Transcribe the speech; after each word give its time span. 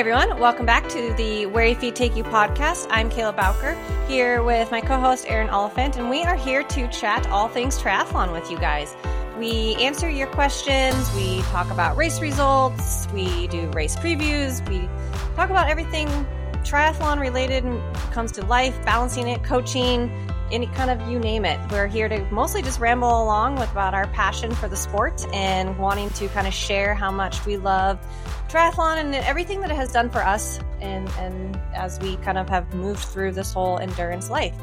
everyone. 0.00 0.40
Welcome 0.40 0.64
back 0.64 0.88
to 0.88 1.12
the 1.12 1.44
Where 1.44 1.66
Your 1.66 1.78
Feet 1.78 1.94
Take 1.94 2.16
You 2.16 2.24
podcast. 2.24 2.86
I'm 2.88 3.10
Kayla 3.10 3.36
Bowker 3.36 3.76
here 4.08 4.42
with 4.42 4.70
my 4.70 4.80
co 4.80 4.98
host, 4.98 5.26
Erin 5.28 5.50
Oliphant, 5.50 5.98
and 5.98 6.08
we 6.08 6.22
are 6.22 6.36
here 6.36 6.62
to 6.62 6.88
chat 6.88 7.26
all 7.26 7.48
things 7.48 7.78
triathlon 7.78 8.32
with 8.32 8.50
you 8.50 8.58
guys. 8.58 8.96
We 9.38 9.74
answer 9.74 10.08
your 10.08 10.28
questions, 10.28 11.14
we 11.14 11.42
talk 11.42 11.70
about 11.70 11.98
race 11.98 12.18
results, 12.22 13.08
we 13.12 13.46
do 13.48 13.68
race 13.72 13.94
previews, 13.94 14.66
we 14.70 14.88
talk 15.36 15.50
about 15.50 15.68
everything 15.68 16.08
triathlon 16.62 17.20
related 17.20 17.62
comes 18.10 18.32
to 18.32 18.46
life, 18.46 18.82
balancing 18.86 19.28
it, 19.28 19.44
coaching, 19.44 20.10
any 20.50 20.66
kind 20.68 20.90
of 20.90 21.08
you 21.08 21.18
name 21.18 21.44
it. 21.44 21.58
We're 21.70 21.86
here 21.86 22.08
to 22.08 22.20
mostly 22.30 22.62
just 22.62 22.80
ramble 22.80 23.22
along 23.22 23.56
with 23.56 23.70
about 23.70 23.94
our 23.94 24.06
passion 24.08 24.54
for 24.54 24.68
the 24.68 24.76
sport 24.76 25.24
and 25.32 25.78
wanting 25.78 26.10
to 26.10 26.28
kind 26.28 26.46
of 26.46 26.54
share 26.54 26.94
how 26.94 27.10
much 27.10 27.44
we 27.46 27.56
love 27.56 27.98
triathlon 28.48 28.96
and 28.96 29.14
everything 29.14 29.60
that 29.60 29.70
it 29.70 29.76
has 29.76 29.92
done 29.92 30.10
for 30.10 30.24
us 30.24 30.58
and 30.80 31.08
and 31.18 31.56
as 31.74 32.00
we 32.00 32.16
kind 32.16 32.36
of 32.36 32.48
have 32.48 32.72
moved 32.74 33.00
through 33.00 33.32
this 33.32 33.52
whole 33.52 33.78
endurance 33.78 34.30
life. 34.30 34.54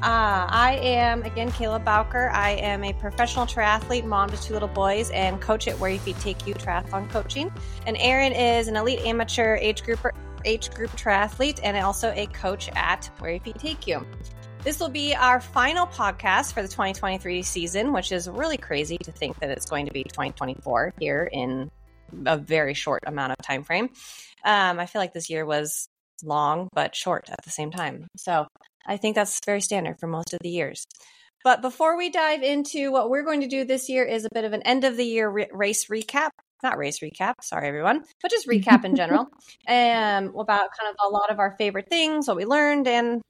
Uh, 0.00 0.46
I 0.48 0.78
am 0.80 1.24
again 1.24 1.50
Kayla 1.50 1.84
Bowker. 1.84 2.30
I 2.30 2.50
am 2.50 2.84
a 2.84 2.92
professional 2.92 3.46
triathlete, 3.46 4.04
mom 4.04 4.30
to 4.30 4.40
two 4.40 4.52
little 4.52 4.68
boys, 4.68 5.10
and 5.10 5.40
coach 5.40 5.66
at 5.66 5.76
Where 5.80 5.90
Your 5.90 5.98
Feet 5.98 6.18
Take 6.20 6.46
You 6.46 6.54
Triathlon 6.54 7.10
Coaching. 7.10 7.52
And 7.84 7.96
Erin 7.98 8.32
is 8.32 8.68
an 8.68 8.76
elite 8.76 9.00
amateur 9.00 9.56
age 9.56 9.82
group 9.82 9.98
age 10.44 10.70
group 10.70 10.92
triathlete 10.92 11.58
and 11.64 11.76
also 11.78 12.12
a 12.14 12.26
coach 12.28 12.70
at 12.76 13.10
Where 13.18 13.32
Your 13.32 13.40
Feet 13.40 13.58
Take 13.58 13.88
You. 13.88 14.06
This 14.68 14.80
will 14.80 14.90
be 14.90 15.14
our 15.14 15.40
final 15.40 15.86
podcast 15.86 16.52
for 16.52 16.60
the 16.60 16.68
2023 16.68 17.40
season, 17.40 17.94
which 17.94 18.12
is 18.12 18.28
really 18.28 18.58
crazy 18.58 18.98
to 18.98 19.10
think 19.10 19.40
that 19.40 19.48
it's 19.48 19.64
going 19.64 19.86
to 19.86 19.92
be 19.92 20.02
2024 20.02 20.92
here 21.00 21.26
in 21.32 21.70
a 22.26 22.36
very 22.36 22.74
short 22.74 23.02
amount 23.06 23.32
of 23.32 23.38
time 23.38 23.64
frame. 23.64 23.88
Um, 24.44 24.78
I 24.78 24.84
feel 24.84 25.00
like 25.00 25.14
this 25.14 25.30
year 25.30 25.46
was 25.46 25.88
long 26.22 26.68
but 26.74 26.94
short 26.94 27.30
at 27.30 27.42
the 27.44 27.50
same 27.50 27.70
time. 27.70 28.08
So 28.18 28.46
I 28.86 28.98
think 28.98 29.14
that's 29.14 29.40
very 29.46 29.62
standard 29.62 29.98
for 29.98 30.06
most 30.06 30.34
of 30.34 30.40
the 30.42 30.50
years. 30.50 30.84
But 31.42 31.62
before 31.62 31.96
we 31.96 32.10
dive 32.10 32.42
into 32.42 32.92
what 32.92 33.08
we're 33.08 33.24
going 33.24 33.40
to 33.40 33.48
do 33.48 33.64
this 33.64 33.88
year 33.88 34.04
is 34.04 34.26
a 34.26 34.34
bit 34.34 34.44
of 34.44 34.52
an 34.52 34.60
end 34.64 34.84
of 34.84 34.98
the 34.98 35.06
year 35.06 35.30
re- 35.30 35.48
race 35.50 35.86
recap. 35.86 36.28
Not 36.62 36.76
race 36.76 36.98
recap, 36.98 37.36
sorry 37.40 37.68
everyone, 37.68 38.04
but 38.20 38.30
just 38.30 38.46
recap 38.46 38.84
in 38.84 38.96
general. 38.96 39.28
Um, 39.66 40.34
about 40.38 40.68
kind 40.78 40.90
of 40.90 40.96
a 41.06 41.08
lot 41.08 41.30
of 41.30 41.38
our 41.38 41.54
favorite 41.56 41.88
things, 41.88 42.28
what 42.28 42.36
we 42.36 42.44
learned, 42.44 42.86
and 42.86 43.22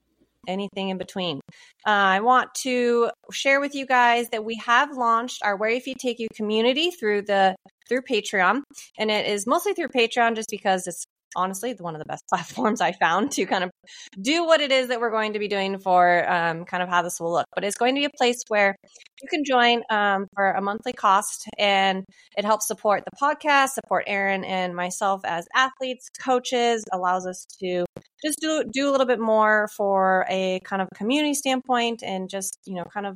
anything 0.47 0.89
in 0.89 0.97
between. 0.97 1.39
Uh, 1.85 1.89
I 1.89 2.19
want 2.19 2.53
to 2.63 3.11
share 3.31 3.59
with 3.59 3.75
you 3.75 3.85
guys 3.85 4.29
that 4.29 4.43
we 4.45 4.55
have 4.65 4.95
launched 4.95 5.41
our 5.43 5.55
Where 5.55 5.69
Your 5.69 5.81
Feet 5.81 5.97
Take 5.99 6.19
You 6.19 6.27
community 6.35 6.91
through 6.91 7.23
the 7.23 7.55
through 7.87 8.01
Patreon, 8.01 8.61
and 8.97 9.09
it 9.09 9.25
is 9.25 9.47
mostly 9.47 9.73
through 9.73 9.87
Patreon 9.87 10.35
just 10.35 10.49
because 10.49 10.85
it's 10.87 11.05
honestly 11.35 11.75
one 11.79 11.95
of 11.95 11.99
the 11.99 12.05
best 12.05 12.25
platforms 12.29 12.81
I 12.81 12.91
found 12.91 13.31
to 13.31 13.45
kind 13.45 13.63
of 13.63 13.71
do 14.19 14.45
what 14.45 14.61
it 14.61 14.71
is 14.71 14.87
that 14.87 14.99
we're 14.99 15.11
going 15.11 15.33
to 15.33 15.39
be 15.39 15.47
doing 15.47 15.79
for 15.79 16.29
um, 16.29 16.65
kind 16.65 16.83
of 16.83 16.89
how 16.89 17.01
this 17.01 17.19
will 17.19 17.31
look. 17.31 17.45
But 17.55 17.63
it's 17.63 17.77
going 17.77 17.95
to 17.95 17.99
be 17.99 18.05
a 18.05 18.17
place 18.17 18.43
where 18.47 18.75
you 19.21 19.27
can 19.29 19.43
join 19.43 19.83
um, 19.89 20.27
for 20.35 20.51
a 20.51 20.61
monthly 20.61 20.93
cost, 20.93 21.47
and 21.57 22.03
it 22.37 22.45
helps 22.45 22.67
support 22.67 23.03
the 23.05 23.17
podcast, 23.21 23.69
support 23.69 24.03
Erin 24.07 24.43
and 24.43 24.75
myself 24.75 25.21
as 25.25 25.47
athletes, 25.55 26.09
coaches, 26.23 26.83
allows 26.91 27.25
us 27.25 27.45
to 27.61 27.85
just 28.23 28.39
do 28.39 28.63
do 28.71 28.89
a 28.89 28.91
little 28.91 29.07
bit 29.07 29.19
more 29.19 29.69
for 29.75 30.25
a 30.29 30.59
kind 30.63 30.81
of 30.81 30.87
community 30.95 31.33
standpoint, 31.33 32.03
and 32.03 32.29
just 32.29 32.57
you 32.65 32.75
know 32.75 32.85
kind 32.85 33.05
of 33.05 33.15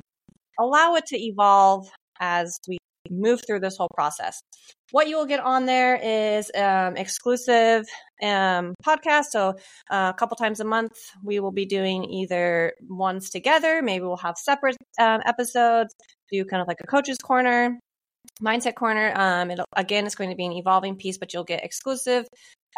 allow 0.58 0.94
it 0.94 1.06
to 1.06 1.18
evolve 1.18 1.88
as 2.20 2.58
we 2.68 2.78
move 3.10 3.42
through 3.46 3.60
this 3.60 3.76
whole 3.76 3.88
process. 3.94 4.42
What 4.90 5.08
you 5.08 5.16
will 5.16 5.26
get 5.26 5.40
on 5.40 5.66
there 5.66 5.96
is 5.96 6.50
um, 6.54 6.96
exclusive 6.96 7.86
um, 8.22 8.74
podcast. 8.84 9.26
So 9.30 9.54
uh, 9.90 10.12
a 10.14 10.18
couple 10.18 10.36
times 10.36 10.60
a 10.60 10.64
month, 10.64 10.92
we 11.22 11.40
will 11.40 11.52
be 11.52 11.66
doing 11.66 12.04
either 12.04 12.72
ones 12.88 13.30
together. 13.30 13.82
Maybe 13.82 14.04
we'll 14.04 14.16
have 14.18 14.36
separate 14.36 14.76
um, 14.98 15.20
episodes. 15.24 15.94
Do 16.32 16.44
kind 16.44 16.62
of 16.62 16.68
like 16.68 16.78
a 16.82 16.86
coach's 16.86 17.18
corner, 17.18 17.78
mindset 18.42 18.74
corner. 18.74 19.12
Um, 19.16 19.50
again, 19.76 20.06
it's 20.06 20.14
going 20.14 20.30
to 20.30 20.36
be 20.36 20.46
an 20.46 20.52
evolving 20.52 20.96
piece, 20.96 21.18
but 21.18 21.32
you'll 21.32 21.44
get 21.44 21.64
exclusive 21.64 22.26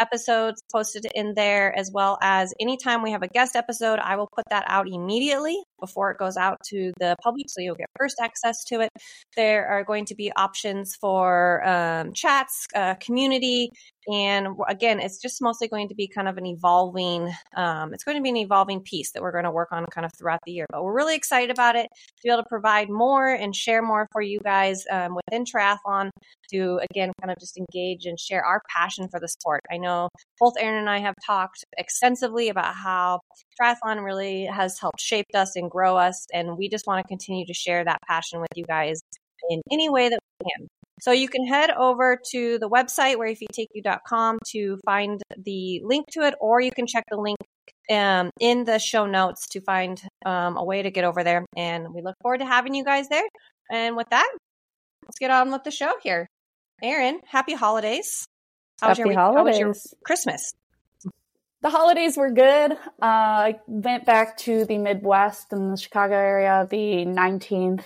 episodes 0.00 0.62
posted 0.72 1.06
in 1.14 1.34
there, 1.34 1.76
as 1.76 1.90
well 1.92 2.18
as 2.22 2.52
anytime 2.60 3.02
we 3.02 3.10
have 3.12 3.22
a 3.22 3.28
guest 3.28 3.56
episode, 3.56 3.98
I 3.98 4.16
will 4.16 4.28
put 4.34 4.44
that 4.50 4.64
out 4.66 4.88
immediately 4.88 5.56
before 5.80 6.10
it 6.10 6.18
goes 6.18 6.36
out 6.36 6.58
to 6.68 6.92
the 6.98 7.16
public. 7.22 7.46
So 7.48 7.60
you'll 7.60 7.74
get 7.74 7.88
first 7.98 8.16
access 8.20 8.64
to 8.64 8.80
it. 8.80 8.90
There 9.36 9.66
are 9.66 9.84
going 9.84 10.06
to 10.06 10.14
be 10.14 10.32
options 10.32 10.96
for 10.96 11.66
um, 11.66 12.12
chats, 12.12 12.66
uh, 12.74 12.94
community, 12.94 13.70
and 14.08 14.48
again, 14.68 15.00
it's 15.00 15.18
just 15.18 15.42
mostly 15.42 15.66
going 15.66 15.88
to 15.88 15.94
be 15.94 16.06
kind 16.06 16.28
of 16.28 16.38
an 16.38 16.46
evolving, 16.46 17.32
um, 17.56 17.92
it's 17.92 18.04
going 18.04 18.16
to 18.16 18.22
be 18.22 18.28
an 18.28 18.36
evolving 18.36 18.80
piece 18.80 19.10
that 19.12 19.22
we're 19.22 19.32
going 19.32 19.44
to 19.44 19.50
work 19.50 19.72
on 19.72 19.84
kind 19.86 20.04
of 20.04 20.12
throughout 20.16 20.38
the 20.46 20.52
year. 20.52 20.66
But 20.70 20.84
we're 20.84 20.94
really 20.94 21.16
excited 21.16 21.50
about 21.50 21.74
it 21.74 21.88
to 21.88 22.22
be 22.22 22.30
able 22.30 22.42
to 22.42 22.48
provide 22.48 22.88
more 22.88 23.28
and 23.28 23.54
share 23.54 23.82
more 23.82 24.06
for 24.12 24.22
you 24.22 24.38
guys 24.40 24.84
um, 24.90 25.16
within 25.16 25.44
triathlon 25.44 26.10
to, 26.52 26.80
again, 26.90 27.12
kind 27.20 27.30
of 27.30 27.38
just 27.38 27.58
engage 27.58 28.06
and 28.06 28.18
share 28.18 28.44
our 28.44 28.62
passion 28.74 29.08
for 29.08 29.20
the 29.20 29.28
sport. 29.28 29.62
I 29.70 29.78
know 29.78 30.08
both 30.38 30.54
Erin 30.58 30.78
and 30.78 30.90
I 30.90 30.98
have 30.98 31.14
talked 31.24 31.64
extensively 31.78 32.48
about 32.48 32.74
how 32.74 33.20
triathlon 33.60 34.04
really 34.04 34.46
has 34.46 34.78
helped 34.78 35.00
shape 35.00 35.26
us 35.34 35.56
and 35.56 35.70
grow 35.70 35.96
us. 35.96 36.26
And 36.32 36.56
we 36.56 36.68
just 36.68 36.86
want 36.86 37.04
to 37.04 37.08
continue 37.08 37.46
to 37.46 37.54
share 37.54 37.84
that 37.84 38.00
passion 38.06 38.40
with 38.40 38.50
you 38.54 38.64
guys 38.64 39.00
in 39.50 39.60
any 39.70 39.88
way 39.88 40.08
that 40.08 40.18
we 40.40 40.50
can. 40.50 40.68
So 41.00 41.12
you 41.12 41.28
can 41.28 41.46
head 41.46 41.70
over 41.70 42.18
to 42.32 42.58
the 42.58 42.70
website 42.70 43.16
whereyourbfeettake 43.16 43.66
to 44.52 44.78
find 44.86 45.20
the 45.36 45.82
link 45.84 46.06
to 46.12 46.20
it, 46.20 46.34
or 46.40 46.60
you 46.60 46.70
can 46.70 46.86
check 46.86 47.04
the 47.10 47.18
link 47.18 47.36
um, 47.90 48.30
in 48.40 48.64
the 48.64 48.78
show 48.78 49.06
notes 49.06 49.46
to 49.48 49.60
find 49.60 50.00
um, 50.24 50.56
a 50.56 50.64
way 50.64 50.82
to 50.82 50.90
get 50.90 51.04
over 51.04 51.22
there. 51.22 51.44
And 51.56 51.92
we 51.92 52.00
look 52.00 52.16
forward 52.22 52.38
to 52.38 52.46
having 52.46 52.74
you 52.74 52.84
guys 52.84 53.08
there. 53.08 53.28
And 53.70 53.96
with 53.96 54.08
that, 54.10 54.28
let's 55.04 55.18
get 55.18 55.30
on 55.30 55.52
with 55.52 55.64
the 55.64 55.70
show 55.70 55.92
here. 56.02 56.26
Erin, 56.82 57.20
happy 57.26 57.54
holidays. 57.54 58.28
How 58.80 58.88
happy 58.88 59.04
was 59.04 59.14
your, 59.14 59.18
holidays. 59.18 59.38
How 59.38 59.44
was 59.44 59.58
your 59.58 59.98
Christmas? 60.04 60.54
The 61.62 61.70
holidays 61.70 62.16
were 62.16 62.30
good. 62.30 62.72
Uh, 62.72 62.76
I 63.00 63.60
went 63.66 64.04
back 64.04 64.36
to 64.38 64.64
the 64.66 64.78
Midwest 64.78 65.52
and 65.52 65.72
the 65.72 65.76
Chicago 65.76 66.14
area 66.14 66.66
the 66.70 67.06
19th 67.06 67.82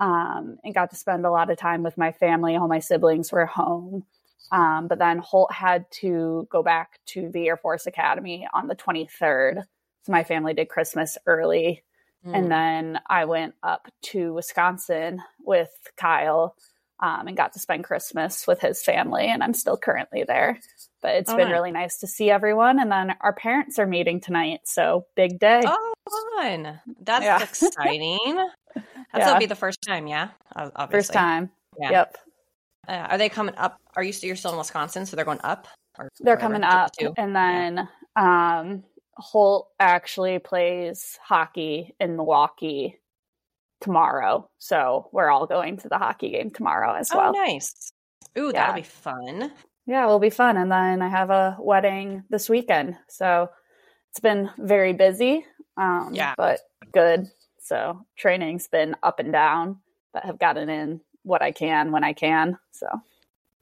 um, 0.00 0.58
and 0.64 0.74
got 0.74 0.90
to 0.90 0.96
spend 0.96 1.24
a 1.24 1.30
lot 1.30 1.50
of 1.50 1.56
time 1.56 1.82
with 1.82 1.96
my 1.96 2.12
family. 2.12 2.56
All 2.56 2.68
my 2.68 2.80
siblings 2.80 3.30
were 3.30 3.46
home. 3.46 4.04
Um, 4.52 4.86
but 4.88 4.98
then 4.98 5.18
Holt 5.18 5.52
had 5.52 5.90
to 6.02 6.46
go 6.50 6.62
back 6.62 6.98
to 7.06 7.30
the 7.30 7.46
Air 7.48 7.56
Force 7.56 7.86
Academy 7.86 8.46
on 8.52 8.66
the 8.66 8.76
23rd. 8.76 9.64
So 10.02 10.12
my 10.12 10.24
family 10.24 10.54
did 10.54 10.68
Christmas 10.68 11.16
early. 11.26 11.82
Mm. 12.24 12.36
And 12.36 12.50
then 12.50 13.00
I 13.08 13.24
went 13.24 13.54
up 13.62 13.88
to 14.02 14.34
Wisconsin 14.34 15.22
with 15.40 15.70
Kyle 15.96 16.54
um, 17.00 17.28
and 17.28 17.36
got 17.36 17.52
to 17.52 17.58
spend 17.58 17.84
Christmas 17.84 18.46
with 18.46 18.60
his 18.60 18.82
family. 18.82 19.26
And 19.26 19.42
I'm 19.42 19.54
still 19.54 19.76
currently 19.76 20.24
there. 20.24 20.58
But 21.02 21.16
it's 21.16 21.32
been 21.32 21.50
really 21.50 21.70
nice 21.70 21.98
to 21.98 22.06
see 22.06 22.30
everyone. 22.30 22.80
And 22.80 22.90
then 22.90 23.14
our 23.20 23.32
parents 23.32 23.78
are 23.78 23.86
meeting 23.86 24.20
tonight. 24.20 24.60
So 24.64 25.06
big 25.14 25.38
day. 25.38 25.62
Oh, 25.64 25.94
fun. 26.36 26.80
That's 27.00 27.24
yeah. 27.24 27.42
exciting. 27.42 28.36
That's 28.74 28.86
yeah. 29.14 29.38
be 29.38 29.46
the 29.46 29.54
first 29.54 29.82
time, 29.82 30.06
yeah. 30.06 30.30
Obviously. 30.54 30.98
First 30.98 31.12
time. 31.12 31.50
Yeah. 31.78 31.90
Yep. 31.90 32.16
Uh, 32.88 32.92
are 32.92 33.18
they 33.18 33.28
coming 33.28 33.54
up? 33.56 33.78
Are 33.94 34.02
you 34.02 34.12
still, 34.12 34.28
you're 34.28 34.36
still 34.36 34.52
in 34.52 34.58
Wisconsin, 34.58 35.06
so 35.06 35.16
they're 35.16 35.24
going 35.24 35.40
up? 35.42 35.68
they're 36.20 36.36
coming 36.36 36.62
up, 36.62 36.90
and 37.16 37.34
then 37.34 37.88
yeah. 38.16 38.60
um, 38.60 38.84
Holt 39.16 39.68
actually 39.80 40.38
plays 40.38 41.18
hockey 41.22 41.94
in 41.98 42.16
Milwaukee 42.16 43.00
tomorrow, 43.80 44.48
so 44.58 45.08
we're 45.12 45.30
all 45.30 45.46
going 45.46 45.78
to 45.78 45.88
the 45.88 45.98
hockey 45.98 46.30
game 46.30 46.50
tomorrow 46.50 46.94
as 46.94 47.10
oh, 47.12 47.18
well. 47.18 47.32
nice. 47.32 47.92
Ooh, 48.38 48.46
yeah. 48.46 48.52
that'll 48.52 48.74
be 48.74 48.82
fun. 48.82 49.52
Yeah, 49.86 50.04
it'll 50.04 50.18
be 50.18 50.30
fun. 50.30 50.56
And 50.56 50.70
then 50.70 51.02
I 51.02 51.08
have 51.08 51.30
a 51.30 51.56
wedding 51.60 52.24
this 52.28 52.48
weekend, 52.48 52.96
so 53.08 53.50
it's 54.10 54.20
been 54.20 54.50
very 54.58 54.92
busy. 54.92 55.44
Um, 55.76 56.10
yeah, 56.12 56.34
but 56.36 56.60
good. 56.92 57.26
So 57.60 58.04
training's 58.16 58.68
been 58.68 58.96
up 59.02 59.18
and 59.18 59.32
down, 59.32 59.80
but 60.12 60.24
have 60.24 60.38
gotten 60.38 60.68
in 60.68 61.00
what 61.22 61.42
I 61.42 61.52
can 61.52 61.92
when 61.92 62.04
I 62.04 62.12
can. 62.12 62.58
So 62.72 62.86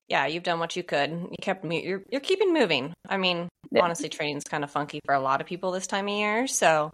yeah, 0.09 0.27
you've 0.27 0.43
done 0.43 0.61
what 0.61 0.77
you 0.77 0.83
could. 0.83 1.11
You 1.11 1.37
kept 1.41 1.65
you're 1.65 2.03
you're 2.11 2.21
keeping 2.21 2.53
moving. 2.53 2.93
I 3.09 3.17
mean, 3.17 3.49
yeah. 3.71 3.83
honestly, 3.83 4.09
training's 4.09 4.45
kind 4.45 4.63
of 4.63 4.71
funky 4.71 5.01
for 5.05 5.15
a 5.15 5.21
lot 5.21 5.41
of 5.41 5.47
people 5.47 5.73
this 5.73 5.87
time 5.87 6.09
of 6.09 6.15
year, 6.15 6.47
so 6.47 6.93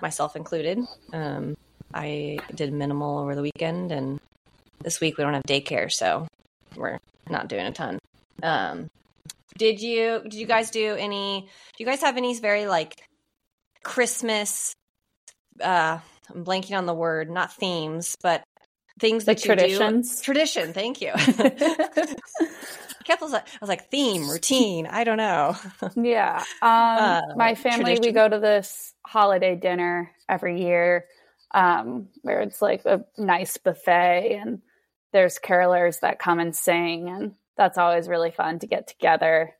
myself 0.00 0.36
included. 0.36 0.78
Um, 1.12 1.56
I 1.92 2.38
did 2.54 2.72
minimal 2.72 3.18
over 3.18 3.34
the 3.34 3.42
weekend, 3.42 3.92
and 3.92 4.20
this 4.82 5.00
week 5.00 5.18
we 5.18 5.24
don't 5.24 5.34
have 5.34 5.42
daycare, 5.44 5.90
so 5.90 6.26
we're 6.76 6.98
not 7.28 7.48
doing 7.48 7.66
a 7.66 7.72
ton. 7.72 7.98
Um, 8.42 8.90
did 9.56 9.80
you 9.80 10.20
did 10.22 10.34
you 10.34 10.46
guys 10.46 10.70
do 10.70 10.94
any? 10.94 11.48
Do 11.76 11.84
you 11.84 11.86
guys 11.86 12.00
have 12.02 12.16
any 12.16 12.38
very 12.38 12.66
like 12.66 13.02
Christmas 13.82 14.74
uh 15.62 15.98
I'm 16.34 16.44
blanking 16.44 16.76
on 16.76 16.86
the 16.86 16.94
word, 16.94 17.30
not 17.30 17.52
themes, 17.54 18.16
but 18.22 18.44
things 19.00 19.26
like 19.26 19.38
that 19.38 19.46
traditions. 19.46 20.18
Do. 20.18 20.24
Tradition, 20.24 20.72
thank 20.72 21.00
you. 21.00 21.12
I 23.10 23.16
was 23.60 23.68
like 23.68 23.88
theme, 23.90 24.28
routine. 24.28 24.86
I 24.86 25.04
don't 25.04 25.16
know. 25.16 25.56
yeah. 25.96 26.44
Um, 26.60 26.70
uh, 26.70 27.22
my 27.36 27.54
family, 27.54 27.96
tradition. 27.96 28.02
we 28.02 28.12
go 28.12 28.28
to 28.28 28.38
this 28.38 28.92
holiday 29.06 29.56
dinner 29.56 30.10
every 30.28 30.60
year 30.62 31.06
um, 31.52 32.08
where 32.22 32.40
it's 32.40 32.60
like 32.60 32.84
a 32.84 33.04
nice 33.16 33.56
buffet 33.56 34.38
and 34.40 34.60
there's 35.12 35.38
carolers 35.38 36.00
that 36.00 36.18
come 36.18 36.38
and 36.38 36.54
sing. 36.54 37.08
And 37.08 37.34
that's 37.56 37.78
always 37.78 38.08
really 38.08 38.30
fun 38.30 38.58
to 38.60 38.66
get 38.66 38.86
together. 38.86 39.54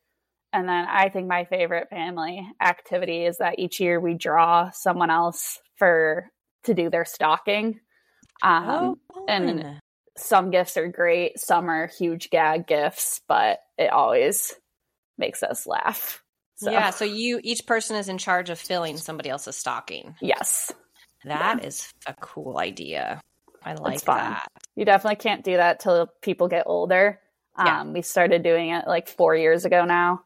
And 0.52 0.68
then 0.68 0.86
I 0.88 1.08
think 1.08 1.28
my 1.28 1.44
favorite 1.44 1.90
family 1.90 2.46
activity 2.60 3.24
is 3.24 3.38
that 3.38 3.58
each 3.58 3.80
year 3.80 4.00
we 4.00 4.14
draw 4.14 4.70
someone 4.70 5.10
else 5.10 5.58
for 5.76 6.30
to 6.64 6.74
do 6.74 6.90
their 6.90 7.04
stocking. 7.04 7.80
Um, 8.42 9.00
oh, 9.14 9.26
and 9.28 9.80
some 10.16 10.50
gifts 10.50 10.76
are 10.76 10.88
great, 10.88 11.38
some 11.38 11.68
are 11.68 11.86
huge 11.86 12.30
gag 12.30 12.66
gifts, 12.66 13.20
but 13.28 13.60
it 13.76 13.92
always 13.92 14.54
makes 15.16 15.42
us 15.42 15.66
laugh. 15.66 16.22
So. 16.56 16.70
Yeah, 16.70 16.90
so 16.90 17.04
you 17.04 17.40
each 17.44 17.66
person 17.66 17.96
is 17.96 18.08
in 18.08 18.18
charge 18.18 18.50
of 18.50 18.58
filling 18.58 18.96
somebody 18.96 19.28
else's 19.28 19.56
stocking. 19.56 20.16
Yes. 20.20 20.72
That 21.24 21.60
yeah. 21.60 21.66
is 21.66 21.92
a 22.06 22.14
cool 22.20 22.58
idea. 22.58 23.20
I 23.64 23.74
like 23.74 24.02
that. 24.02 24.46
You 24.76 24.84
definitely 24.84 25.16
can't 25.16 25.44
do 25.44 25.56
that 25.56 25.80
till 25.80 26.08
people 26.22 26.48
get 26.48 26.64
older. 26.66 27.20
Yeah. 27.58 27.80
Um, 27.80 27.92
we 27.92 28.02
started 28.02 28.42
doing 28.42 28.70
it 28.70 28.86
like 28.86 29.08
four 29.08 29.34
years 29.34 29.64
ago 29.64 29.84
now, 29.84 30.22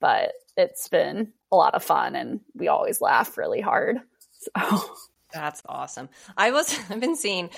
but 0.00 0.32
it's 0.56 0.88
been 0.88 1.32
a 1.50 1.56
lot 1.56 1.74
of 1.74 1.82
fun 1.82 2.14
and 2.14 2.40
we 2.54 2.68
always 2.68 3.00
laugh 3.00 3.38
really 3.38 3.60
hard. 3.60 3.98
So 4.32 4.94
that's 5.32 5.62
awesome. 5.66 6.08
I 6.36 6.50
was 6.50 6.78
I've 6.90 7.00
been 7.00 7.16
seeing 7.16 7.50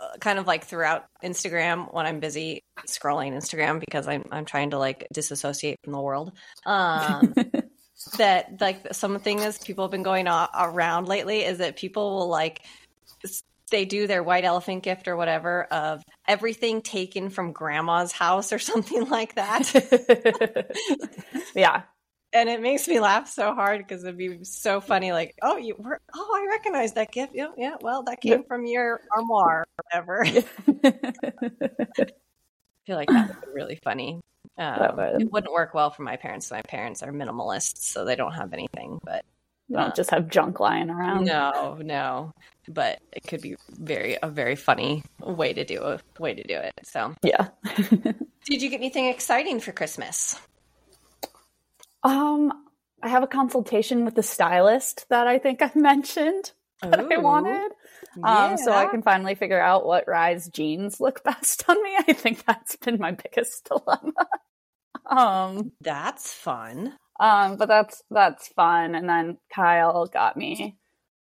uh, 0.00 0.16
kind 0.20 0.38
of 0.38 0.46
like 0.46 0.64
throughout 0.64 1.04
Instagram 1.22 1.92
when 1.92 2.06
I'm 2.06 2.20
busy 2.20 2.62
scrolling 2.86 3.32
Instagram 3.32 3.80
because 3.80 4.08
I'm 4.08 4.24
I'm 4.30 4.44
trying 4.44 4.70
to 4.70 4.78
like 4.78 5.06
disassociate 5.12 5.78
from 5.84 5.92
the 5.92 6.00
world. 6.00 6.32
Um, 6.64 7.34
that 8.16 8.60
like 8.60 8.94
some 8.94 9.18
things 9.18 9.58
people 9.58 9.84
have 9.84 9.90
been 9.90 10.02
going 10.02 10.26
around 10.28 11.08
lately 11.08 11.42
is 11.42 11.58
that 11.58 11.76
people 11.76 12.16
will 12.16 12.28
like 12.28 12.62
they 13.70 13.84
do 13.84 14.06
their 14.06 14.22
white 14.22 14.44
elephant 14.44 14.82
gift 14.82 15.08
or 15.08 15.16
whatever 15.16 15.64
of 15.64 16.02
everything 16.28 16.82
taken 16.82 17.30
from 17.30 17.52
grandma's 17.52 18.12
house 18.12 18.52
or 18.52 18.58
something 18.60 19.08
like 19.08 19.34
that. 19.34 19.72
yeah 21.54 21.82
and 22.34 22.48
it 22.48 22.60
makes 22.60 22.86
me 22.88 22.98
laugh 22.98 23.28
so 23.28 23.54
hard 23.54 23.78
because 23.78 24.02
it'd 24.02 24.18
be 24.18 24.42
so 24.42 24.80
funny. 24.80 25.12
Like, 25.12 25.36
oh, 25.40 25.56
you 25.56 25.76
were, 25.78 26.00
oh, 26.14 26.30
I 26.34 26.46
recognize 26.50 26.94
that 26.94 27.12
gift. 27.12 27.32
Yeah, 27.34 27.52
yeah. 27.56 27.76
Well, 27.80 28.02
that 28.02 28.20
came 28.20 28.32
yep. 28.32 28.48
from 28.48 28.66
your 28.66 29.02
armoire 29.16 29.64
or 29.78 29.84
whatever. 29.84 30.24
I 30.26 32.06
feel 32.86 32.96
like 32.96 33.08
that 33.08 33.28
would 33.28 33.40
be 33.40 33.52
really 33.54 33.76
funny. 33.76 34.20
Um. 34.56 34.98
It 35.20 35.32
wouldn't 35.32 35.52
work 35.52 35.74
well 35.74 35.90
for 35.90 36.02
my 36.02 36.16
parents. 36.16 36.50
My 36.50 36.62
parents 36.62 37.02
are 37.02 37.12
minimalists, 37.12 37.78
so 37.78 38.04
they 38.04 38.16
don't 38.16 38.34
have 38.34 38.52
anything. 38.52 39.00
But 39.02 39.24
you 39.68 39.76
don't 39.76 39.86
um, 39.86 39.92
just 39.96 40.10
have 40.10 40.28
junk 40.28 40.60
lying 40.60 40.90
around. 40.90 41.24
No, 41.24 41.78
no. 41.80 42.32
But 42.68 43.00
it 43.12 43.26
could 43.26 43.40
be 43.40 43.56
very 43.70 44.16
a 44.22 44.28
very 44.28 44.56
funny 44.56 45.02
way 45.20 45.52
to 45.52 45.64
do 45.64 45.82
a 45.82 45.98
way 46.18 46.34
to 46.34 46.42
do 46.42 46.56
it. 46.56 46.72
So 46.82 47.14
yeah. 47.22 47.48
Did 48.44 48.62
you 48.62 48.70
get 48.70 48.76
anything 48.76 49.06
exciting 49.06 49.60
for 49.60 49.72
Christmas? 49.72 50.38
Um, 52.02 52.52
I 53.02 53.08
have 53.08 53.22
a 53.22 53.26
consultation 53.26 54.04
with 54.04 54.14
the 54.14 54.22
stylist 54.22 55.06
that 55.08 55.26
I 55.26 55.38
think 55.38 55.62
I 55.62 55.70
mentioned 55.78 56.52
that 56.82 57.00
Ooh, 57.00 57.08
I 57.10 57.16
wanted. 57.16 57.72
Yeah. 58.16 58.46
Um, 58.46 58.56
so 58.56 58.72
I 58.72 58.86
can 58.86 59.02
finally 59.02 59.34
figure 59.34 59.60
out 59.60 59.86
what 59.86 60.08
rise 60.08 60.48
jeans 60.48 61.00
look 61.00 61.24
best 61.24 61.64
on 61.68 61.82
me. 61.82 61.96
I 62.08 62.12
think 62.12 62.44
that's 62.44 62.76
been 62.76 62.98
my 62.98 63.12
biggest 63.12 63.68
dilemma. 63.68 64.26
um, 65.06 65.72
that's 65.80 66.32
fun. 66.32 66.94
Um, 67.20 67.56
but 67.56 67.68
that's 67.68 68.02
that's 68.10 68.48
fun. 68.48 68.94
And 68.94 69.08
then 69.08 69.38
Kyle 69.54 70.06
got 70.06 70.36
me 70.36 70.76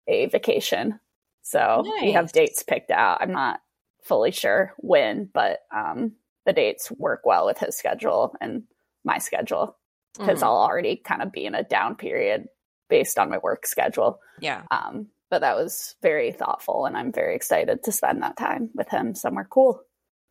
a 0.07 0.25
vacation, 0.25 0.99
so 1.43 1.83
nice. 1.85 2.01
we 2.01 2.11
have 2.13 2.31
dates 2.31 2.63
picked 2.63 2.91
out. 2.91 3.21
I'm 3.21 3.31
not 3.31 3.59
fully 4.01 4.31
sure 4.31 4.73
when, 4.77 5.29
but 5.31 5.59
um, 5.73 6.13
the 6.45 6.53
dates 6.53 6.91
work 6.91 7.21
well 7.25 7.45
with 7.45 7.59
his 7.59 7.77
schedule 7.77 8.35
and 8.41 8.63
my 9.03 9.17
schedule 9.17 9.77
because 10.17 10.37
mm-hmm. 10.37 10.45
I'll 10.45 10.57
already 10.57 10.95
kind 10.95 11.21
of 11.21 11.31
be 11.31 11.45
in 11.45 11.55
a 11.55 11.63
down 11.63 11.95
period 11.95 12.47
based 12.89 13.17
on 13.17 13.29
my 13.29 13.37
work 13.37 13.65
schedule. 13.65 14.19
Yeah. 14.39 14.63
Um, 14.71 15.07
but 15.33 15.41
that 15.41 15.55
was 15.55 15.95
very 16.03 16.31
thoughtful, 16.31 16.85
and 16.85 16.95
I'm 16.95 17.11
very 17.11 17.35
excited 17.35 17.81
to 17.85 17.91
spend 17.91 18.21
that 18.21 18.37
time 18.37 18.69
with 18.75 18.87
him 18.89 19.15
somewhere 19.15 19.47
cool. 19.49 19.81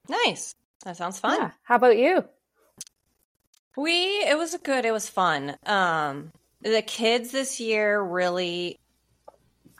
Nice. 0.09 0.55
That 0.85 0.97
sounds 0.97 1.19
fun. 1.19 1.41
Yeah. 1.41 1.51
How 1.65 1.75
about 1.75 1.99
you? 1.99 2.25
We 3.77 3.93
it 4.23 4.39
was 4.39 4.57
good. 4.63 4.85
It 4.85 4.93
was 4.93 5.09
fun. 5.09 5.57
Um, 5.67 6.31
the 6.61 6.83
kids 6.83 7.33
this 7.33 7.59
year 7.59 8.01
really 8.01 8.79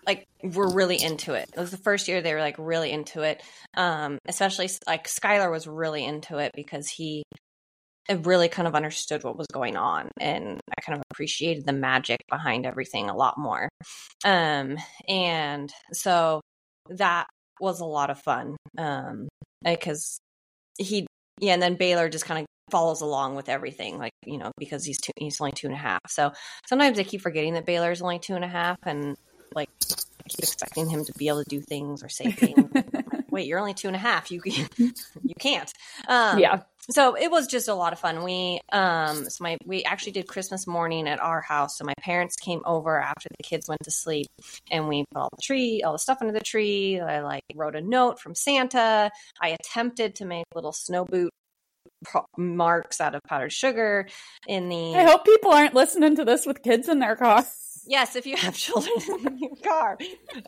like 0.05 0.27
were 0.43 0.75
really 0.75 1.01
into 1.01 1.35
it. 1.35 1.49
It 1.57 1.61
was 1.61 1.71
the 1.71 1.77
first 1.77 2.09
year 2.09 2.21
they 2.21 2.35
were 2.35 2.41
like 2.41 2.57
really 2.59 2.91
into 2.91 3.23
it. 3.23 3.45
Um, 3.75 4.19
especially 4.27 4.71
like 4.89 5.07
Skylar 5.07 5.53
was 5.53 5.69
really 5.69 6.05
into 6.05 6.39
it 6.39 6.51
because 6.57 6.89
he 6.89 7.23
I 8.09 8.15
really 8.15 8.49
kind 8.49 8.67
of 8.67 8.75
understood 8.75 9.23
what 9.23 9.39
was 9.39 9.47
going 9.53 9.77
on 9.77 10.11
and 10.21 10.61
I 10.77 10.81
kind 10.83 10.99
of 10.99 11.05
appreciated 11.11 11.65
the 11.65 11.73
magic 11.73 12.19
behind 12.29 12.67
everything 12.67 13.09
a 13.09 13.17
lot 13.17 13.39
more. 13.39 13.69
Um, 14.25 14.77
and 15.09 15.73
so 15.93 16.41
that 16.89 17.29
was 17.61 17.81
a 17.81 17.85
lot 17.85 18.11
of 18.11 18.19
fun. 18.19 18.57
Um, 18.77 19.29
because 19.65 20.19
he, 20.79 21.07
yeah, 21.41 21.55
and 21.55 21.63
then 21.63 21.77
Baylor 21.77 22.09
just 22.09 22.25
kind 22.25 22.41
of 22.41 22.47
follows 22.71 23.03
along 23.03 23.37
with 23.37 23.49
everything, 23.49 23.99
like, 23.99 24.13
you 24.27 24.39
know, 24.39 24.51
because 24.59 24.85
he's 24.85 25.01
two, 25.01 25.13
he's 25.17 25.41
only 25.41 25.53
two 25.53 25.69
and 25.69 25.77
a 25.77 25.79
half. 25.79 26.01
So 26.09 26.33
sometimes 26.67 26.99
I 26.99 27.05
keep 27.05 27.21
forgetting 27.21 27.55
that 27.55 27.67
Baylor's 27.67 28.03
only 28.03 28.19
two 28.19 28.35
and 28.35 28.45
a 28.45 28.49
half 28.49 28.79
and 28.85 29.17
like 29.55 29.69
I 30.25 30.29
keep 30.29 30.41
expecting 30.41 30.89
him 30.89 31.05
to 31.05 31.13
be 31.19 31.29
able 31.29 31.45
to 31.45 31.51
do 31.51 31.61
things 31.61 32.03
or 32.03 32.09
say 32.09 32.33
things. 32.33 32.71
Wait, 33.33 33.47
you're 33.47 33.59
only 33.59 33.75
two 33.75 33.89
and 33.89 33.97
a 33.97 33.99
half. 33.99 34.31
You, 34.31 34.41
you 34.77 35.35
can't. 35.41 35.73
Um, 36.07 36.39
yeah 36.39 36.63
so 36.91 37.17
it 37.17 37.31
was 37.31 37.47
just 37.47 37.69
a 37.69 37.75
lot 37.75 37.93
of 37.93 37.99
fun. 37.99 38.25
We 38.25 38.61
um 38.73 39.29
so 39.29 39.45
my 39.45 39.57
we 39.65 39.85
actually 39.85 40.13
did 40.13 40.27
Christmas 40.27 40.67
morning 40.67 41.09
at 41.09 41.21
our 41.21 41.41
house. 41.41 41.79
So 41.79 41.85
my 41.85 41.95
parents 42.01 42.37
came 42.37 42.61
over 42.65 43.01
after 43.01 43.29
the 43.37 43.43
kids 43.43 43.69
went 43.69 43.83
to 43.85 43.91
sleep 43.91 44.27
and 44.71 44.89
we 44.89 45.05
put 45.13 45.21
all 45.21 45.29
the 45.37 45.43
tree, 45.43 45.83
all 45.83 45.93
the 45.93 45.99
stuff 45.99 46.19
under 46.21 46.33
the 46.33 46.41
tree. 46.41 47.01
I 47.01 47.21
like 47.21 47.45
wrote 47.55 47.77
a 47.77 47.81
note 47.81 48.19
from 48.19 48.35
Santa. 48.35 49.11
I 49.41 49.49
attempted 49.49 50.17
to 50.17 50.25
make 50.25 50.45
little 50.55 50.73
snow 50.73 51.05
boot 51.05 51.31
marks 52.37 53.01
out 53.01 53.15
of 53.15 53.23
powdered 53.29 53.53
sugar 53.53 54.09
in 54.49 54.69
the 54.69 54.97
I 54.97 55.05
hope 55.05 55.25
people 55.25 55.53
aren't 55.53 55.75
listening 55.75 56.17
to 56.17 56.25
this 56.25 56.47
with 56.47 56.63
kids 56.63 56.89
in 56.89 56.99
their 56.99 57.15
car. 57.15 57.45
Yes, 57.87 58.17
if 58.17 58.27
you 58.27 58.37
have 58.37 58.57
children 58.57 58.97
in 59.27 59.39
your 59.39 59.57
car. 59.63 59.99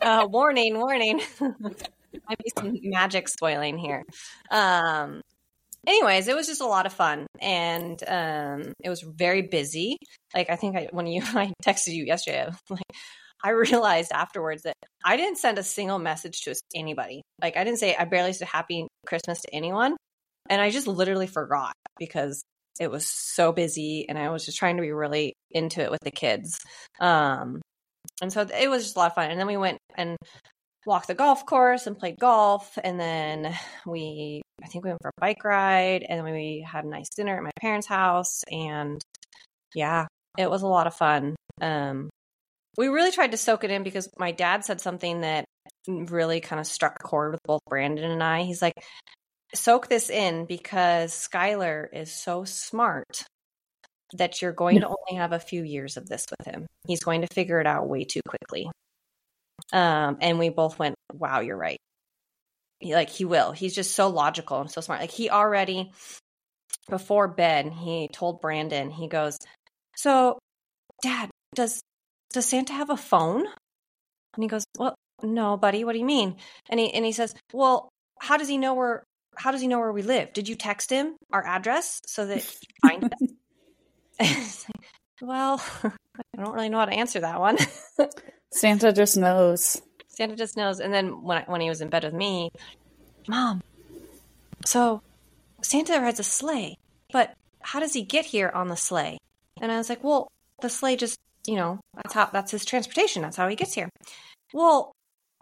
Uh, 0.01 0.27
warning, 0.29 0.77
warning. 0.77 1.21
Might 2.29 2.37
be 2.39 2.51
some 2.57 2.77
magic 2.83 3.27
spoiling 3.27 3.77
here. 3.77 4.03
Um, 4.51 5.21
anyways, 5.87 6.27
it 6.27 6.35
was 6.35 6.47
just 6.47 6.61
a 6.61 6.67
lot 6.67 6.85
of 6.85 6.93
fun, 6.93 7.27
and 7.41 8.01
um, 8.07 8.73
it 8.83 8.89
was 8.89 9.01
very 9.01 9.43
busy. 9.43 9.97
Like 10.33 10.49
I 10.49 10.55
think 10.55 10.75
I, 10.75 10.89
when 10.91 11.07
you 11.07 11.21
I 11.25 11.53
texted 11.63 11.93
you 11.93 12.05
yesterday, 12.05 12.47
like 12.69 12.81
I 13.43 13.51
realized 13.51 14.11
afterwards 14.11 14.63
that 14.63 14.75
I 15.03 15.17
didn't 15.17 15.37
send 15.37 15.57
a 15.57 15.63
single 15.63 15.99
message 15.99 16.41
to 16.41 16.55
anybody. 16.73 17.21
Like 17.41 17.57
I 17.57 17.63
didn't 17.63 17.79
say 17.79 17.95
I 17.95 18.05
barely 18.05 18.33
said 18.33 18.47
Happy 18.47 18.87
Christmas 19.05 19.41
to 19.41 19.53
anyone, 19.53 19.95
and 20.49 20.61
I 20.61 20.71
just 20.71 20.87
literally 20.87 21.27
forgot 21.27 21.73
because 21.97 22.43
it 22.79 22.91
was 22.91 23.07
so 23.07 23.51
busy, 23.51 24.07
and 24.09 24.17
I 24.17 24.29
was 24.29 24.45
just 24.45 24.57
trying 24.57 24.77
to 24.77 24.81
be 24.81 24.91
really 24.91 25.33
into 25.51 25.81
it 25.81 25.91
with 25.91 26.01
the 26.01 26.11
kids. 26.11 26.59
Um, 26.99 27.61
and 28.21 28.31
so 28.31 28.41
it 28.41 28.69
was 28.69 28.83
just 28.83 28.95
a 28.95 28.99
lot 28.99 29.11
of 29.11 29.15
fun. 29.15 29.31
And 29.31 29.39
then 29.39 29.47
we 29.47 29.57
went 29.57 29.79
and 29.95 30.17
walked 30.85 31.07
the 31.07 31.13
golf 31.15 31.45
course 31.45 31.87
and 31.87 31.97
played 31.97 32.19
golf. 32.19 32.77
And 32.83 32.99
then 32.99 33.55
we, 33.85 34.41
I 34.63 34.67
think 34.67 34.83
we 34.83 34.91
went 34.91 35.01
for 35.01 35.09
a 35.09 35.21
bike 35.21 35.43
ride 35.43 36.05
and 36.07 36.19
then 36.25 36.33
we 36.33 36.65
had 36.67 36.85
a 36.85 36.89
nice 36.89 37.09
dinner 37.09 37.35
at 37.35 37.43
my 37.43 37.51
parents' 37.59 37.87
house. 37.87 38.43
And 38.51 39.01
yeah, 39.73 40.07
it 40.37 40.49
was 40.49 40.61
a 40.61 40.67
lot 40.67 40.87
of 40.87 40.95
fun. 40.95 41.35
Um, 41.61 42.09
we 42.77 42.87
really 42.87 43.11
tried 43.11 43.31
to 43.31 43.37
soak 43.37 43.63
it 43.63 43.71
in 43.71 43.83
because 43.83 44.09
my 44.17 44.31
dad 44.31 44.65
said 44.65 44.81
something 44.81 45.21
that 45.21 45.45
really 45.87 46.41
kind 46.41 46.59
of 46.59 46.67
struck 46.67 46.97
a 46.99 47.03
chord 47.03 47.31
with 47.31 47.41
both 47.45 47.61
Brandon 47.69 48.11
and 48.11 48.23
I. 48.23 48.43
He's 48.43 48.61
like, 48.61 48.73
soak 49.53 49.87
this 49.87 50.09
in 50.09 50.45
because 50.45 51.13
Skylar 51.13 51.87
is 51.93 52.11
so 52.11 52.43
smart 52.43 53.23
that 54.13 54.41
you're 54.41 54.53
going 54.53 54.81
to 54.81 54.87
only 54.87 55.19
have 55.19 55.31
a 55.31 55.39
few 55.39 55.63
years 55.63 55.97
of 55.97 56.07
this 56.07 56.25
with 56.37 56.47
him. 56.47 56.65
He's 56.87 57.03
going 57.03 57.21
to 57.21 57.27
figure 57.27 57.59
it 57.59 57.67
out 57.67 57.87
way 57.87 58.03
too 58.03 58.21
quickly. 58.27 58.69
Um, 59.73 60.17
and 60.21 60.39
we 60.39 60.49
both 60.49 60.77
went, 60.77 60.95
wow, 61.13 61.39
you're 61.39 61.57
right. 61.57 61.77
He, 62.79 62.93
like 62.93 63.09
he 63.09 63.25
will. 63.25 63.51
He's 63.51 63.73
just 63.73 63.95
so 63.95 64.09
logical 64.09 64.61
and 64.61 64.69
so 64.69 64.81
smart. 64.81 65.01
Like 65.01 65.11
he 65.11 65.29
already 65.29 65.91
before 66.89 67.27
bed, 67.27 67.71
he 67.71 68.09
told 68.11 68.41
Brandon, 68.41 68.91
he 68.91 69.07
goes, 69.07 69.37
"So, 69.95 70.39
Dad, 71.01 71.29
does 71.55 71.81
does 72.33 72.45
Santa 72.45 72.73
have 72.73 72.89
a 72.89 72.97
phone?" 72.97 73.45
And 74.35 74.43
he 74.43 74.47
goes, 74.47 74.65
"Well, 74.77 74.95
no, 75.23 75.57
buddy. 75.57 75.83
What 75.83 75.93
do 75.93 75.99
you 75.99 76.05
mean?" 76.05 76.35
And 76.69 76.79
he 76.79 76.93
and 76.93 77.05
he 77.05 77.11
says, 77.11 77.33
"Well, 77.53 77.89
how 78.19 78.37
does 78.37 78.49
he 78.49 78.57
know 78.57 78.73
we're 78.73 79.03
how 79.37 79.51
does 79.51 79.61
he 79.61 79.67
know 79.67 79.79
where 79.79 79.91
we 79.91 80.01
live? 80.01 80.33
Did 80.33 80.47
you 80.47 80.55
text 80.55 80.89
him 80.89 81.15
our 81.31 81.45
address 81.45 82.01
so 82.05 82.25
that 82.25 82.43
he 82.43 82.57
can 82.81 83.01
find 83.01 83.13
us? 84.19 84.65
well, 85.21 85.61
I 85.83 86.43
don't 86.43 86.53
really 86.53 86.69
know 86.69 86.79
how 86.79 86.85
to 86.85 86.93
answer 86.93 87.21
that 87.21 87.39
one. 87.39 87.57
Santa 88.55 88.93
just 88.93 89.17
knows. 89.17 89.81
Santa 90.07 90.35
just 90.37 90.55
knows. 90.55 90.79
And 90.79 90.93
then 90.93 91.23
when 91.23 91.39
I, 91.39 91.43
when 91.45 91.59
he 91.59 91.67
was 91.67 91.81
in 91.81 91.89
bed 91.89 92.05
with 92.05 92.13
me, 92.13 92.51
Mom, 93.27 93.61
so 94.65 95.01
Santa 95.61 95.99
rides 95.99 96.21
a 96.21 96.23
sleigh, 96.23 96.77
but 97.11 97.33
how 97.61 97.81
does 97.81 97.93
he 97.93 98.01
get 98.01 98.23
here 98.23 98.49
on 98.55 98.69
the 98.69 98.77
sleigh? 98.77 99.17
And 99.59 99.71
I 99.73 99.77
was 99.77 99.89
like, 99.89 100.03
Well, 100.03 100.29
the 100.61 100.69
sleigh 100.69 100.95
just, 100.95 101.17
you 101.45 101.55
know, 101.55 101.81
that's 101.95 102.13
how 102.13 102.29
that's 102.31 102.51
his 102.51 102.63
transportation. 102.63 103.21
That's 103.21 103.35
how 103.35 103.49
he 103.49 103.57
gets 103.57 103.73
here. 103.73 103.89
Well, 104.53 104.93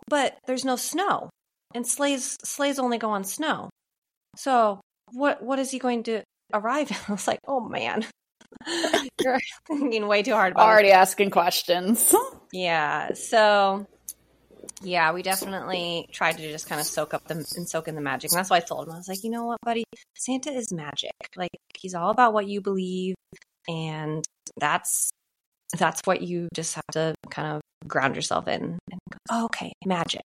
but 0.08 0.38
there's 0.48 0.66
no 0.66 0.76
snow, 0.76 1.30
and 1.76 1.86
sleighs 1.86 2.36
sleighs 2.44 2.80
only 2.80 2.98
go 2.98 3.12
on 3.12 3.24
snow. 3.24 3.70
So 4.36 4.82
what 5.12 5.44
what 5.44 5.60
is 5.60 5.70
he 5.70 5.78
going 5.78 6.02
to 6.04 6.24
arrive? 6.52 6.92
I 7.08 7.12
was 7.12 7.28
like, 7.28 7.40
Oh 7.48 7.60
man. 7.60 8.06
You're 9.22 9.40
thinking 9.68 10.08
way 10.08 10.24
too 10.24 10.34
hard 10.34 10.54
about 10.54 10.68
Already 10.68 10.90
it. 10.90 10.94
asking 10.96 11.32
questions. 11.32 12.14
yeah. 12.52 13.14
So 13.14 13.88
yeah, 14.84 15.14
we 15.14 15.24
definitely 15.24 16.08
tried 16.12 16.38
to 16.38 16.52
just 16.52 16.68
kind 16.68 16.82
of 16.82 16.88
soak 16.88 17.14
up 17.14 17.28
the 17.28 17.36
and 17.56 17.68
soak 17.68 17.88
in 17.88 17.96
the 17.96 18.02
magic. 18.02 18.32
And 18.32 18.38
that's 18.38 18.50
why 18.50 18.58
I 18.58 18.62
told 18.62 18.88
him 18.88 18.94
I 18.94 18.98
was 18.98 19.08
like, 19.08 19.24
you 19.24 19.30
know 19.30 19.46
what, 19.46 19.60
buddy, 19.64 19.84
Santa 20.16 20.52
is 20.52 20.74
magic. 20.74 21.12
Like 21.36 21.52
he's 21.78 21.96
all 21.96 22.10
about 22.10 22.34
what 22.34 22.48
you 22.48 22.62
believe, 22.62 23.16
and 23.68 24.24
that's 24.60 25.10
that's 25.78 26.02
what 26.06 26.22
you 26.22 26.50
just 26.54 26.76
have 26.76 26.88
to 26.94 27.16
kind 27.30 27.48
of 27.56 27.62
ground 27.88 28.16
yourself 28.16 28.48
in. 28.48 28.62
And 28.64 29.00
go, 29.12 29.18
oh, 29.32 29.46
okay, 29.46 29.72
magic. 29.86 30.24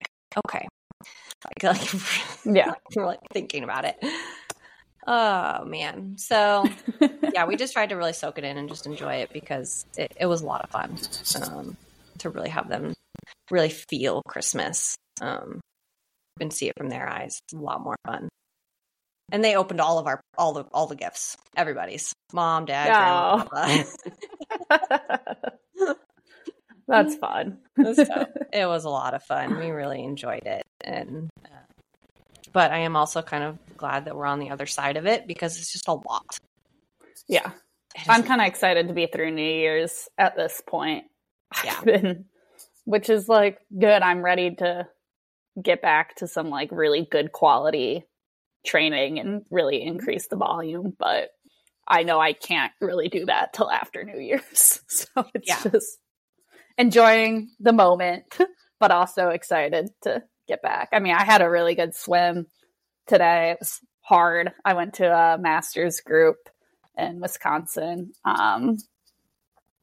Okay, 0.46 0.66
like, 1.62 1.62
like 1.62 1.94
yeah, 2.44 2.74
we're 2.94 3.06
like 3.06 3.20
thinking 3.32 3.64
about 3.64 3.84
it. 3.84 3.96
Oh 5.06 5.64
man. 5.64 6.16
So 6.18 6.64
yeah, 7.32 7.46
we 7.46 7.56
just 7.56 7.72
tried 7.72 7.90
to 7.90 7.96
really 7.96 8.12
soak 8.12 8.38
it 8.38 8.44
in 8.44 8.56
and 8.56 8.68
just 8.68 8.86
enjoy 8.86 9.16
it 9.16 9.32
because 9.32 9.84
it, 9.96 10.12
it 10.18 10.26
was 10.26 10.42
a 10.42 10.46
lot 10.46 10.62
of 10.62 10.70
fun 10.70 10.98
um, 11.42 11.76
to 12.18 12.30
really 12.30 12.48
have 12.48 12.68
them 12.68 12.94
really 13.50 13.68
feel 13.68 14.22
Christmas 14.26 14.96
um, 15.20 15.60
and 16.40 16.52
see 16.52 16.68
it 16.68 16.74
from 16.76 16.88
their 16.88 17.08
eyes. 17.08 17.38
It's 17.46 17.54
a 17.54 17.62
lot 17.62 17.82
more 17.82 17.96
fun. 18.06 18.28
And 19.32 19.42
they 19.42 19.56
opened 19.56 19.80
all 19.80 19.98
of 19.98 20.06
our 20.06 20.20
all 20.36 20.52
the 20.52 20.64
all 20.72 20.86
the 20.86 20.96
gifts. 20.96 21.36
Everybody's 21.56 22.12
mom, 22.32 22.66
dad, 22.66 22.90
oh. 22.90 23.46
grandma. 23.48 23.84
That's 26.86 27.16
fun. 27.16 27.58
so 27.94 28.26
it 28.52 28.66
was 28.66 28.84
a 28.84 28.90
lot 28.90 29.14
of 29.14 29.22
fun. 29.22 29.58
We 29.58 29.70
really 29.70 30.04
enjoyed 30.04 30.44
it, 30.44 30.62
and 30.82 31.30
uh, 31.42 31.63
but 32.54 32.70
I 32.70 32.78
am 32.78 32.96
also 32.96 33.20
kind 33.20 33.44
of 33.44 33.58
glad 33.76 34.06
that 34.06 34.16
we're 34.16 34.24
on 34.24 34.38
the 34.38 34.48
other 34.48 34.64
side 34.64 34.96
of 34.96 35.04
it 35.04 35.26
because 35.26 35.58
it's 35.58 35.72
just 35.72 35.88
a 35.88 35.92
lot. 35.92 36.38
Yeah, 37.28 37.50
I'm 38.08 38.22
kind 38.22 38.40
of 38.40 38.46
excited 38.46 38.88
to 38.88 38.94
be 38.94 39.06
through 39.06 39.32
New 39.32 39.42
Year's 39.42 40.08
at 40.16 40.36
this 40.36 40.62
point. 40.66 41.04
Yeah, 41.64 41.80
been 41.82 42.24
which 42.84 43.08
is 43.08 43.28
like 43.28 43.58
good. 43.78 44.02
I'm 44.02 44.24
ready 44.24 44.54
to 44.56 44.88
get 45.62 45.82
back 45.82 46.16
to 46.16 46.26
some 46.26 46.50
like 46.50 46.70
really 46.72 47.06
good 47.10 47.32
quality 47.32 48.04
training 48.66 49.18
and 49.18 49.44
really 49.50 49.82
increase 49.82 50.26
the 50.28 50.36
volume, 50.36 50.94
but 50.98 51.30
I 51.86 52.02
know 52.02 52.18
I 52.18 52.32
can't 52.32 52.72
really 52.80 53.08
do 53.08 53.26
that 53.26 53.52
till 53.52 53.70
after 53.70 54.04
New 54.04 54.18
Year's. 54.18 54.80
So 54.88 55.26
it's 55.34 55.48
yeah. 55.48 55.70
just 55.70 55.98
enjoying 56.78 57.50
the 57.60 57.72
moment, 57.72 58.24
but 58.80 58.90
also 58.90 59.28
excited 59.28 59.90
to 60.02 60.22
get 60.46 60.62
back. 60.62 60.90
I 60.92 60.98
mean, 60.98 61.14
I 61.14 61.24
had 61.24 61.42
a 61.42 61.50
really 61.50 61.74
good 61.74 61.94
swim 61.94 62.46
today. 63.06 63.50
It 63.52 63.58
was 63.60 63.80
hard. 64.00 64.52
I 64.64 64.74
went 64.74 64.94
to 64.94 65.06
a 65.06 65.38
master's 65.38 66.00
group 66.00 66.48
in 66.96 67.20
Wisconsin. 67.20 68.12
Um, 68.24 68.78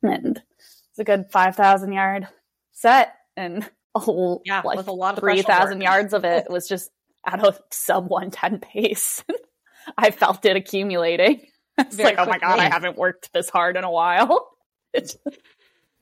and 0.03 0.41
it's 0.89 0.99
a 0.99 1.03
good 1.03 1.31
5,000 1.31 1.91
yard 1.93 2.27
set 2.71 3.15
and 3.35 3.69
a 3.95 3.99
whole, 3.99 4.41
yeah, 4.45 4.61
like 4.63 4.77
with 4.77 4.87
a 4.87 4.93
lot 4.93 5.15
of 5.15 5.19
3,000 5.19 5.81
yards 5.81 6.13
of 6.13 6.23
it 6.23 6.49
was 6.49 6.67
just 6.67 6.89
at 7.25 7.45
a 7.45 7.57
sub 7.71 8.07
110 8.07 8.59
pace. 8.59 9.23
I 9.97 10.11
felt 10.11 10.45
it 10.45 10.55
accumulating. 10.55 11.41
It's 11.77 11.97
like, 11.97 12.17
quickly. 12.17 12.23
oh 12.23 12.29
my 12.29 12.37
God, 12.37 12.59
I 12.59 12.65
haven't 12.65 12.97
worked 12.97 13.31
this 13.33 13.49
hard 13.49 13.77
in 13.77 13.83
a 13.85 13.89
while. 13.89 14.49
It's, 14.93 15.15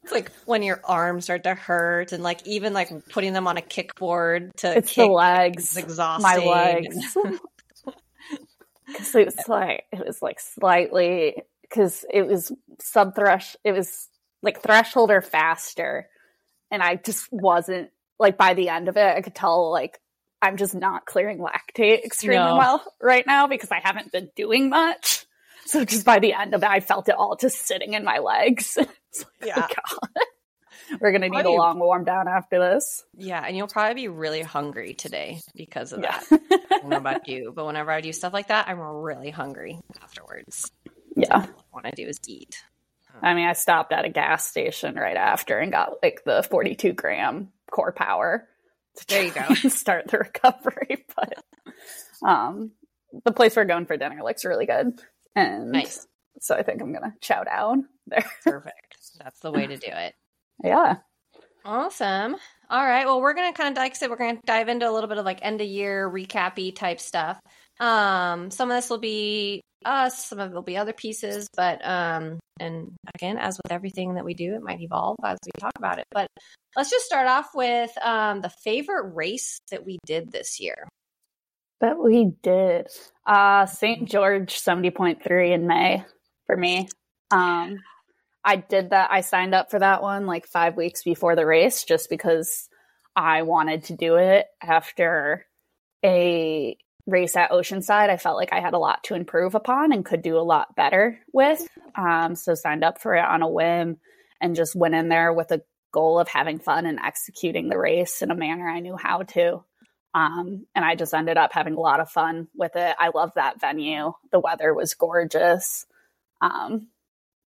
it's 0.09 0.13
like 0.13 0.31
when 0.45 0.63
your 0.63 0.81
arms 0.83 1.25
start 1.25 1.43
to 1.43 1.55
hurt 1.55 2.11
and 2.11 2.23
like 2.23 2.45
even 2.47 2.73
like 2.73 2.89
putting 3.09 3.33
them 3.33 3.47
on 3.47 3.57
a 3.57 3.61
kickboard 3.61 4.53
to 4.57 4.77
it's 4.77 4.91
kick, 4.91 5.05
the 5.05 5.11
legs 5.11 5.77
exhausting 5.77 6.23
my 6.23 6.37
legs 6.37 7.17
because 8.87 9.15
it 9.15 9.25
was 9.25 9.47
like 9.47 9.83
it 9.91 10.05
was 10.05 10.21
like 10.21 10.39
slightly 10.39 11.41
because 11.61 12.05
it 12.11 12.25
was 12.25 12.51
sub 12.79 13.15
thresh 13.15 13.55
it 13.63 13.71
was 13.71 14.07
like 14.41 14.61
threshold 14.61 15.11
or 15.11 15.21
faster 15.21 16.09
and 16.71 16.81
I 16.81 16.95
just 16.95 17.27
wasn't 17.31 17.89
like 18.19 18.37
by 18.37 18.53
the 18.53 18.69
end 18.69 18.89
of 18.89 18.97
it, 18.97 19.17
I 19.17 19.21
could 19.21 19.35
tell 19.35 19.71
like 19.71 19.99
I'm 20.41 20.57
just 20.57 20.75
not 20.75 21.05
clearing 21.05 21.39
lactate 21.39 22.03
extremely 22.05 22.37
no. 22.37 22.57
well 22.57 22.93
right 23.01 23.25
now 23.25 23.47
because 23.47 23.71
I 23.71 23.81
haven't 23.83 24.11
been 24.11 24.29
doing 24.35 24.69
much. 24.69 25.25
So 25.69 25.85
just 25.85 26.03
by 26.03 26.17
the 26.17 26.33
end 26.33 26.55
of 26.55 26.63
it, 26.63 26.69
I 26.69 26.79
felt 26.79 27.09
it 27.09 27.15
all 27.15 27.35
just 27.35 27.67
sitting 27.67 27.93
in 27.93 28.03
my 28.03 28.17
legs. 28.17 28.75
like, 28.77 28.89
yeah. 29.45 29.67
Oh 30.03 30.07
We're 30.99 31.11
gonna 31.11 31.29
need 31.29 31.45
a 31.45 31.51
long 31.51 31.77
warm 31.77 32.05
down 32.05 32.27
after 32.27 32.57
this. 32.57 33.03
Yeah, 33.15 33.43
and 33.45 33.55
you'll 33.55 33.67
probably 33.67 33.93
be 33.93 34.07
really 34.07 34.41
hungry 34.41 34.95
today 34.95 35.41
because 35.53 35.93
of 35.93 36.01
yeah. 36.01 36.19
that. 36.31 36.41
I 36.71 36.77
don't 36.79 36.89
know 36.89 36.97
about 36.97 37.27
you, 37.27 37.53
but 37.55 37.67
whenever 37.67 37.91
I 37.91 38.01
do 38.01 38.11
stuff 38.11 38.33
like 38.33 38.47
that, 38.47 38.67
I'm 38.67 38.79
really 38.79 39.29
hungry 39.29 39.79
afterwards. 40.01 40.71
Yeah, 41.15 41.45
so 41.45 41.51
what 41.69 41.85
I 41.85 41.91
do 41.91 42.07
is 42.07 42.19
eat. 42.25 42.57
I 43.21 43.35
mean, 43.35 43.45
I 43.45 43.53
stopped 43.53 43.93
at 43.93 44.05
a 44.05 44.09
gas 44.09 44.49
station 44.49 44.95
right 44.95 45.17
after 45.17 45.59
and 45.59 45.71
got 45.71 46.01
like 46.01 46.23
the 46.25 46.41
42 46.49 46.93
gram 46.93 47.49
core 47.69 47.91
power. 47.91 48.47
There 49.07 49.23
you 49.23 49.31
go. 49.31 49.53
start 49.69 50.07
the 50.07 50.17
recovery. 50.17 51.05
But 51.15 51.43
um, 52.27 52.71
the 53.23 53.31
place 53.31 53.55
we're 53.55 53.65
going 53.65 53.85
for 53.85 53.97
dinner 53.97 54.23
looks 54.23 54.45
really 54.45 54.65
good. 54.65 54.99
And 55.39 55.71
nice. 55.71 56.07
So 56.41 56.55
I 56.55 56.63
think 56.63 56.81
I'm 56.81 56.91
going 56.91 57.03
to 57.03 57.13
chow 57.21 57.43
down 57.43 57.87
there. 58.07 58.25
Perfect. 58.43 58.97
That's 59.23 59.39
the 59.39 59.51
way 59.51 59.67
to 59.67 59.77
do 59.77 59.87
it. 59.91 60.13
Yeah. 60.63 60.97
Awesome. 61.65 62.35
All 62.69 62.85
right. 62.85 63.05
Well, 63.05 63.21
we're 63.21 63.33
going 63.33 63.51
to 63.51 63.57
kind 63.57 63.75
of, 63.75 63.81
like 63.81 63.91
I 63.91 63.95
said, 63.95 64.09
we're 64.09 64.15
going 64.17 64.37
to 64.37 64.41
dive 64.45 64.69
into 64.69 64.89
a 64.89 64.91
little 64.91 65.09
bit 65.09 65.17
of 65.17 65.25
like 65.25 65.39
end 65.41 65.61
of 65.61 65.67
year 65.67 66.09
recappy 66.09 66.75
type 66.75 66.99
stuff. 66.99 67.39
Um, 67.79 68.51
some 68.51 68.69
of 68.69 68.77
this 68.77 68.89
will 68.89 68.99
be 68.99 69.61
us, 69.85 70.25
some 70.25 70.39
of 70.39 70.51
it 70.51 70.55
will 70.55 70.61
be 70.61 70.77
other 70.77 70.93
pieces, 70.93 71.47
but 71.55 71.85
um, 71.85 72.39
and 72.59 72.91
again, 73.15 73.37
as 73.37 73.57
with 73.57 73.71
everything 73.71 74.15
that 74.15 74.25
we 74.25 74.33
do, 74.33 74.55
it 74.55 74.61
might 74.61 74.81
evolve 74.81 75.15
as 75.23 75.37
we 75.45 75.51
talk 75.59 75.71
about 75.77 75.99
it. 75.99 76.05
But 76.11 76.27
let's 76.75 76.89
just 76.89 77.05
start 77.05 77.27
off 77.27 77.49
with 77.55 77.91
um, 78.03 78.41
the 78.41 78.51
favorite 78.63 79.13
race 79.15 79.59
that 79.71 79.85
we 79.85 79.97
did 80.05 80.31
this 80.31 80.59
year. 80.59 80.87
That 81.81 81.97
we 81.97 82.33
did. 82.43 82.87
Uh, 83.25 83.65
St. 83.65 84.07
George 84.07 84.59
70.3 84.59 85.51
in 85.51 85.67
May 85.67 86.03
for 86.45 86.57
me. 86.57 86.89
Um, 87.31 87.79
I 88.43 88.57
did 88.57 88.89
that. 88.89 89.11
I 89.11 89.21
signed 89.21 89.53
up 89.53 89.71
for 89.71 89.79
that 89.79 90.01
one 90.01 90.25
like 90.25 90.47
five 90.47 90.75
weeks 90.75 91.03
before 91.03 91.35
the 91.35 91.45
race 91.45 91.83
just 91.83 92.09
because 92.09 92.67
I 93.15 93.43
wanted 93.43 93.85
to 93.85 93.95
do 93.95 94.15
it 94.15 94.47
after 94.61 95.45
a 96.03 96.77
race 97.05 97.35
at 97.35 97.51
Oceanside, 97.51 98.09
I 98.09 98.17
felt 98.17 98.37
like 98.37 98.53
I 98.53 98.59
had 98.59 98.73
a 98.73 98.79
lot 98.79 99.03
to 99.05 99.15
improve 99.15 99.55
upon 99.55 99.91
and 99.91 100.05
could 100.05 100.21
do 100.21 100.37
a 100.37 100.41
lot 100.41 100.75
better 100.75 101.19
with. 101.33 101.67
Um, 101.95 102.35
so 102.35 102.53
signed 102.55 102.83
up 102.83 103.01
for 103.01 103.15
it 103.15 103.25
on 103.25 103.41
a 103.41 103.49
whim 103.49 103.97
and 104.41 104.55
just 104.55 104.75
went 104.75 104.95
in 104.95 105.09
there 105.09 105.33
with 105.33 105.51
a 105.51 105.61
goal 105.91 106.19
of 106.19 106.27
having 106.27 106.59
fun 106.59 106.85
and 106.85 106.99
executing 106.99 107.67
the 107.67 107.77
race 107.77 108.21
in 108.21 108.31
a 108.31 108.35
manner 108.35 108.69
I 108.69 108.79
knew 108.79 108.95
how 108.95 109.23
to. 109.23 109.63
Um, 110.13 110.65
and 110.73 110.83
I 110.83 110.95
just 110.95 111.13
ended 111.13 111.37
up 111.37 111.53
having 111.53 111.75
a 111.75 111.79
lot 111.79 111.99
of 111.99 112.09
fun 112.09 112.47
with 112.55 112.75
it. 112.75 112.95
I 112.99 113.11
love 113.13 113.33
that 113.35 113.59
venue. 113.61 114.13
The 114.31 114.39
weather 114.39 114.73
was 114.73 114.93
gorgeous. 114.93 115.85
Um, 116.41 116.87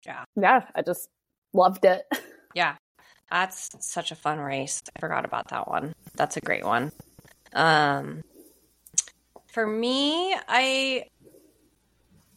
yeah. 0.05 0.23
Yeah, 0.35 0.65
I 0.75 0.81
just 0.81 1.09
loved 1.53 1.85
it. 1.85 2.05
Yeah. 2.53 2.75
That's 3.29 3.69
such 3.79 4.11
a 4.11 4.15
fun 4.15 4.37
race. 4.37 4.81
I 4.93 4.99
forgot 4.99 5.23
about 5.23 5.47
that 5.51 5.69
one. 5.69 5.93
That's 6.15 6.35
a 6.35 6.41
great 6.41 6.65
one. 6.65 6.91
Um, 7.53 8.23
for 9.53 9.65
me, 9.65 10.35
I 10.49 11.05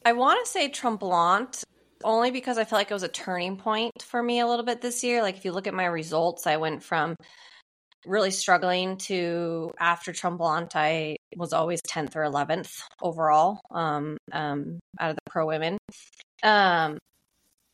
I 0.05 0.13
want 0.13 0.45
to 0.45 0.51
say 0.51 0.69
Tremblant 0.69 1.65
only 2.05 2.31
because 2.31 2.59
I 2.59 2.65
feel 2.65 2.79
like 2.79 2.91
it 2.91 2.95
was 2.95 3.03
a 3.03 3.09
turning 3.09 3.57
point 3.57 4.03
for 4.03 4.23
me 4.23 4.39
a 4.39 4.47
little 4.47 4.65
bit 4.65 4.81
this 4.81 5.03
year. 5.03 5.23
Like 5.23 5.37
if 5.37 5.45
you 5.45 5.51
look 5.51 5.67
at 5.67 5.75
my 5.75 5.87
results, 5.87 6.47
I 6.47 6.59
went 6.59 6.83
from 6.83 7.17
really 8.07 8.31
struggling 8.31 8.97
to 8.99 9.73
after 9.79 10.13
Tremblant, 10.13 10.75
I 10.75 11.17
was 11.37 11.53
always 11.53 11.81
10th 11.83 12.17
or 12.17 12.23
11th 12.23 12.81
overall 13.03 13.61
um, 13.71 14.17
um, 14.33 14.81
out 14.99 15.11
of 15.11 15.17
the 15.17 15.31
pro 15.31 15.47
women. 15.47 15.79
Um, 16.43 16.99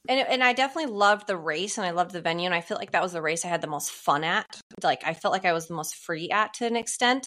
and, 0.08 0.20
and 0.20 0.42
I 0.42 0.52
definitely 0.52 0.92
loved 0.92 1.26
the 1.26 1.36
race 1.36 1.76
and 1.76 1.86
I 1.86 1.90
loved 1.90 2.12
the 2.12 2.22
venue. 2.22 2.46
And 2.46 2.54
I 2.54 2.60
feel 2.60 2.76
like 2.78 2.92
that 2.92 3.02
was 3.02 3.12
the 3.12 3.22
race 3.22 3.44
I 3.44 3.48
had 3.48 3.60
the 3.60 3.66
most 3.66 3.90
fun 3.90 4.24
at. 4.24 4.46
Like 4.82 5.02
I 5.04 5.14
felt 5.14 5.32
like 5.32 5.44
I 5.44 5.52
was 5.52 5.68
the 5.68 5.74
most 5.74 5.96
free 5.96 6.30
at 6.30 6.54
to 6.54 6.66
an 6.66 6.76
extent. 6.76 7.26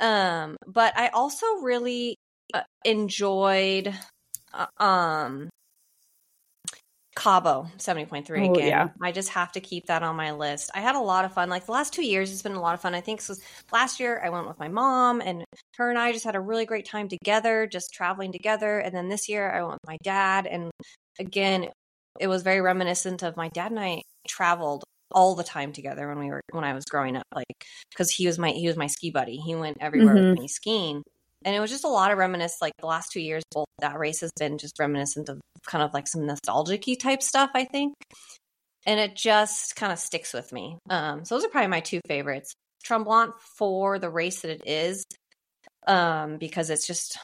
Um, 0.00 0.56
but 0.66 0.96
I 0.96 1.08
also 1.08 1.46
really 1.62 2.16
uh, 2.54 2.62
enjoyed 2.84 3.94
uh, 4.52 4.82
um 4.82 5.50
Cabo 7.16 7.66
70.3 7.78 8.44
Oh, 8.44 8.44
again. 8.44 8.60
yeah. 8.60 8.90
I 9.02 9.10
just 9.10 9.30
have 9.30 9.50
to 9.52 9.60
keep 9.60 9.86
that 9.86 10.02
on 10.02 10.16
my 10.16 10.32
list. 10.32 10.70
I 10.74 10.80
had 10.80 10.94
a 10.96 11.00
lot 11.00 11.24
of 11.24 11.32
fun. 11.32 11.48
Like 11.48 11.64
the 11.66 11.72
last 11.72 11.92
two 11.94 12.04
years, 12.06 12.30
it's 12.30 12.42
been 12.42 12.52
a 12.52 12.60
lot 12.60 12.74
of 12.74 12.80
fun. 12.82 12.94
I 12.94 13.00
think 13.00 13.22
so 13.22 13.34
last 13.72 13.98
year 13.98 14.20
I 14.24 14.28
went 14.28 14.46
with 14.46 14.58
my 14.58 14.68
mom 14.68 15.22
and 15.22 15.44
her 15.78 15.88
and 15.90 15.98
I 15.98 16.12
just 16.12 16.24
had 16.26 16.36
a 16.36 16.40
really 16.40 16.66
great 16.66 16.84
time 16.86 17.08
together, 17.08 17.66
just 17.66 17.92
traveling 17.92 18.32
together. 18.32 18.78
And 18.80 18.94
then 18.94 19.08
this 19.08 19.28
year 19.30 19.50
I 19.50 19.62
went 19.62 19.72
with 19.74 19.86
my 19.88 19.96
dad. 20.02 20.46
And 20.46 20.70
again, 21.18 21.70
it 22.20 22.26
was 22.28 22.42
very 22.42 22.60
reminiscent 22.60 23.22
of 23.22 23.36
my 23.36 23.48
dad 23.48 23.70
and 23.70 23.80
I 23.80 24.02
traveled 24.28 24.84
all 25.12 25.34
the 25.34 25.44
time 25.44 25.72
together 25.72 26.08
when 26.08 26.18
we 26.18 26.30
were 26.30 26.42
when 26.52 26.64
I 26.64 26.74
was 26.74 26.84
growing 26.84 27.16
up. 27.16 27.24
Like 27.34 27.46
because 27.90 28.10
he 28.10 28.26
was 28.26 28.38
my 28.38 28.50
he 28.50 28.66
was 28.66 28.76
my 28.76 28.88
ski 28.88 29.10
buddy. 29.10 29.36
He 29.38 29.54
went 29.54 29.78
everywhere 29.80 30.16
Mhm. 30.16 30.34
with 30.34 30.40
me 30.42 30.48
skiing. 30.48 31.02
And 31.44 31.54
it 31.54 31.60
was 31.60 31.70
just 31.70 31.84
a 31.84 31.88
lot 31.88 32.10
of 32.10 32.18
reminisce 32.18 32.56
like 32.60 32.72
the 32.78 32.86
last 32.86 33.12
two 33.12 33.20
years, 33.20 33.42
both 33.52 33.66
that 33.78 33.98
race 33.98 34.20
has 34.20 34.32
been 34.38 34.58
just 34.58 34.78
reminiscent 34.78 35.28
of 35.28 35.40
kind 35.66 35.84
of 35.84 35.94
like 35.94 36.08
some 36.08 36.26
nostalgic 36.26 36.86
type 36.98 37.22
stuff, 37.22 37.50
I 37.54 37.64
think. 37.64 37.94
And 38.86 39.00
it 39.00 39.16
just 39.16 39.76
kind 39.76 39.92
of 39.92 39.98
sticks 39.98 40.32
with 40.32 40.52
me. 40.52 40.78
Um, 40.88 41.24
so 41.24 41.34
those 41.34 41.44
are 41.44 41.48
probably 41.48 41.68
my 41.68 41.80
two 41.80 42.00
favorites. 42.06 42.54
Tremblant 42.84 43.32
for 43.58 43.98
the 43.98 44.10
race 44.10 44.42
that 44.42 44.50
it 44.50 44.62
is, 44.64 45.04
um, 45.86 46.38
because 46.38 46.70
it's 46.70 46.86
just 46.86 47.18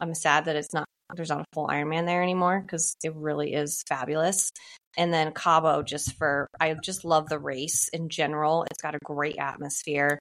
I'm 0.00 0.14
sad 0.14 0.44
that 0.44 0.56
it's 0.56 0.72
not 0.72 0.86
there's 1.14 1.30
not 1.30 1.40
a 1.40 1.44
full 1.54 1.66
Ironman 1.68 2.06
there 2.06 2.22
anymore 2.22 2.60
because 2.60 2.94
it 3.02 3.14
really 3.14 3.54
is 3.54 3.82
fabulous. 3.88 4.50
And 4.96 5.12
then 5.12 5.32
Cabo 5.32 5.82
just 5.82 6.16
for 6.16 6.48
I 6.60 6.74
just 6.82 7.04
love 7.04 7.28
the 7.28 7.38
race 7.38 7.88
in 7.88 8.08
general. 8.08 8.64
It's 8.70 8.82
got 8.82 8.94
a 8.94 9.00
great 9.04 9.38
atmosphere. 9.38 10.18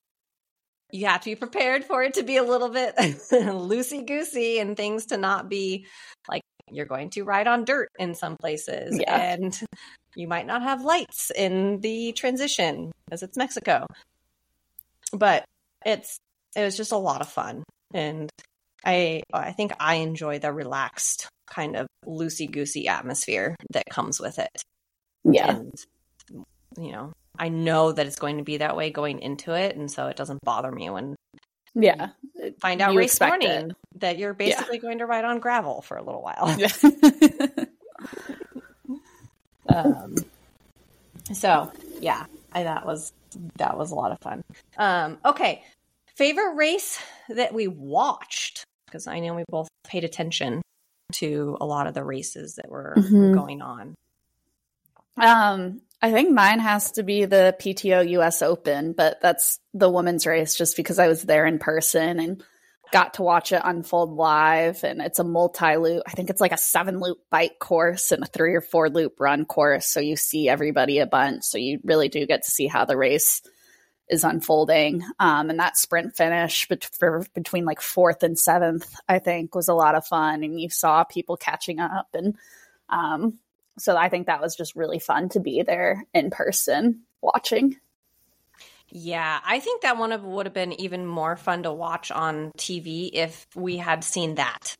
You 0.91 1.07
have 1.07 1.21
to 1.21 1.29
be 1.31 1.35
prepared 1.35 1.83
for 1.83 2.03
it 2.03 2.13
to 2.15 2.23
be 2.23 2.37
a 2.37 2.43
little 2.43 2.69
bit 2.69 2.95
loosey 2.97 4.05
goosey 4.05 4.59
and 4.59 4.77
things 4.77 5.07
to 5.07 5.17
not 5.17 5.49
be 5.49 5.85
like 6.29 6.41
you're 6.71 6.85
going 6.85 7.09
to 7.11 7.23
ride 7.23 7.47
on 7.47 7.65
dirt 7.65 7.89
in 7.99 8.13
some 8.15 8.35
places 8.37 8.97
Yeah. 8.99 9.15
and 9.15 9.59
you 10.15 10.27
might 10.27 10.45
not 10.45 10.61
have 10.63 10.83
lights 10.83 11.31
in 11.35 11.79
the 11.81 12.11
transition 12.13 12.91
because 13.05 13.23
it's 13.23 13.37
Mexico. 13.37 13.85
But 15.13 15.45
it's 15.85 16.17
it 16.55 16.63
was 16.63 16.75
just 16.75 16.91
a 16.91 16.97
lot 16.97 17.21
of 17.21 17.29
fun 17.29 17.63
and 17.93 18.29
I 18.85 19.23
I 19.33 19.51
think 19.51 19.73
I 19.79 19.95
enjoy 19.95 20.39
the 20.39 20.51
relaxed 20.53 21.27
kind 21.49 21.75
of 21.75 21.87
loosey 22.05 22.49
goosey 22.51 22.87
atmosphere 22.87 23.55
that 23.71 23.83
comes 23.89 24.19
with 24.19 24.39
it. 24.39 24.61
Yeah. 25.23 25.51
And 25.57 25.73
you 26.77 26.91
know, 26.91 27.13
I 27.39 27.49
know 27.49 27.91
that 27.91 28.05
it's 28.05 28.15
going 28.17 28.37
to 28.37 28.43
be 28.43 28.57
that 28.57 28.75
way 28.75 28.89
going 28.89 29.19
into 29.19 29.53
it, 29.53 29.75
and 29.75 29.91
so 29.91 30.07
it 30.07 30.17
doesn't 30.17 30.39
bother 30.43 30.71
me 30.71 30.89
when 30.89 31.15
Yeah. 31.73 32.09
find 32.59 32.81
out 32.81 32.93
You 32.93 32.99
race 32.99 33.19
morning 33.19 33.71
that 33.99 34.17
you're 34.17 34.33
basically 34.33 34.79
going 34.79 34.99
to 34.99 35.05
ride 35.05 35.25
on 35.25 35.39
gravel 35.39 35.81
for 35.81 35.97
a 35.97 36.03
little 36.03 36.21
while. 36.21 36.55
um, 39.69 40.15
so 41.33 41.71
yeah, 41.99 42.25
I 42.53 42.63
that 42.63 42.85
was 42.85 43.11
that 43.57 43.77
was 43.77 43.91
a 43.91 43.95
lot 43.95 44.11
of 44.11 44.17
fun. 44.21 44.41
Um, 44.77 45.17
okay, 45.25 45.63
favorite 46.15 46.55
race 46.55 46.99
that 47.29 47.53
we 47.53 47.67
watched 47.67 48.63
because 48.87 49.07
I 49.07 49.19
know 49.19 49.35
we 49.35 49.43
both 49.49 49.67
paid 49.85 50.03
attention 50.03 50.61
to 51.13 51.57
a 51.61 51.65
lot 51.65 51.87
of 51.87 51.93
the 51.93 52.03
races 52.03 52.55
that 52.55 52.69
were 52.69 52.95
Mhm. 52.97 53.33
going 53.33 53.61
on. 53.61 53.95
Um, 55.17 55.81
I 56.01 56.11
think 56.11 56.31
mine 56.31 56.59
has 56.59 56.91
to 56.93 57.03
be 57.03 57.25
the 57.25 57.55
PTO 57.59 58.07
US 58.09 58.41
Open, 58.41 58.93
but 58.93 59.19
that's 59.21 59.59
the 59.73 59.89
women's 59.89 60.27
race 60.27 60.55
just 60.55 60.77
because 60.77 60.99
I 60.99 61.07
was 61.07 61.23
there 61.23 61.45
in 61.45 61.57
person 61.57 62.19
and 62.19 62.43
got 62.91 63.15
to 63.15 63.23
watch 63.23 63.51
it 63.51 63.61
unfold 63.63 64.11
live. 64.11 64.83
And 64.83 65.01
it's 65.01 65.19
a 65.19 65.23
multi 65.23 65.75
loop, 65.77 66.03
I 66.07 66.11
think 66.11 66.29
it's 66.29 66.41
like 66.41 66.51
a 66.51 66.57
seven 66.57 66.99
loop 66.99 67.17
bike 67.29 67.59
course 67.59 68.11
and 68.11 68.23
a 68.23 68.27
three 68.27 68.53
or 68.53 68.61
four 68.61 68.89
loop 68.89 69.19
run 69.19 69.45
course. 69.45 69.87
So 69.87 69.99
you 69.99 70.15
see 70.15 70.47
everybody 70.47 70.99
a 70.99 71.07
bunch. 71.07 71.43
So 71.43 71.57
you 71.57 71.79
really 71.83 72.09
do 72.09 72.25
get 72.27 72.43
to 72.43 72.51
see 72.51 72.67
how 72.67 72.85
the 72.85 72.97
race 72.97 73.41
is 74.07 74.23
unfolding. 74.23 75.03
Um, 75.19 75.49
and 75.49 75.59
that 75.59 75.77
sprint 75.77 76.15
finish 76.15 76.67
bet- 76.67 76.89
between 77.33 77.65
like 77.65 77.81
fourth 77.81 78.23
and 78.23 78.37
seventh, 78.37 78.87
I 79.09 79.19
think, 79.19 79.53
was 79.53 79.67
a 79.67 79.73
lot 79.73 79.95
of 79.95 80.05
fun. 80.05 80.43
And 80.43 80.59
you 80.59 80.69
saw 80.69 81.03
people 81.03 81.37
catching 81.37 81.79
up 81.79 82.07
and 82.13 82.35
um, 82.89 83.39
so 83.77 83.95
I 83.97 84.09
think 84.09 84.27
that 84.27 84.41
was 84.41 84.55
just 84.55 84.75
really 84.75 84.99
fun 84.99 85.29
to 85.29 85.39
be 85.39 85.61
there 85.61 86.05
in 86.13 86.29
person 86.29 87.01
watching. 87.21 87.77
Yeah, 88.89 89.39
I 89.45 89.59
think 89.59 89.81
that 89.81 89.97
one 89.97 90.11
of 90.13 90.23
would 90.23 90.45
have 90.45 90.53
been 90.53 90.79
even 90.79 91.05
more 91.05 91.35
fun 91.35 91.63
to 91.63 91.73
watch 91.73 92.09
on 92.09 92.51
TV 92.57 93.09
if 93.13 93.45
we 93.55 93.77
had 93.77 94.03
seen 94.03 94.35
that. 94.35 94.75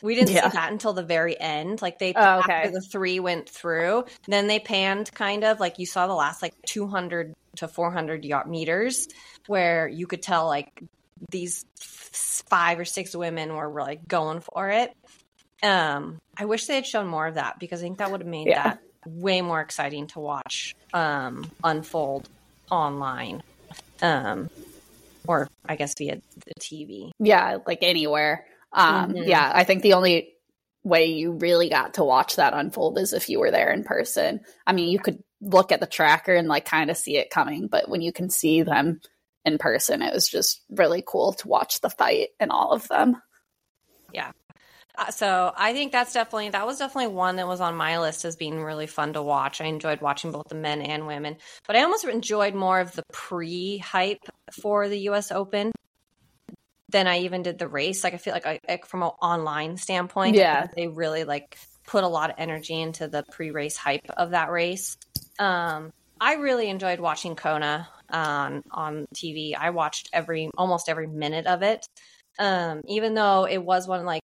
We 0.00 0.14
didn't 0.14 0.30
Yeah. 0.34 0.48
see 0.48 0.56
that 0.56 0.72
until 0.72 0.92
the 0.92 1.02
very 1.02 1.38
end. 1.40 1.82
Like 1.82 1.98
they 1.98 2.12
Oh, 2.14 2.38
okay. 2.40 2.52
after 2.52 2.70
the 2.70 2.80
three 2.80 3.20
went 3.20 3.48
through, 3.48 4.04
then 4.26 4.46
they 4.46 4.58
panned 4.58 5.12
kind 5.12 5.44
of 5.44 5.60
like 5.60 5.78
you 5.78 5.86
saw 5.86 6.06
the 6.06 6.14
last 6.14 6.42
like 6.42 6.54
200 6.66 7.34
to 7.56 7.68
400 7.68 8.24
yard 8.24 8.48
meters 8.48 9.08
where 9.46 9.88
you 9.88 10.06
could 10.06 10.22
tell 10.22 10.46
like 10.46 10.68
these 11.30 11.64
f- 11.80 12.42
five 12.48 12.78
or 12.78 12.84
six 12.84 13.14
women 13.14 13.54
were 13.54 13.70
like 13.80 14.06
going 14.08 14.40
for 14.40 14.70
it. 14.70 14.92
Um, 15.62 16.18
I 16.36 16.44
wish 16.44 16.66
they 16.66 16.74
had 16.74 16.86
shown 16.86 17.06
more 17.06 17.26
of 17.26 17.34
that 17.34 17.58
because 17.58 17.80
I 17.80 17.84
think 17.84 17.98
that 17.98 18.10
would 18.10 18.20
have 18.20 18.28
made 18.28 18.48
Yeah. 18.48 18.62
that 18.64 18.78
way 19.06 19.42
more 19.42 19.60
exciting 19.60 20.06
to 20.08 20.20
watch 20.20 20.72
um, 20.92 21.48
unfold 21.64 22.26
online, 22.70 23.40
um, 24.02 24.48
or 25.26 25.48
I 25.66 25.76
guess 25.76 25.94
via 25.96 26.20
the 26.46 26.52
TV. 26.60 27.10
Yeah, 27.18 27.58
like 27.66 27.78
anywhere. 27.82 28.46
Um, 28.72 29.14
Mhm. 29.14 29.26
Yeah, 29.26 29.50
I 29.54 29.64
think 29.64 29.82
the 29.82 29.94
only 29.94 30.34
way 30.84 31.06
you 31.06 31.32
really 31.32 31.68
got 31.68 31.94
to 31.94 32.04
watch 32.04 32.36
that 32.36 32.54
unfold 32.54 32.98
is 32.98 33.12
if 33.12 33.28
you 33.28 33.38
were 33.38 33.50
there 33.50 33.70
in 33.70 33.84
person. 33.84 34.40
I 34.66 34.72
mean, 34.72 34.90
you 34.90 34.98
could 34.98 35.22
look 35.40 35.70
at 35.72 35.80
the 35.80 35.86
tracker 35.86 36.34
and 36.34 36.48
like 36.48 36.64
kind 36.64 36.90
of 36.90 36.96
see 36.96 37.16
it 37.16 37.30
coming, 37.30 37.68
but 37.68 37.88
when 37.88 38.00
you 38.00 38.12
can 38.12 38.30
see 38.30 38.62
them 38.62 39.00
in 39.44 39.58
person, 39.58 40.02
it 40.02 40.12
was 40.12 40.28
just 40.28 40.62
really 40.70 41.02
cool 41.06 41.34
to 41.34 41.48
watch 41.48 41.80
the 41.80 41.90
fight 41.90 42.30
and 42.40 42.50
all 42.50 42.72
of 42.72 42.88
them. 42.88 43.16
Uh, 44.14 44.32
so 45.10 45.52
I 45.56 45.72
think 45.72 45.92
that's 45.92 46.12
definitely 46.12 46.50
that 46.50 46.66
was 46.66 46.78
definitely 46.78 47.14
one 47.14 47.36
that 47.36 47.48
was 47.48 47.60
on 47.60 47.76
my 47.76 47.98
list 47.98 48.24
as 48.24 48.36
being 48.36 48.62
really 48.62 48.86
fun 48.86 49.14
to 49.14 49.22
watch. 49.22 49.60
I 49.60 49.66
enjoyed 49.66 50.00
watching 50.00 50.32
both 50.32 50.48
the 50.48 50.54
men 50.54 50.82
and 50.82 51.06
women, 51.06 51.36
but 51.66 51.76
I 51.76 51.82
almost 51.82 52.04
enjoyed 52.04 52.54
more 52.54 52.80
of 52.80 52.92
the 52.92 53.02
pre-hype 53.12 54.22
for 54.60 54.88
the 54.88 54.98
U.S. 55.00 55.32
Open 55.32 55.72
than 56.90 57.06
I 57.06 57.20
even 57.20 57.42
did 57.42 57.58
the 57.58 57.68
race. 57.68 58.04
Like 58.04 58.14
I 58.14 58.18
feel 58.18 58.34
like, 58.34 58.46
I, 58.46 58.60
like 58.68 58.86
from 58.86 59.02
an 59.02 59.10
online 59.22 59.76
standpoint, 59.78 60.36
Yeah. 60.36 60.66
they 60.76 60.88
really 60.88 61.24
like 61.24 61.58
put 61.86 62.04
a 62.04 62.08
lot 62.08 62.30
of 62.30 62.36
energy 62.38 62.80
into 62.80 63.08
the 63.08 63.24
pre-race 63.32 63.76
hype 63.76 64.10
of 64.16 64.30
that 64.30 64.50
race. 64.50 64.96
Um, 65.38 65.90
I 66.20 66.34
really 66.34 66.68
enjoyed 66.68 67.00
watching 67.00 67.34
Kona 67.34 67.88
on 68.10 68.62
on 68.70 69.06
TV. 69.14 69.56
I 69.56 69.70
watched 69.70 70.10
every 70.12 70.50
almost 70.56 70.88
every 70.88 71.06
minute 71.06 71.46
of 71.46 71.62
it. 71.62 71.86
Um, 72.38 72.82
even 72.86 73.14
though 73.14 73.46
it 73.46 73.58
was 73.58 73.88
one 73.88 74.04
like 74.04 74.22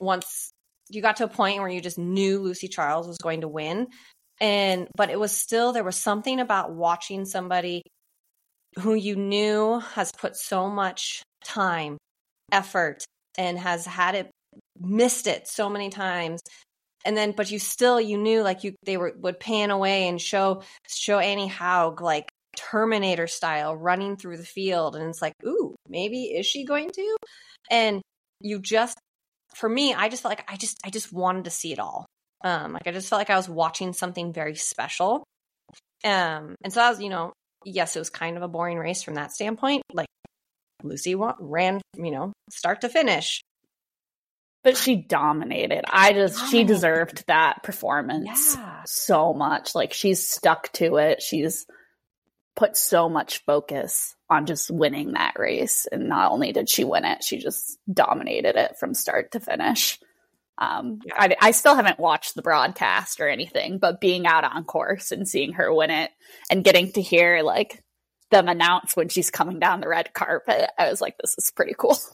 once 0.00 0.50
you 0.88 1.02
got 1.02 1.16
to 1.16 1.24
a 1.24 1.28
point 1.28 1.58
where 1.58 1.68
you 1.68 1.80
just 1.80 1.98
knew 1.98 2.40
Lucy 2.40 2.68
Charles 2.68 3.08
was 3.08 3.18
going 3.18 3.40
to 3.40 3.48
win. 3.48 3.88
And 4.40 4.88
but 4.96 5.10
it 5.10 5.18
was 5.18 5.32
still 5.32 5.72
there 5.72 5.84
was 5.84 5.96
something 5.96 6.40
about 6.40 6.72
watching 6.72 7.24
somebody 7.24 7.82
who 8.78 8.94
you 8.94 9.16
knew 9.16 9.80
has 9.94 10.12
put 10.18 10.36
so 10.36 10.68
much 10.68 11.22
time, 11.44 11.96
effort, 12.52 13.04
and 13.38 13.58
has 13.58 13.86
had 13.86 14.14
it 14.14 14.30
missed 14.78 15.26
it 15.26 15.48
so 15.48 15.68
many 15.68 15.88
times. 15.88 16.40
And 17.04 17.16
then 17.16 17.32
but 17.32 17.50
you 17.50 17.58
still 17.58 18.00
you 18.00 18.18
knew 18.18 18.42
like 18.42 18.62
you 18.64 18.74
they 18.84 18.96
were 18.96 19.14
would 19.16 19.40
pan 19.40 19.70
away 19.70 20.08
and 20.08 20.20
show 20.20 20.62
show 20.86 21.18
Annie 21.18 21.48
Haug 21.48 22.02
like 22.02 22.28
Terminator 22.56 23.26
style 23.26 23.74
running 23.76 24.16
through 24.16 24.36
the 24.36 24.44
field 24.44 24.96
and 24.96 25.08
it's 25.08 25.22
like, 25.22 25.34
ooh, 25.44 25.74
maybe 25.88 26.24
is 26.24 26.46
she 26.46 26.64
going 26.64 26.90
to? 26.90 27.16
And 27.70 28.02
you 28.40 28.60
just 28.60 28.98
for 29.58 29.68
me, 29.68 29.94
I 29.94 30.08
just 30.08 30.22
felt 30.22 30.30
like 30.30 30.50
I 30.50 30.56
just 30.56 30.78
I 30.84 30.90
just 30.90 31.12
wanted 31.12 31.44
to 31.44 31.50
see 31.50 31.72
it 31.72 31.78
all. 31.78 32.06
Um, 32.44 32.72
like 32.74 32.86
I 32.86 32.92
just 32.92 33.08
felt 33.08 33.18
like 33.20 33.30
I 33.30 33.36
was 33.36 33.48
watching 33.48 33.92
something 33.92 34.32
very 34.32 34.54
special. 34.54 35.24
Um, 36.04 36.54
and 36.62 36.72
so 36.72 36.80
I 36.82 36.90
was, 36.90 37.00
you 37.00 37.08
know, 37.08 37.32
yes, 37.64 37.96
it 37.96 37.98
was 37.98 38.10
kind 38.10 38.36
of 38.36 38.42
a 38.42 38.48
boring 38.48 38.78
race 38.78 39.02
from 39.02 39.14
that 39.14 39.32
standpoint. 39.32 39.82
Like 39.92 40.08
Lucy 40.82 41.14
wa- 41.14 41.34
ran, 41.40 41.80
you 41.96 42.10
know, 42.10 42.32
start 42.50 42.82
to 42.82 42.88
finish. 42.88 43.40
But 44.62 44.76
she 44.76 44.96
dominated. 44.96 45.84
I 45.88 46.12
just, 46.12 46.50
she 46.50 46.64
deserved 46.64 47.24
that 47.28 47.62
performance 47.62 48.56
Yeah. 48.56 48.82
so 48.84 49.32
much. 49.32 49.74
Like 49.74 49.92
she's 49.92 50.28
stuck 50.28 50.70
to 50.74 50.96
it. 50.96 51.22
She's 51.22 51.66
put 52.56 52.76
so 52.76 53.08
much 53.08 53.44
focus 53.44 54.16
on 54.28 54.46
just 54.46 54.70
winning 54.70 55.12
that 55.12 55.38
race. 55.38 55.86
And 55.90 56.08
not 56.08 56.32
only 56.32 56.52
did 56.52 56.68
she 56.68 56.84
win 56.84 57.04
it, 57.04 57.22
she 57.22 57.38
just 57.38 57.78
dominated 57.92 58.56
it 58.56 58.78
from 58.78 58.94
start 58.94 59.32
to 59.32 59.40
finish. 59.40 60.00
Um, 60.58 61.00
I, 61.12 61.36
I 61.40 61.50
still 61.50 61.76
haven't 61.76 61.98
watched 61.98 62.34
the 62.34 62.42
broadcast 62.42 63.20
or 63.20 63.28
anything, 63.28 63.78
but 63.78 64.00
being 64.00 64.26
out 64.26 64.44
on 64.44 64.64
course 64.64 65.12
and 65.12 65.28
seeing 65.28 65.52
her 65.52 65.72
win 65.72 65.90
it 65.90 66.10
and 66.50 66.64
getting 66.64 66.90
to 66.92 67.02
hear 67.02 67.42
like 67.42 67.82
them 68.30 68.48
announce 68.48 68.96
when 68.96 69.08
she's 69.08 69.30
coming 69.30 69.58
down 69.58 69.80
the 69.80 69.88
red 69.88 70.14
carpet, 70.14 70.70
I 70.78 70.88
was 70.88 71.00
like, 71.00 71.16
this 71.18 71.34
is 71.38 71.52
pretty 71.54 71.74
cool. 71.76 71.98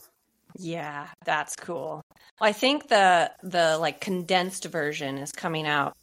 Yeah, 0.59 1.07
that's 1.25 1.55
cool. 1.55 2.03
Well, 2.39 2.49
I 2.49 2.53
think 2.53 2.87
the 2.87 3.31
the 3.41 3.75
like 3.79 3.99
condensed 3.99 4.65
version 4.65 5.17
is 5.17 5.31
coming 5.31 5.65
out 5.65 5.97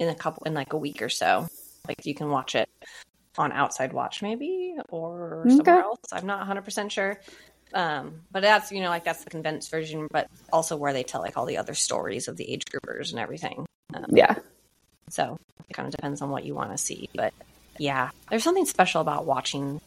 in 0.00 0.08
a 0.08 0.14
couple 0.16 0.42
in 0.42 0.54
like 0.54 0.72
a 0.72 0.76
week 0.76 1.02
or 1.02 1.08
so. 1.08 1.46
Like 1.86 2.04
you 2.04 2.12
can 2.12 2.28
watch 2.28 2.56
it 2.56 2.68
on 3.38 3.52
Outside 3.52 3.92
Watch 3.92 4.22
maybe 4.22 4.76
or 4.90 5.46
somewhere 5.48 5.80
else. 5.82 5.98
I'm 6.12 6.26
not 6.26 6.46
100% 6.46 6.90
sure. 6.90 7.18
Um, 7.74 8.20
but 8.30 8.40
that's 8.42 8.70
you 8.70 8.80
know 8.82 8.90
like 8.90 9.04
that's 9.04 9.24
the 9.24 9.30
condensed 9.30 9.70
version, 9.70 10.06
but 10.10 10.26
also 10.52 10.76
where 10.76 10.92
they 10.92 11.02
tell 11.04 11.22
like 11.22 11.38
all 11.38 11.46
the 11.46 11.56
other 11.56 11.72
stories 11.74 12.28
of 12.28 12.36
the 12.36 12.50
age 12.50 12.64
groupers 12.66 13.10
and 13.12 13.18
everything. 13.18 13.64
Um, 13.94 14.04
Yeah. 14.10 14.34
so 15.08 15.38
it 15.70 15.72
kind 15.74 15.86
of 15.86 15.92
depends 15.94 16.20
on 16.20 16.28
what 16.28 16.44
you 16.44 16.54
want 16.54 16.72
to 16.72 16.76
see, 16.78 17.08
but 17.14 17.32
yeah, 17.78 18.10
there's 18.28 18.44
something 18.44 18.66
special 18.66 19.00
about 19.00 19.24
watching, 19.24 19.80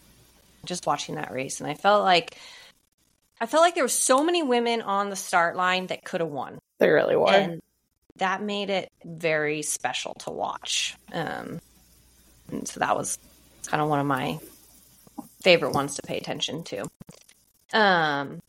just 0.66 0.88
watching 0.88 1.14
that 1.16 1.32
race, 1.32 1.62
and 1.62 1.70
I 1.70 1.76
felt 1.76 2.04
like 2.04 2.36
I 3.40 3.46
felt 3.46 3.62
like 3.62 3.76
there 3.76 3.84
were 3.84 3.88
so 3.88 4.24
many 4.24 4.42
women 4.42 4.82
on 4.82 5.12
the 5.12 5.16
start 5.16 5.56
line 5.56 5.86
that 5.88 6.04
could 6.04 6.22
have 6.22 6.30
won, 6.32 6.58
They 6.80 6.90
really 6.90 7.16
were. 7.16 7.30
and 7.32 7.62
that 8.16 8.42
made 8.42 8.72
it 8.72 8.90
very 9.04 9.62
special 9.62 10.16
to 10.22 10.32
watch. 10.32 10.96
Um, 11.14 11.60
and 12.52 12.68
so 12.68 12.80
that 12.80 12.96
was 12.98 13.20
kind 13.67 13.82
of 13.82 13.89
one 13.89 13.99
of 13.99 14.06
my 14.06 14.39
favorite 15.41 15.73
ones 15.73 15.95
to 15.95 16.01
pay 16.01 16.17
attention 16.17 16.63
to. 16.65 16.86
Um, 17.73 18.39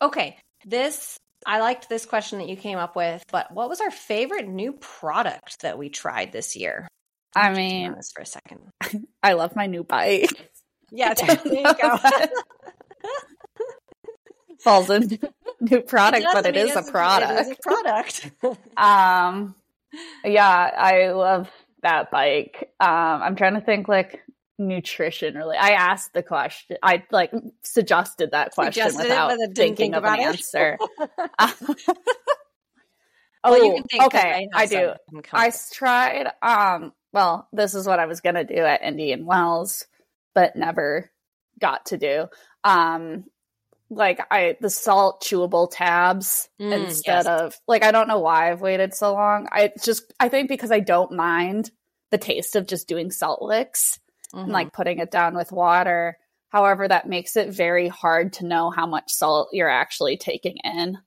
okay, 0.00 0.38
this 0.64 1.18
I 1.46 1.60
liked 1.60 1.88
this 1.88 2.06
question 2.06 2.38
that 2.38 2.48
you 2.48 2.56
came 2.56 2.78
up 2.78 2.96
with, 2.96 3.24
but 3.30 3.52
what 3.52 3.68
was 3.68 3.80
our 3.80 3.90
favorite 3.90 4.48
new 4.48 4.72
product 4.72 5.60
that 5.62 5.78
we 5.78 5.90
tried 5.90 6.32
this 6.32 6.56
year? 6.56 6.88
I 7.36 7.52
mean, 7.52 7.90
honest 7.90 8.14
for 8.14 8.22
a 8.22 8.26
second. 8.26 8.60
I 9.22 9.34
love 9.34 9.56
my 9.56 9.66
new 9.66 9.84
bike. 9.84 10.30
Yeah, 10.90 11.14
there 11.14 11.38
you 11.44 11.74
go. 11.80 11.98
Falls 14.60 14.88
in 14.88 15.18
new 15.60 15.82
product, 15.82 16.22
does, 16.22 16.34
but 16.34 16.46
it 16.46 16.56
is 16.56 16.74
a 16.74 16.82
product. 16.90 17.32
It 17.32 17.40
is 17.40 17.50
a 17.50 17.56
product. 17.56 18.30
Um, 18.78 19.54
yeah, 20.24 20.48
I 20.48 21.10
love 21.10 21.50
that 21.82 22.10
bike. 22.10 22.70
Um, 22.80 22.88
I'm 22.88 23.36
trying 23.36 23.54
to 23.54 23.60
think 23.60 23.88
like 23.88 24.22
nutrition 24.58 25.34
really. 25.34 25.56
I 25.56 25.70
asked 25.70 26.12
the 26.12 26.22
question. 26.22 26.76
I 26.82 27.04
like 27.10 27.32
suggested 27.62 28.30
that 28.32 28.52
question 28.52 28.84
Suggested 28.84 29.00
it, 29.06 29.08
without 29.08 29.28
but 29.38 29.56
thinking 29.56 29.92
think 29.92 29.96
of 29.96 30.04
an 30.04 30.20
it. 30.20 30.22
answer. 30.22 30.78
Well, 33.46 33.52
oh, 33.52 33.62
you 33.62 33.74
can 33.74 33.82
think, 33.84 34.02
'cause 34.12 34.20
okay. 34.20 34.48
have 34.52 34.62
I 34.62 34.66
do. 34.66 34.92
I 35.34 35.52
tried. 35.72 36.28
Um, 36.40 36.94
well, 37.12 37.46
this 37.52 37.74
is 37.74 37.86
what 37.86 37.98
I 38.00 38.06
was 38.06 38.22
gonna 38.22 38.44
do 38.44 38.56
at 38.56 38.82
Indian 38.82 39.26
Wells, 39.26 39.86
but 40.34 40.56
never 40.56 41.10
got 41.60 41.86
to 41.86 41.98
do. 41.98 42.28
Um, 42.64 43.24
like 43.90 44.18
I 44.30 44.56
the 44.62 44.70
salt 44.70 45.22
chewable 45.22 45.68
tabs 45.70 46.48
Mm, 46.58 46.72
instead 46.86 47.26
yes. 47.26 47.26
of 47.26 47.54
like 47.68 47.84
I 47.84 47.90
don't 47.92 48.08
know 48.08 48.20
why 48.20 48.50
I've 48.50 48.62
waited 48.62 48.94
so 48.94 49.12
long. 49.12 49.46
I 49.52 49.72
just 49.84 50.10
I 50.18 50.30
think 50.30 50.48
because 50.48 50.72
I 50.72 50.80
don't 50.80 51.12
mind 51.12 51.70
the 52.10 52.16
taste 52.18 52.56
of 52.56 52.66
just 52.66 52.88
doing 52.88 53.10
salt 53.10 53.42
licks 53.42 53.98
and 54.34 54.48
Mhm. 54.48 54.52
like 54.52 54.72
putting 54.72 54.98
it 54.98 55.10
down 55.10 55.34
with 55.34 55.52
water. 55.52 56.18
However, 56.50 56.86
that 56.86 57.08
makes 57.08 57.36
it 57.36 57.50
very 57.50 57.88
hard 57.88 58.34
to 58.34 58.46
know 58.46 58.70
how 58.70 58.86
much 58.86 59.10
salt 59.10 59.48
you're 59.52 59.68
actually 59.68 60.16
taking 60.16 60.56
in. 60.58 60.98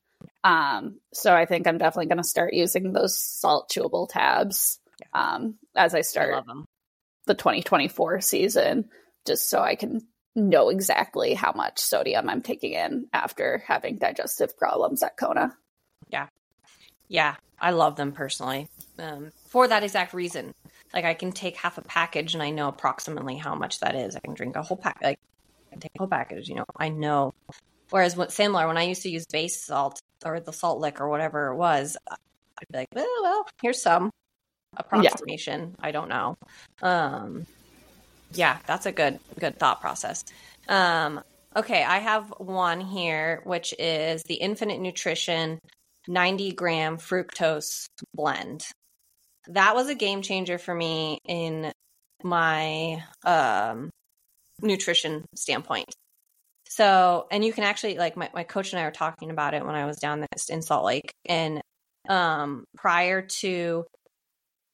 Um, 0.44 1.00
so 1.14 1.34
I 1.34 1.46
think 1.46 1.68
I'm 1.68 1.78
definitely 1.78 2.08
going 2.08 2.18
to 2.22 2.24
start 2.24 2.54
using 2.54 2.92
those 2.94 3.18
salt 3.22 3.70
chewable 3.74 4.08
tabs 4.10 4.80
um, 5.14 5.58
as 5.76 5.94
I 5.94 6.00
I 6.00 6.02
start 6.02 6.46
them. 6.46 6.66
the 7.26 7.34
2024 7.36 8.22
season, 8.22 8.90
just 9.26 9.50
so 9.50 9.60
I 9.62 9.76
can 9.76 10.08
know 10.36 10.70
exactly 10.70 11.34
how 11.34 11.52
much 11.52 11.80
sodium 11.80 12.30
I'm 12.30 12.42
taking 12.42 12.74
in 12.74 13.08
after 13.14 13.64
having 13.68 13.98
digestive 13.98 14.58
problems 14.58 15.02
at 15.04 15.18
Kona. 15.18 15.56
Yeah. 16.10 16.28
Yeah, 17.08 17.36
I 17.60 17.72
love 17.72 17.96
them 17.96 18.12
personally 18.12 18.68
um, 19.00 19.32
for 19.48 19.68
that 19.68 19.84
exact 19.84 20.14
reason. 20.14 20.54
Like 20.94 21.06
I 21.06 21.14
can 21.14 21.32
take 21.32 21.58
half 21.58 21.78
a 21.78 21.82
package 21.82 22.34
and 22.34 22.44
I 22.44 22.50
know 22.50 22.68
approximately 22.68 23.36
how 23.36 23.56
much 23.56 23.80
that 23.82 23.96
is. 23.96 24.16
I 24.16 24.20
can 24.20 24.34
drink 24.34 24.56
a 24.56 24.64
whole 24.64 24.78
pack. 24.78 25.00
Like 25.02 25.20
I 25.68 25.72
can 25.72 25.80
take 25.80 25.92
a 25.96 26.00
whole 26.00 26.08
package. 26.08 26.48
You 26.50 26.56
know, 26.56 26.66
I 26.76 26.90
know. 26.90 27.34
Whereas 27.90 28.18
what 28.18 28.32
similar 28.32 28.68
when 28.68 28.78
I 28.78 28.84
used 28.84 29.04
to 29.04 29.10
use 29.10 29.26
base 29.26 29.64
salt 29.64 30.02
or 30.26 30.40
the 30.40 30.54
salt 30.54 30.80
lick 30.80 31.00
or 31.00 31.10
whatever 31.10 31.48
it 31.52 31.56
was, 31.56 31.98
I'd 32.10 32.68
be 32.72 32.78
like, 32.80 32.88
well, 32.94 33.08
well 33.22 33.48
here's 33.62 33.82
some 33.82 34.12
approximation. 34.76 35.76
I 35.80 35.92
don't 35.92 36.10
know. 36.10 36.38
Um, 36.82 37.46
yeah, 38.34 38.58
that's 38.66 38.86
a 38.86 38.92
good 38.92 39.20
good 39.40 39.58
thought 39.58 39.82
process. 39.82 40.26
Um, 40.68 41.22
okay, 41.56 41.84
I 41.84 42.00
have 42.00 42.34
one 42.38 42.82
here, 42.82 43.42
which 43.46 43.74
is 43.80 44.24
the 44.24 44.40
Infinit 44.42 44.80
Nutrition 44.80 45.60
90 46.08 46.54
gram 46.54 46.98
fructose 46.98 47.90
blend. 48.14 48.66
That 49.50 49.76
was 49.76 49.90
a 49.90 49.96
game 49.96 50.22
changer 50.22 50.58
for 50.58 50.74
me 50.74 51.20
in 51.26 51.72
my 52.24 53.04
um, 53.24 53.90
nutrition 54.62 55.26
standpoint. 55.36 55.94
So, 56.70 57.28
and 57.32 57.46
you 57.46 57.54
can 57.54 57.64
actually, 57.64 57.98
like, 57.98 58.18
my, 58.18 58.30
my 58.34 58.44
coach 58.44 58.74
and 58.74 58.80
I 58.80 58.86
were 58.86 58.92
talking 58.92 59.32
about 59.32 59.54
it 59.54 59.66
when 59.66 59.76
I 59.76 59.86
was 59.86 59.98
down 59.98 60.20
there 60.20 60.28
in 60.50 60.62
Salt 60.62 60.86
Lake. 60.86 61.12
And 61.26 61.62
um, 62.10 62.66
prior 62.76 63.22
to, 63.22 63.86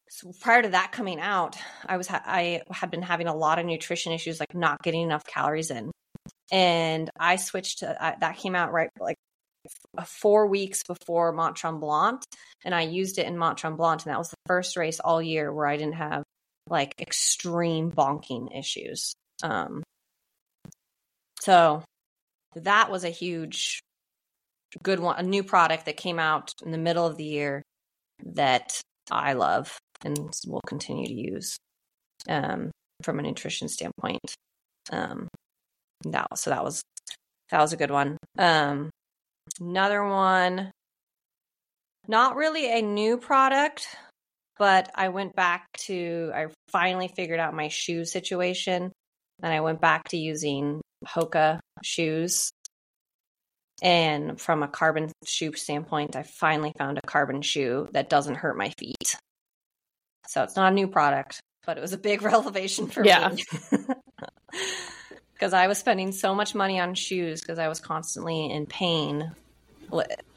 so 0.09 0.31
prior 0.41 0.61
to 0.61 0.69
that 0.69 0.91
coming 0.91 1.19
out, 1.19 1.55
I 1.85 1.97
was 1.97 2.07
ha- 2.07 2.23
I 2.25 2.61
had 2.69 2.91
been 2.91 3.01
having 3.01 3.27
a 3.27 3.35
lot 3.35 3.57
of 3.57 3.65
nutrition 3.65 4.11
issues, 4.11 4.39
like 4.39 4.53
not 4.53 4.81
getting 4.83 5.01
enough 5.01 5.25
calories 5.25 5.71
in, 5.71 5.91
and 6.51 7.09
I 7.19 7.37
switched 7.37 7.79
to 7.79 7.97
that 8.19 8.37
came 8.37 8.55
out 8.55 8.71
right 8.71 8.89
like 8.99 9.15
four 10.05 10.47
weeks 10.47 10.83
before 10.83 11.31
Mont 11.31 11.55
Tremblant, 11.55 12.23
and 12.65 12.73
I 12.73 12.81
used 12.81 13.19
it 13.19 13.27
in 13.27 13.37
Mont 13.37 13.57
Tremblant, 13.57 14.03
and 14.03 14.11
that 14.11 14.17
was 14.17 14.29
the 14.29 14.37
first 14.47 14.77
race 14.77 14.99
all 14.99 15.21
year 15.21 15.51
where 15.53 15.67
I 15.67 15.77
didn't 15.77 15.95
have 15.95 16.23
like 16.69 16.93
extreme 16.99 17.91
bonking 17.91 18.57
issues. 18.57 19.13
Um, 19.43 19.83
so 21.41 21.83
that 22.55 22.89
was 22.89 23.03
a 23.03 23.09
huge, 23.09 23.79
good 24.81 24.99
one, 24.99 25.19
a 25.19 25.23
new 25.23 25.43
product 25.43 25.85
that 25.85 25.97
came 25.97 26.19
out 26.19 26.53
in 26.65 26.71
the 26.71 26.77
middle 26.77 27.05
of 27.05 27.17
the 27.17 27.25
year 27.25 27.61
that 28.25 28.79
I 29.11 29.33
love 29.33 29.77
and 30.05 30.17
will 30.47 30.61
continue 30.65 31.07
to 31.07 31.13
use 31.13 31.57
um, 32.29 32.71
from 33.01 33.19
a 33.19 33.23
nutrition 33.23 33.67
standpoint. 33.67 34.21
Um, 34.91 35.27
that 36.05 36.27
so 36.35 36.49
that 36.49 36.63
was 36.63 36.81
that 37.49 37.59
was 37.59 37.73
a 37.73 37.77
good 37.77 37.91
one. 37.91 38.17
Um, 38.37 38.89
another 39.59 40.03
one, 40.05 40.71
not 42.07 42.35
really 42.35 42.71
a 42.77 42.81
new 42.81 43.17
product, 43.17 43.87
but 44.57 44.91
I 44.95 45.09
went 45.09 45.35
back 45.35 45.67
to 45.85 46.31
I 46.33 46.47
finally 46.69 47.07
figured 47.07 47.39
out 47.39 47.53
my 47.53 47.69
shoe 47.69 48.05
situation, 48.05 48.91
and 49.41 49.53
I 49.53 49.61
went 49.61 49.81
back 49.81 50.09
to 50.09 50.17
using 50.17 50.81
Hoka 51.05 51.59
shoes. 51.83 52.51
And 53.81 54.39
from 54.39 54.63
a 54.63 54.67
carbon 54.67 55.11
shoe 55.25 55.53
standpoint, 55.53 56.15
I 56.15 56.23
finally 56.23 56.71
found 56.77 56.97
a 56.97 57.07
carbon 57.07 57.41
shoe 57.41 57.89
that 57.91 58.09
doesn't 58.09 58.35
hurt 58.35 58.57
my 58.57 58.69
feet. 58.77 59.17
So 60.27 60.43
it's 60.43 60.55
not 60.55 60.71
a 60.71 60.75
new 60.75 60.87
product, 60.87 61.41
but 61.65 61.77
it 61.77 61.81
was 61.81 61.91
a 61.91 61.97
big 61.97 62.21
revelation 62.33 62.87
for 62.87 63.05
Yeah. 63.05 63.29
me. 63.29 63.43
Because 65.33 65.53
I 65.53 65.67
was 65.67 65.77
spending 65.77 66.11
so 66.11 66.35
much 66.35 66.55
money 66.55 66.79
on 66.79 66.93
shoes 66.93 67.41
because 67.41 67.59
I 67.59 67.67
was 67.67 67.79
constantly 67.79 68.49
in 68.51 68.65
pain. 68.65 69.31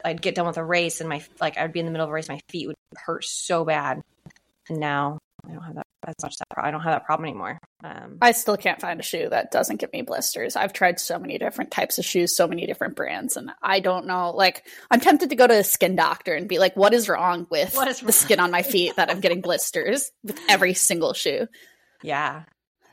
I'd 0.03 0.21
get 0.21 0.35
done 0.35 0.47
with 0.47 0.57
a 0.57 0.63
race 0.63 0.99
and 0.99 1.09
my 1.09 1.23
like 1.39 1.57
I'd 1.57 1.73
be 1.73 1.79
in 1.79 1.85
the 1.85 1.91
middle 1.91 2.05
of 2.05 2.11
a 2.11 2.13
race, 2.13 2.29
my 2.29 2.39
feet 2.49 2.67
would 2.67 2.75
hurt 2.95 3.23
so 3.23 3.63
bad. 3.63 4.01
And 4.69 4.79
now 4.79 5.19
I 5.47 5.53
don't 5.53 5.63
have 5.63 5.75
that 5.75 5.87
as 6.07 6.15
much 6.21 6.37
that 6.37 6.47
I 6.57 6.71
don't 6.71 6.81
have 6.81 6.93
that 6.93 7.05
problem 7.05 7.29
anymore. 7.29 7.59
Um, 7.83 8.17
I 8.21 8.31
still 8.31 8.57
can't 8.57 8.79
find 8.79 8.99
a 8.99 9.03
shoe 9.03 9.27
that 9.29 9.51
doesn't 9.51 9.77
give 9.77 9.91
me 9.93 10.01
blisters. 10.01 10.55
I've 10.55 10.73
tried 10.73 10.99
so 10.99 11.19
many 11.19 11.37
different 11.37 11.71
types 11.71 11.99
of 11.99 12.05
shoes, 12.05 12.35
so 12.35 12.47
many 12.47 12.65
different 12.65 12.95
brands, 12.95 13.37
and 13.37 13.51
I 13.61 13.79
don't 13.79 14.07
know. 14.07 14.31
Like, 14.31 14.65
I'm 14.89 14.99
tempted 14.99 15.29
to 15.29 15.35
go 15.35 15.47
to 15.47 15.59
a 15.59 15.63
skin 15.63 15.95
doctor 15.95 16.33
and 16.33 16.47
be 16.47 16.59
like, 16.59 16.75
"What 16.75 16.93
is 16.93 17.09
wrong 17.09 17.47
with 17.49 17.75
What 17.75 17.87
is 17.87 17.99
the 17.99 18.11
skin 18.11 18.39
on 18.39 18.51
my 18.51 18.61
feet 18.63 18.95
that 18.95 19.09
I'm 19.09 19.19
getting 19.19 19.41
blisters 19.41 20.11
with 20.23 20.39
every 20.49 20.73
single 20.73 21.13
shoe?" 21.13 21.47
yeah, 22.01 22.43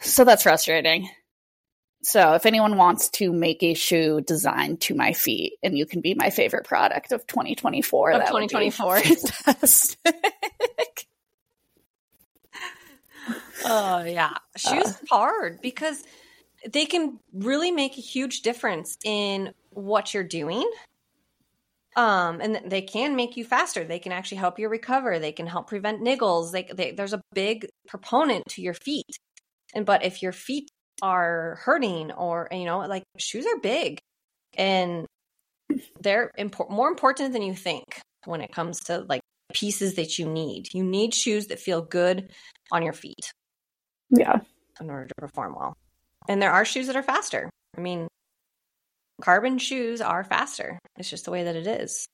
So 0.00 0.24
that's 0.24 0.42
frustrating. 0.42 1.08
So 2.04 2.34
if 2.34 2.44
anyone 2.44 2.76
wants 2.76 3.08
to 3.10 3.32
make 3.32 3.62
a 3.62 3.72
shoe 3.72 4.20
designed 4.20 4.82
to 4.82 4.94
my 4.94 5.14
feet, 5.14 5.54
and 5.62 5.76
you 5.76 5.86
can 5.86 6.02
be 6.02 6.14
my 6.14 6.28
favorite 6.28 6.66
product 6.66 7.12
of 7.12 7.26
2024, 7.26 8.10
Of 8.10 8.20
that 8.20 8.32
would 8.32 8.40
be 8.40 8.48
2024. 8.48 9.00
fantastic. 9.00 9.98
Oh 13.66 14.04
yeah, 14.04 14.34
shoes 14.58 14.88
are 15.10 15.18
hard 15.18 15.62
because 15.62 16.02
they 16.70 16.84
can 16.84 17.18
really 17.32 17.70
make 17.70 17.96
a 17.96 18.02
huge 18.02 18.42
difference 18.42 18.98
in 19.02 19.54
what 19.70 20.12
you're 20.12 20.22
doing. 20.22 20.70
Um, 21.96 22.42
and 22.42 22.60
they 22.66 22.82
can 22.82 23.16
make 23.16 23.38
you 23.38 23.44
faster. 23.46 23.84
They 23.84 23.98
can 23.98 24.12
actually 24.12 24.38
help 24.38 24.58
you 24.58 24.68
recover. 24.68 25.18
They 25.18 25.32
can 25.32 25.46
help 25.46 25.68
prevent 25.68 26.02
niggles. 26.02 26.52
They, 26.52 26.68
they, 26.74 26.90
there's 26.90 27.14
a 27.14 27.22
big 27.32 27.66
proponent 27.88 28.44
to 28.50 28.60
your 28.60 28.74
feet, 28.74 29.18
and 29.74 29.86
but 29.86 30.04
if 30.04 30.20
your 30.20 30.32
feet 30.32 30.68
are 31.04 31.58
hurting 31.62 32.12
or 32.12 32.48
you 32.50 32.64
know 32.64 32.78
like 32.80 33.04
shoes 33.18 33.46
are 33.46 33.60
big, 33.60 34.00
and 34.56 35.06
they're 36.00 36.30
impor- 36.38 36.70
more 36.70 36.88
important 36.88 37.34
than 37.34 37.42
you 37.42 37.54
think 37.54 38.00
when 38.24 38.40
it 38.40 38.52
comes 38.52 38.80
to 38.84 39.00
like 39.00 39.20
pieces 39.52 39.94
that 39.94 40.18
you 40.18 40.26
need. 40.26 40.72
You 40.72 40.82
need 40.82 41.14
shoes 41.14 41.48
that 41.48 41.60
feel 41.60 41.82
good 41.82 42.30
on 42.72 42.82
your 42.82 42.94
feet. 42.94 43.32
Yeah. 44.10 44.40
In 44.80 44.90
order 44.90 45.06
to 45.06 45.14
perform 45.18 45.54
well. 45.54 45.76
And 46.26 46.40
there 46.40 46.52
are 46.52 46.64
shoes 46.64 46.86
that 46.86 46.96
are 46.96 47.02
faster. 47.02 47.50
I 47.76 47.80
mean, 47.80 48.08
carbon 49.20 49.58
shoes 49.58 50.00
are 50.00 50.24
faster. 50.24 50.78
It's 50.96 51.10
just 51.10 51.26
the 51.26 51.30
way 51.30 51.44
that 51.44 51.56
it 51.56 51.66
is. 51.66 52.06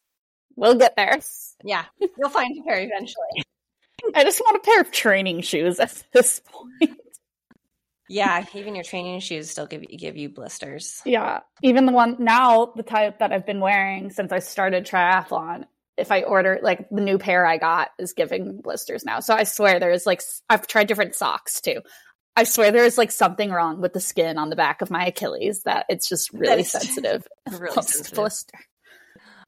We'll 0.57 0.75
get 0.75 0.97
there. 0.97 1.21
Yeah, 1.63 1.85
you'll 2.19 2.29
find 2.29 2.59
a 2.59 2.63
pair 2.65 2.81
eventually. 2.81 3.45
I 4.15 4.25
just 4.25 4.41
want 4.41 4.57
a 4.57 4.61
pair 4.61 4.81
of 4.81 4.91
training 4.91 5.43
shoes 5.43 5.79
at 5.79 6.03
this 6.13 6.41
point. 6.41 6.99
Yeah, 8.11 8.45
even 8.55 8.75
your 8.75 8.83
training 8.83 9.21
shoes 9.21 9.51
still 9.51 9.67
give 9.67 9.83
you 9.89 9.97
give 9.97 10.17
you 10.17 10.29
blisters. 10.29 11.01
Yeah, 11.05 11.41
even 11.63 11.87
the 11.87 11.93
one 11.93 12.17
now, 12.19 12.73
the 12.75 12.83
type 12.83 13.21
that 13.21 13.33
I've 13.33 13.47
been 13.47 13.61
wearing 13.61 14.11
since 14.11 14.33
I 14.33 14.41
started 14.41 14.85
triathlon. 14.85 15.65
If 15.97 16.11
I 16.11 16.23
order 16.23 16.59
like 16.61 16.89
the 16.91 17.03
new 17.03 17.19
pair 17.19 17.47
I 17.47 17.59
got 17.59 17.91
is 17.99 18.13
giving 18.13 18.61
blisters 18.63 19.05
now. 19.05 19.21
So 19.21 19.35
I 19.35 19.45
swear 19.45 19.79
there's 19.79 20.07
like 20.07 20.23
I've 20.49 20.67
tried 20.67 20.89
different 20.89 21.15
socks 21.15 21.61
too. 21.61 21.83
I 22.35 22.45
swear 22.45 22.73
there 22.73 22.85
is 22.85 22.99
like 22.99 23.13
something 23.13 23.51
wrong 23.51 23.81
with 23.81 23.93
the 23.93 24.01
skin 24.01 24.39
on 24.39 24.51
the 24.51 24.57
back 24.57 24.83
of 24.83 24.91
my 24.91 25.07
Achilles 25.07 25.63
that 25.63 25.87
it's 25.89 26.09
just 26.09 26.33
really 26.33 26.65
sensitive. 26.65 27.29
Really 27.49 27.73
sensitive. 27.83 28.15
blister. 28.15 28.59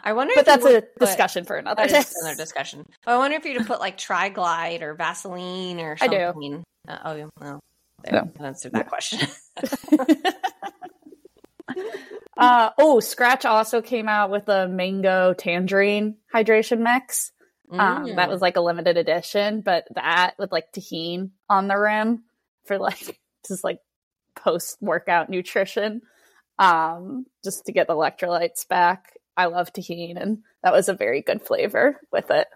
I 0.04 0.12
wonder, 0.12 0.34
but 0.36 0.46
that's 0.46 0.64
a 0.64 0.84
discussion 1.00 1.44
for 1.44 1.56
another 1.56 1.86
day. 1.86 2.02
Another 2.20 2.36
discussion. 2.36 2.84
But 3.04 3.12
I 3.14 3.18
wonder 3.18 3.36
if 3.36 3.44
you 3.44 3.58
to 3.58 3.64
put 3.64 3.80
like 3.80 3.98
TriSlide 3.98 4.82
or 4.82 4.94
Vaseline 4.94 5.80
or 5.80 5.96
something. 5.96 6.20
I 6.20 6.32
do. 6.32 6.62
Uh, 6.88 6.98
oh, 7.04 7.30
well, 7.40 7.60
there, 8.04 8.30
no. 8.38 8.46
answered 8.46 8.72
that 8.72 8.88
question. 8.88 9.28
uh, 12.36 12.70
oh, 12.78 12.98
Skratch 13.02 13.44
also 13.44 13.82
came 13.82 14.08
out 14.08 14.30
with 14.30 14.48
a 14.48 14.68
mango 14.68 15.32
tangerine 15.32 16.16
hydration 16.32 16.80
mix. 16.80 17.32
Um, 17.70 18.04
mm. 18.04 18.16
That 18.16 18.28
was 18.28 18.42
like 18.42 18.56
a 18.56 18.60
limited 18.60 18.98
edition, 18.98 19.62
but 19.62 19.86
that 19.94 20.34
with 20.38 20.52
like 20.52 20.72
Tajín 20.72 21.30
on 21.48 21.68
the 21.68 21.78
rim 21.78 22.24
for 22.64 22.78
like 22.78 23.18
just 23.48 23.64
like 23.64 23.80
post 24.36 24.76
workout 24.80 25.30
nutrition, 25.30 26.02
um, 26.58 27.26
just 27.42 27.66
to 27.66 27.72
get 27.72 27.86
the 27.86 27.94
electrolytes 27.94 28.68
back. 28.68 29.16
I 29.36 29.46
love 29.46 29.72
Tajín, 29.72 30.20
and 30.20 30.42
that 30.62 30.74
was 30.74 30.90
a 30.90 30.94
very 30.94 31.22
good 31.22 31.40
flavor 31.40 31.98
with 32.12 32.30
it. 32.30 32.46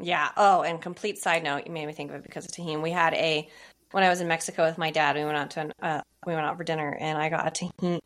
Yeah. 0.00 0.30
Oh, 0.36 0.62
and 0.62 0.80
complete 0.80 1.18
side 1.18 1.44
note, 1.44 1.66
you 1.66 1.72
made 1.72 1.86
me 1.86 1.92
think 1.92 2.10
of 2.10 2.16
it 2.16 2.22
because 2.22 2.44
of 2.44 2.50
Tajín. 2.50 2.82
We 2.82 2.90
had 2.90 3.14
a 3.14 3.48
when 3.92 4.04
I 4.04 4.08
was 4.08 4.20
in 4.20 4.28
Mexico 4.28 4.64
with 4.64 4.78
my 4.78 4.90
dad. 4.90 5.16
We 5.16 5.24
went 5.24 5.36
out 5.36 5.50
to 5.52 5.60
an, 5.60 5.72
uh, 5.82 6.00
we 6.26 6.34
went 6.34 6.46
out 6.46 6.56
for 6.56 6.64
dinner, 6.64 6.96
and 6.98 7.18
I 7.18 7.28
got 7.28 7.46
a 7.46 7.50
Tajín. 7.50 8.00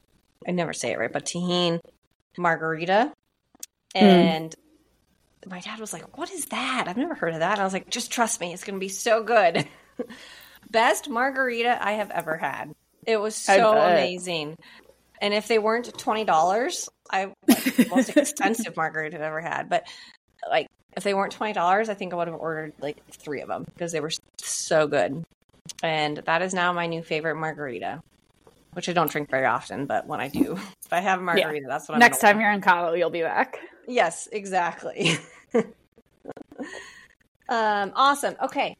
I 0.46 0.50
never 0.50 0.72
say 0.72 0.92
it 0.92 0.98
right, 0.98 1.12
but 1.12 1.24
Tajín 1.24 1.80
margarita, 2.36 3.12
hmm. 3.96 4.04
and. 4.04 4.50
Mm. 4.50 4.58
My 5.46 5.60
dad 5.60 5.78
was 5.78 5.92
like, 5.92 6.16
"What 6.16 6.32
is 6.32 6.46
that? 6.46 6.86
I've 6.88 6.96
never 6.96 7.14
heard 7.14 7.34
of 7.34 7.40
that." 7.40 7.52
And 7.52 7.60
I 7.60 7.64
was 7.64 7.74
like, 7.74 7.90
"Just 7.90 8.10
trust 8.10 8.40
me, 8.40 8.54
it's 8.54 8.64
going 8.64 8.76
to 8.76 8.80
be 8.80 8.88
so 8.88 9.22
good." 9.22 9.68
Best 10.70 11.10
margarita 11.10 11.78
I 11.86 11.92
have 11.92 12.10
ever 12.10 12.38
had. 12.38 12.74
It 13.06 13.18
was 13.18 13.36
so 13.36 13.76
amazing. 13.76 14.56
And 15.20 15.34
if 15.34 15.46
they 15.46 15.58
weren't 15.58 15.98
twenty 15.98 16.24
dollars, 16.24 16.88
I 17.10 17.26
like, 17.46 17.76
the 17.76 17.88
most 17.90 18.08
expensive 18.16 18.74
margarita 18.74 19.16
I've 19.16 19.22
ever 19.22 19.40
had. 19.42 19.68
But 19.68 19.86
like, 20.48 20.68
if 20.96 21.04
they 21.04 21.14
weren't 21.14 21.32
twenty 21.32 21.52
dollars, 21.52 21.88
I 21.88 21.94
think 21.94 22.12
I 22.12 22.16
would 22.16 22.28
have 22.28 22.40
ordered 22.40 22.72
like 22.80 23.02
three 23.12 23.40
of 23.42 23.48
them 23.48 23.64
because 23.64 23.92
they 23.92 24.00
were 24.00 24.12
so 24.38 24.86
good. 24.86 25.24
And 25.84 26.16
that 26.24 26.40
is 26.40 26.54
now 26.54 26.72
my 26.72 26.86
new 26.86 27.02
favorite 27.02 27.34
margarita, 27.34 28.02
which 28.72 28.88
I 28.88 28.94
don't 28.94 29.10
drink 29.10 29.30
very 29.30 29.44
often, 29.44 29.84
but 29.84 30.06
when 30.06 30.18
I 30.18 30.28
do, 30.28 30.54
if 30.84 30.92
I 30.92 31.00
have 31.00 31.20
a 31.20 31.22
margarita, 31.22 31.66
yeah. 31.66 31.68
that's 31.68 31.88
what 31.88 31.96
I'm. 31.96 32.00
Next 32.00 32.20
time 32.20 32.40
you're 32.40 32.50
in 32.50 32.62
Cabo, 32.62 32.94
you'll 32.94 33.10
be 33.10 33.20
back. 33.20 33.58
Yes, 33.86 34.26
exactly. 34.32 35.18
um, 37.50 37.92
awesome. 37.94 38.34
Okay. 38.42 38.78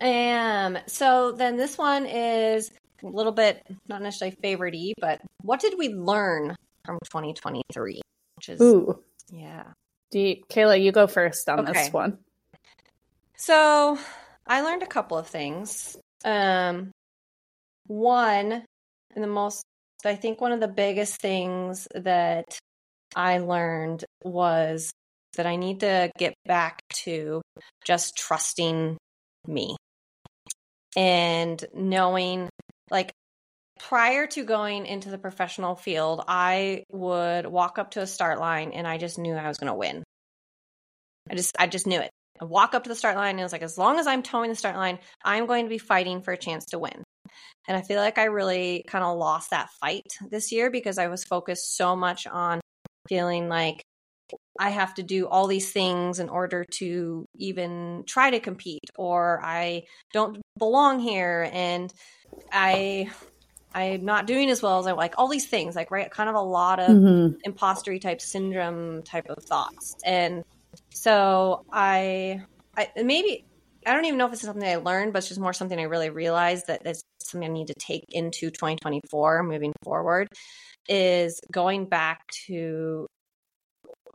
Um, 0.00 0.78
so 0.86 1.32
then 1.32 1.58
this 1.58 1.76
one 1.76 2.06
is 2.06 2.70
a 3.02 3.06
little 3.06 3.32
bit 3.32 3.62
not 3.86 4.00
necessarily 4.00 4.36
favorite 4.40 4.74
but 5.00 5.20
what 5.42 5.60
did 5.60 5.74
we 5.76 5.90
learn 5.90 6.56
from 6.86 6.98
2023? 7.04 8.00
Which 8.36 8.48
is 8.48 8.60
Ooh. 8.62 9.02
Yeah. 9.30 9.64
You, 10.12 10.36
Kayla, 10.48 10.82
you 10.82 10.92
go 10.92 11.06
first 11.06 11.46
on 11.50 11.68
okay. 11.68 11.72
this 11.74 11.92
one. 11.92 12.16
So 13.36 13.98
I 14.50 14.62
learned 14.62 14.82
a 14.82 14.86
couple 14.86 15.16
of 15.16 15.28
things. 15.28 15.96
Um, 16.24 16.90
one, 17.86 18.64
and 19.14 19.24
the 19.24 19.28
most, 19.28 19.62
I 20.04 20.16
think 20.16 20.40
one 20.40 20.50
of 20.50 20.58
the 20.58 20.66
biggest 20.66 21.20
things 21.20 21.86
that 21.94 22.58
I 23.14 23.38
learned 23.38 24.04
was 24.24 24.90
that 25.36 25.46
I 25.46 25.54
need 25.54 25.80
to 25.80 26.10
get 26.18 26.34
back 26.46 26.80
to 27.04 27.42
just 27.86 28.16
trusting 28.16 28.98
me 29.46 29.76
and 30.96 31.64
knowing 31.72 32.48
like 32.90 33.12
prior 33.78 34.26
to 34.26 34.42
going 34.42 34.84
into 34.84 35.10
the 35.10 35.18
professional 35.18 35.76
field, 35.76 36.24
I 36.26 36.82
would 36.90 37.46
walk 37.46 37.78
up 37.78 37.92
to 37.92 38.02
a 38.02 38.06
start 38.06 38.40
line 38.40 38.72
and 38.72 38.84
I 38.84 38.98
just 38.98 39.16
knew 39.16 39.34
I 39.34 39.46
was 39.46 39.58
going 39.58 39.70
to 39.70 39.78
win. 39.78 40.02
I 41.30 41.36
just 41.36 41.54
I 41.56 41.68
just 41.68 41.86
knew 41.86 42.00
it. 42.00 42.10
I 42.40 42.44
walk 42.44 42.74
up 42.74 42.84
to 42.84 42.88
the 42.88 42.94
start 42.94 43.16
line 43.16 43.30
and 43.30 43.40
it 43.40 43.42
was 43.42 43.52
like 43.52 43.62
as 43.62 43.76
long 43.76 43.98
as 43.98 44.06
I'm 44.06 44.22
toeing 44.22 44.50
the 44.50 44.56
start 44.56 44.76
line, 44.76 44.98
I'm 45.24 45.46
going 45.46 45.64
to 45.66 45.68
be 45.68 45.78
fighting 45.78 46.22
for 46.22 46.32
a 46.32 46.38
chance 46.38 46.64
to 46.66 46.78
win. 46.78 47.04
And 47.68 47.76
I 47.76 47.82
feel 47.82 48.00
like 48.00 48.18
I 48.18 48.24
really 48.24 48.84
kind 48.88 49.04
of 49.04 49.18
lost 49.18 49.50
that 49.50 49.70
fight 49.80 50.06
this 50.30 50.50
year 50.50 50.70
because 50.70 50.98
I 50.98 51.08
was 51.08 51.24
focused 51.24 51.76
so 51.76 51.94
much 51.94 52.26
on 52.26 52.60
feeling 53.08 53.48
like 53.48 53.82
I 54.58 54.70
have 54.70 54.94
to 54.94 55.02
do 55.02 55.26
all 55.26 55.46
these 55.46 55.72
things 55.72 56.18
in 56.18 56.28
order 56.28 56.64
to 56.78 57.26
even 57.36 58.04
try 58.06 58.30
to 58.30 58.40
compete 58.40 58.84
or 58.96 59.40
I 59.42 59.84
don't 60.12 60.40
belong 60.58 61.00
here 61.00 61.48
and 61.52 61.92
I 62.52 63.10
I'm 63.72 64.04
not 64.04 64.26
doing 64.26 64.50
as 64.50 64.62
well 64.62 64.80
as 64.80 64.86
I 64.86 64.92
like 64.92 65.14
all 65.16 65.28
these 65.28 65.46
things 65.46 65.76
like 65.76 65.90
right 65.90 66.10
kind 66.10 66.28
of 66.28 66.36
a 66.36 66.40
lot 66.40 66.80
of 66.80 66.90
mm-hmm. 66.90 67.50
impostery 67.50 68.00
type 68.00 68.20
syndrome 68.20 69.02
type 69.02 69.26
of 69.28 69.42
thoughts 69.44 69.96
and 70.04 70.44
so 70.92 71.64
I 71.72 72.42
I 72.76 72.88
maybe 72.96 73.44
I 73.86 73.94
don't 73.94 74.04
even 74.04 74.18
know 74.18 74.26
if 74.26 74.32
it's 74.32 74.42
something 74.42 74.68
I 74.68 74.76
learned 74.76 75.12
but 75.12 75.18
it's 75.18 75.28
just 75.28 75.40
more 75.40 75.52
something 75.52 75.78
I 75.78 75.84
really 75.84 76.10
realized 76.10 76.66
that 76.66 76.82
it's 76.84 77.02
something 77.22 77.48
I 77.48 77.52
need 77.52 77.68
to 77.68 77.74
take 77.74 78.04
into 78.10 78.50
2024 78.50 79.42
moving 79.42 79.72
forward 79.82 80.28
is 80.88 81.40
going 81.52 81.86
back 81.86 82.26
to 82.46 83.06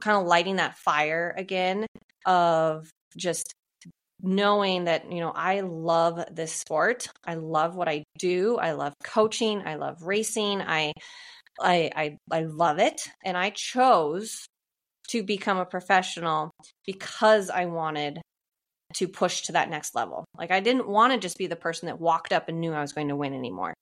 kind 0.01 0.17
of 0.17 0.27
lighting 0.27 0.57
that 0.57 0.77
fire 0.77 1.33
again 1.37 1.85
of 2.25 2.89
just 3.17 3.53
knowing 4.21 4.85
that 4.85 5.11
you 5.11 5.19
know 5.19 5.31
I 5.31 5.61
love 5.61 6.23
this 6.31 6.51
sport. 6.51 7.07
I 7.25 7.35
love 7.35 7.75
what 7.75 7.87
I 7.87 8.03
do. 8.17 8.57
I 8.57 8.71
love 8.71 8.93
coaching. 9.03 9.61
I 9.65 9.75
love 9.75 10.01
racing. 10.03 10.61
I 10.61 10.93
I 11.59 11.91
I, 11.95 12.17
I 12.31 12.41
love 12.43 12.79
it 12.79 13.01
and 13.23 13.37
I 13.37 13.51
chose 13.51 14.45
to 15.09 15.23
become 15.23 15.57
a 15.57 15.65
professional 15.65 16.51
because 16.85 17.49
I 17.49 17.65
wanted 17.65 18.21
to 18.95 19.07
push 19.07 19.43
to 19.43 19.53
that 19.53 19.69
next 19.69 19.95
level. 19.95 20.25
Like 20.37 20.51
I 20.51 20.59
didn't 20.59 20.87
want 20.87 21.13
to 21.13 21.19
just 21.19 21.37
be 21.37 21.47
the 21.47 21.55
person 21.55 21.87
that 21.87 21.99
walked 21.99 22.31
up 22.31 22.49
and 22.49 22.59
knew 22.59 22.73
I 22.73 22.81
was 22.81 22.93
going 22.93 23.09
to 23.09 23.15
win 23.15 23.33
anymore. 23.33 23.73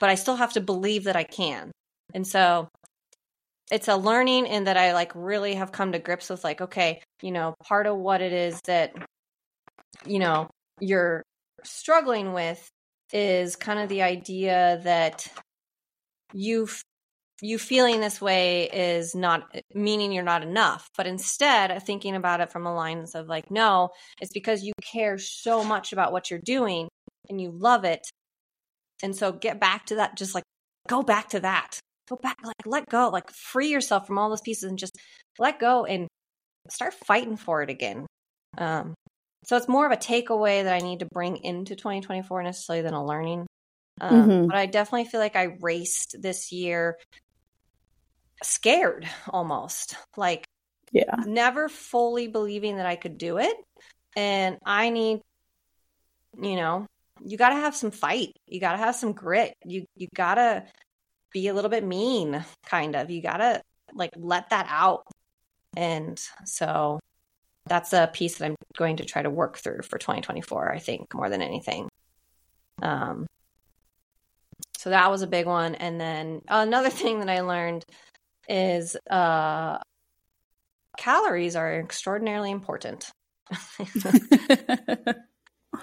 But 0.00 0.10
I 0.10 0.14
still 0.16 0.36
have 0.36 0.54
to 0.54 0.60
believe 0.60 1.04
that 1.04 1.16
I 1.16 1.24
can. 1.24 1.70
And 2.14 2.26
so 2.26 2.68
it's 3.70 3.88
a 3.88 3.96
learning 3.96 4.46
in 4.46 4.64
that 4.64 4.76
I 4.76 4.92
like 4.92 5.12
really 5.14 5.54
have 5.54 5.72
come 5.72 5.92
to 5.92 5.98
grips 5.98 6.28
with 6.28 6.44
like, 6.44 6.60
okay, 6.60 7.00
you 7.22 7.30
know, 7.30 7.54
part 7.64 7.86
of 7.86 7.96
what 7.96 8.20
it 8.20 8.32
is 8.32 8.60
that, 8.66 8.92
you 10.04 10.18
know, 10.18 10.50
you're 10.80 11.22
struggling 11.64 12.32
with 12.32 12.68
is 13.12 13.56
kind 13.56 13.78
of 13.78 13.88
the 13.88 14.02
idea 14.02 14.80
that 14.84 15.26
you 16.32 16.68
you 17.42 17.58
feeling 17.58 18.00
this 18.00 18.20
way 18.20 18.70
is 18.72 19.14
not 19.14 19.42
meaning 19.74 20.12
you're 20.12 20.22
not 20.22 20.42
enough 20.42 20.88
but 20.96 21.06
instead 21.06 21.82
thinking 21.82 22.16
about 22.16 22.40
it 22.40 22.50
from 22.50 22.66
a 22.66 22.74
lines 22.74 23.14
of 23.14 23.26
like 23.26 23.50
no 23.50 23.90
it's 24.20 24.32
because 24.32 24.62
you 24.62 24.72
care 24.80 25.18
so 25.18 25.62
much 25.62 25.92
about 25.92 26.12
what 26.12 26.30
you're 26.30 26.40
doing 26.42 26.88
and 27.28 27.40
you 27.40 27.50
love 27.50 27.84
it 27.84 28.02
and 29.02 29.14
so 29.14 29.32
get 29.32 29.60
back 29.60 29.86
to 29.86 29.96
that 29.96 30.16
just 30.16 30.34
like 30.34 30.44
go 30.88 31.02
back 31.02 31.28
to 31.28 31.40
that 31.40 31.78
go 32.08 32.16
back, 32.16 32.38
like 32.44 32.66
let 32.66 32.88
go, 32.88 33.08
like 33.08 33.30
free 33.30 33.68
yourself 33.68 34.06
from 34.06 34.18
all 34.18 34.28
those 34.28 34.40
pieces 34.40 34.64
and 34.64 34.78
just 34.78 34.96
let 35.38 35.58
go 35.58 35.84
and 35.84 36.08
start 36.68 36.94
fighting 37.06 37.36
for 37.36 37.62
it 37.62 37.70
again. 37.70 38.06
Um, 38.58 38.94
so 39.44 39.56
it's 39.56 39.68
more 39.68 39.86
of 39.86 39.92
a 39.92 39.96
takeaway 39.96 40.62
that 40.62 40.74
I 40.74 40.78
need 40.78 41.00
to 41.00 41.08
bring 41.12 41.38
into 41.38 41.74
2024 41.74 42.42
necessarily 42.42 42.82
than 42.82 42.94
a 42.94 43.04
learning. 43.04 43.46
Um, 44.00 44.28
mm-hmm. 44.28 44.46
But 44.46 44.56
I 44.56 44.66
definitely 44.66 45.06
feel 45.06 45.20
like 45.20 45.36
I 45.36 45.56
raced 45.60 46.16
this 46.20 46.52
year 46.52 46.96
scared 48.44 49.08
almost, 49.28 49.96
like 50.16 50.44
yeah, 50.92 51.14
never 51.26 51.68
fully 51.68 52.28
believing 52.28 52.76
that 52.76 52.86
I 52.86 52.96
could 52.96 53.18
do 53.18 53.38
it. 53.38 53.56
And 54.16 54.58
I 54.64 54.90
need, 54.90 55.20
you 56.40 56.56
know, 56.56 56.86
you 57.24 57.36
got 57.36 57.50
to 57.50 57.56
have 57.56 57.74
some 57.74 57.90
fight. 57.90 58.32
You 58.46 58.60
got 58.60 58.72
to 58.72 58.78
have 58.78 58.94
some 58.94 59.12
grit. 59.12 59.54
You 59.64 59.84
you 59.96 60.08
got 60.14 60.34
to 60.34 60.64
be 61.32 61.48
a 61.48 61.54
little 61.54 61.70
bit 61.70 61.84
mean, 61.84 62.44
kind 62.66 62.94
of. 62.94 63.10
You 63.10 63.22
gotta 63.22 63.62
like 63.94 64.12
let 64.16 64.50
that 64.50 64.66
out. 64.68 65.04
And 65.76 66.20
so 66.44 67.00
that's 67.66 67.92
a 67.92 68.10
piece 68.12 68.38
that 68.38 68.46
I'm 68.46 68.56
going 68.76 68.96
to 68.96 69.04
try 69.04 69.22
to 69.22 69.30
work 69.30 69.58
through 69.58 69.82
for 69.82 69.98
2024, 69.98 70.72
I 70.72 70.78
think, 70.78 71.14
more 71.14 71.30
than 71.30 71.42
anything. 71.42 71.88
Um, 72.82 73.26
so 74.76 74.90
that 74.90 75.10
was 75.10 75.22
a 75.22 75.26
big 75.26 75.46
one. 75.46 75.74
And 75.76 76.00
then 76.00 76.42
another 76.48 76.90
thing 76.90 77.20
that 77.20 77.28
I 77.28 77.40
learned 77.40 77.84
is 78.48 78.96
uh, 79.10 79.78
calories 80.96 81.56
are 81.56 81.80
extraordinarily 81.80 82.50
important. 82.50 83.10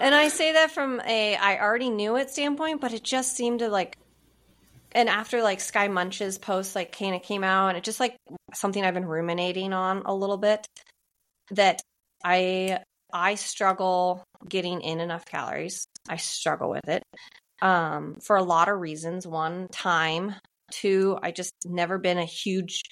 and 0.00 0.14
I 0.14 0.28
say 0.28 0.52
that 0.52 0.70
from 0.70 1.00
a 1.06 1.36
I 1.36 1.60
already 1.60 1.90
knew 1.90 2.16
it 2.16 2.30
standpoint, 2.30 2.80
but 2.80 2.92
it 2.92 3.04
just 3.04 3.36
seemed 3.36 3.60
to 3.60 3.68
like 3.68 3.96
and 4.92 5.08
after 5.08 5.42
like 5.42 5.60
Skye 5.60 5.88
Moench's 5.88 6.38
post 6.38 6.74
like 6.74 6.96
kind 6.96 7.14
of 7.14 7.22
came 7.22 7.44
out 7.44 7.68
and 7.68 7.78
it 7.78 7.84
just 7.84 8.00
like 8.00 8.16
something 8.54 8.84
I've 8.84 8.94
been 8.94 9.06
ruminating 9.06 9.72
on 9.72 10.02
a 10.04 10.14
little 10.14 10.38
bit 10.38 10.66
that 11.52 11.80
I 12.24 12.80
I 13.12 13.34
struggle 13.36 14.24
getting 14.48 14.80
in 14.80 15.00
enough 15.00 15.24
calories. 15.24 15.84
I 16.08 16.16
struggle 16.16 16.70
with 16.70 16.88
it. 16.88 17.02
Um 17.62 18.16
for 18.22 18.36
a 18.36 18.42
lot 18.42 18.68
of 18.68 18.80
reasons. 18.80 19.26
One, 19.26 19.68
time. 19.68 20.34
Two, 20.70 21.18
I 21.22 21.30
just 21.30 21.52
never 21.64 21.98
been 21.98 22.18
a 22.18 22.24
huge 22.24 22.82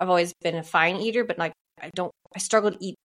I've 0.00 0.08
always 0.08 0.32
been 0.42 0.56
a 0.56 0.62
fine 0.62 0.96
eater, 0.96 1.24
but 1.24 1.38
like 1.38 1.52
I 1.80 1.90
don't 1.94 2.12
I 2.34 2.38
struggle 2.38 2.72
to 2.72 2.78
eat 2.80 2.96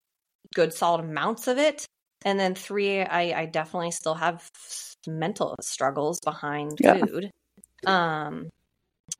good 0.54 0.72
solid 0.72 1.00
amounts 1.00 1.48
of 1.48 1.59
it. 1.59 1.87
And 2.24 2.40
then 2.40 2.54
three, 2.54 3.02
I, 3.02 3.42
I 3.42 3.46
definitely 3.46 3.90
still 3.90 4.14
have 4.14 4.48
mental 5.07 5.54
struggles 5.61 6.20
behind 6.24 6.78
yeah. 6.80 6.96
food. 6.96 7.30
Um, 7.87 8.48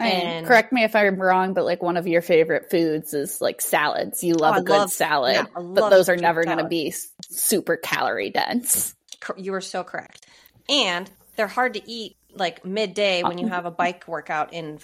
I 0.01 0.05
mean, 0.05 0.27
and 0.27 0.47
correct 0.47 0.73
me 0.73 0.85
if 0.85 0.97
I'm 0.97 1.21
wrong, 1.21 1.53
but 1.53 1.65
like 1.65 1.83
one 1.83 1.97
of 1.97 2.07
your 2.07 2.23
favorite 2.23 2.71
foods 2.71 3.13
is 3.13 3.41
like 3.41 3.61
salads. 3.61 4.25
You 4.25 4.35
love 4.35 4.57
oh, 4.57 4.61
a 4.61 4.63
good 4.63 4.79
love, 4.79 4.91
salad, 4.91 5.35
yeah, 5.35 5.45
but 5.63 5.91
those 5.91 6.09
are 6.09 6.17
never 6.17 6.45
going 6.45 6.59
to 6.59 6.67
be 6.67 6.95
super 7.29 7.77
calorie 7.77 8.31
dense. 8.31 8.95
You 9.37 9.55
are 9.55 9.61
so 9.61 9.85
correct. 9.85 10.27
And 10.69 11.11
they're 11.37 11.47
hard 11.47 11.75
to 11.75 11.91
eat 11.91 12.17
like 12.37 12.65
midday 12.65 13.23
when 13.23 13.39
you 13.39 13.47
uh-huh. 13.47 13.57
have 13.57 13.67
a 13.67 13.71
bike 13.71 14.05
workout 14.07 14.53
in 14.53 14.79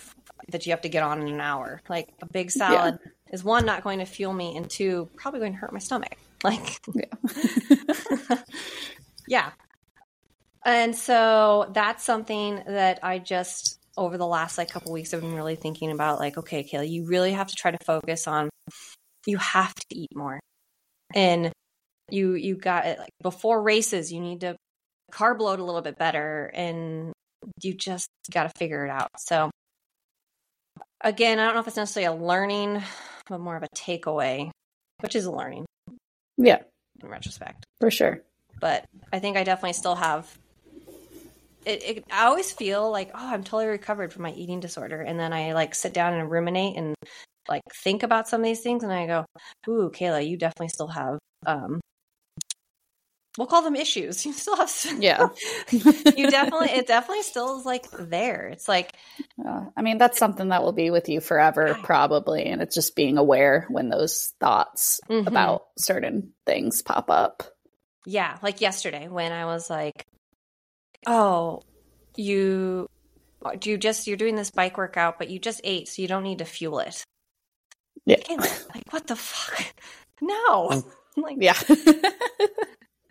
that 0.49 0.67
you 0.67 0.73
have 0.73 0.83
to 0.83 0.89
get 0.89 1.03
on 1.03 1.21
in 1.21 1.29
an 1.29 1.41
hour. 1.41 1.81
Like 1.89 2.09
a 2.23 2.27
big 2.27 2.51
salad 2.51 2.99
yeah. 3.05 3.11
is 3.33 3.45
one 3.45 3.67
not 3.67 3.83
going 3.83 3.99
to 3.99 4.05
fuel 4.05 4.33
me, 4.33 4.57
and 4.57 4.69
two 4.69 5.09
probably 5.17 5.41
going 5.41 5.53
to 5.53 5.59
hurt 5.59 5.73
my 5.73 5.79
stomach. 5.79 6.17
Like, 6.43 6.81
yeah. 6.95 8.39
yeah. 9.29 9.51
And 10.65 10.97
so 10.97 11.71
that's 11.75 12.03
something 12.03 12.63
that 12.67 13.01
I 13.03 13.19
just 13.19 13.79
over 13.95 14.17
the 14.17 14.27
last 14.27 14.57
like 14.57 14.71
couple 14.71 14.91
weeks 14.91 15.13
I've 15.13 15.21
been 15.21 15.35
really 15.35 15.57
thinking 15.57 15.91
about. 15.91 16.19
Like, 16.19 16.39
okay, 16.39 16.65
Kayla, 16.65 16.89
you 16.89 17.05
really 17.05 17.33
have 17.33 17.49
to 17.49 17.55
try 17.55 17.73
to 17.73 17.85
focus 17.85 18.27
on. 18.27 18.49
You 19.27 19.37
have 19.37 19.75
to 19.75 19.85
eat 19.95 20.17
more, 20.17 20.41
and 21.15 21.53
you 22.09 22.33
you 22.33 22.57
got 22.57 22.87
it 22.87 22.99
like 22.99 23.13
before 23.23 23.63
races. 23.63 24.11
You 24.11 24.21
need 24.21 24.41
to 24.41 24.57
carb 25.13 25.41
load 25.41 25.59
a 25.59 25.65
little 25.65 25.83
bit 25.83 25.99
better, 25.99 26.51
and 26.55 27.13
you 27.61 27.75
just 27.75 28.09
got 28.33 28.45
to 28.45 28.59
figure 28.59 28.85
it 28.85 28.91
out. 28.91 29.11
So 29.19 29.51
again, 31.01 31.39
I 31.39 31.47
don't 31.47 31.55
know 31.55 31.61
if 31.61 31.69
it's 31.69 31.77
necessarily 31.77 32.17
a 32.17 32.25
learning, 32.25 32.83
but 33.29 33.41
more 33.41 33.57
of 33.57 33.63
a 33.63 33.69
takeaway, 33.69 34.51
which 35.01 35.17
is 35.17 35.27
a 35.27 35.33
learning. 35.33 35.67
Yeah. 36.37 36.59
In 37.03 37.09
retrospect. 37.09 37.65
For 37.81 37.91
sure. 37.91 38.23
But 38.61 38.85
I 39.13 39.19
think 39.19 39.37
I 39.37 39.45
definitely 39.45 39.73
still 39.75 39.95
have 39.95 40.37
it, 41.67 41.83
it, 41.85 42.05
I 42.11 42.25
always 42.25 42.53
feel 42.53 42.91
like, 42.91 43.11
oh, 43.15 43.29
I'm 43.33 43.45
totally 43.45 43.67
recovered 43.67 44.13
from 44.13 44.23
my 44.23 44.33
eating 44.33 44.61
disorder. 44.61 45.03
And 45.03 45.19
then 45.21 45.33
I 45.33 45.53
like 45.53 45.75
sit 45.75 45.93
down 45.93 46.15
and 46.15 46.31
ruminate 46.31 46.77
and 46.77 46.95
like 47.49 47.63
think 47.83 48.03
about 48.03 48.29
some 48.29 48.41
of 48.41 48.45
these 48.45 48.61
things 48.61 48.83
and 48.83 48.93
I 48.93 49.07
go, 49.07 49.27
Ooh, 49.69 49.91
Kayla, 49.93 50.27
you 50.27 50.37
definitely 50.37 50.69
still 50.69 50.89
have 50.89 51.19
um 51.47 51.81
we'll 53.39 53.47
call 53.47 53.63
them 53.63 53.77
issues. 53.77 54.25
You 54.31 54.33
still 54.33 54.57
have, 54.57 54.73
yeah. 54.99 55.29
you 55.71 56.31
definitely, 56.31 56.71
it 56.71 56.87
definitely 56.87 57.23
still 57.23 57.59
is 57.59 57.67
like 57.67 57.87
there. 57.93 58.49
It's 58.49 58.69
like, 58.69 58.93
uh, 59.45 59.67
I 59.77 59.83
mean, 59.83 59.99
that's 59.99 60.19
something 60.19 60.49
that 60.49 60.63
will 60.63 60.73
be 60.73 60.91
with 60.91 61.09
you 61.09 61.21
forever, 61.21 61.77
probably. 61.83 62.45
And 62.45 62.63
it's 62.63 62.75
just 62.75 62.97
being 62.97 63.19
aware 63.19 63.67
when 63.69 63.89
those 63.89 64.33
thoughts 64.41 65.01
mm-hmm. 65.09 65.27
about 65.27 65.67
certain 65.79 66.33
things 66.47 66.83
pop 66.83 67.11
up. 67.11 67.43
Yeah. 68.07 68.39
Like 68.43 68.61
yesterday 68.61 69.09
when 69.09 69.33
I 69.33 69.47
was 69.47 69.69
like, 69.69 70.05
oh, 71.07 71.63
you, 72.17 72.89
do 73.59 73.71
you 73.71 73.79
just, 73.79 74.07
you're 74.07 74.17
doing 74.17 74.37
this 74.37 74.51
bike 74.51 74.77
workout, 74.79 75.19
but 75.19 75.31
you 75.31 75.39
just 75.39 75.61
ate, 75.65 75.89
so 75.89 76.03
you 76.03 76.09
don't 76.09 76.25
need 76.25 76.39
to 76.39 76.45
fuel 76.45 76.81
it. 76.81 77.05
Yeah. 78.07 78.17
like, 78.29 78.91
what 78.91 79.07
the 79.07 79.17
fuck? 79.17 79.67
No. 80.23 80.85
like, 81.17 81.39
yeah. 81.41 81.55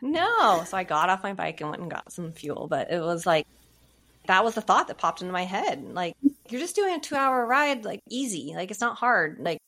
No. 0.02 0.64
So 0.66 0.78
I 0.78 0.84
got 0.84 1.10
off 1.10 1.24
my 1.24 1.34
bike 1.34 1.62
and 1.62 1.70
went 1.70 1.82
and 1.82 1.92
got 1.92 2.12
some 2.12 2.32
fuel. 2.32 2.68
But 2.70 2.92
it 2.92 3.00
was 3.00 3.26
like, 3.26 3.48
that 4.28 4.44
was 4.44 4.56
the 4.56 4.62
thought 4.62 4.88
that 4.88 4.98
popped 4.98 5.22
into 5.22 5.34
my 5.34 5.46
head. 5.46 5.84
Like, 5.94 6.16
you're 6.50 6.62
just 6.62 6.76
doing 6.76 6.96
a 6.96 7.00
two 7.00 7.16
hour 7.16 7.46
ride, 7.46 7.86
like, 7.86 8.00
easy. 8.10 8.54
Like, 8.56 8.72
it's 8.72 8.82
not 8.82 8.98
hard. 8.98 9.38
Like, 9.40 9.60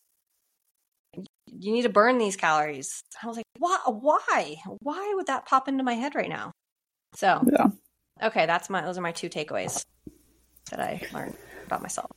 you 1.13 1.73
need 1.73 1.83
to 1.83 1.89
burn 1.89 2.17
these 2.17 2.37
calories. 2.37 3.01
I 3.21 3.27
was 3.27 3.37
like, 3.37 3.45
why? 3.57 3.79
Why? 3.87 4.55
Why 4.81 5.13
would 5.15 5.27
that 5.27 5.45
pop 5.45 5.67
into 5.67 5.83
my 5.83 5.93
head 5.93 6.15
right 6.15 6.29
now? 6.29 6.51
So, 7.15 7.43
yeah. 7.51 7.67
Okay, 8.23 8.45
that's 8.45 8.69
my. 8.69 8.81
Those 8.81 8.97
are 8.97 9.01
my 9.01 9.11
two 9.11 9.29
takeaways 9.29 9.83
that 10.69 10.79
I 10.79 11.01
learned 11.13 11.35
about 11.65 11.81
myself. 11.81 12.11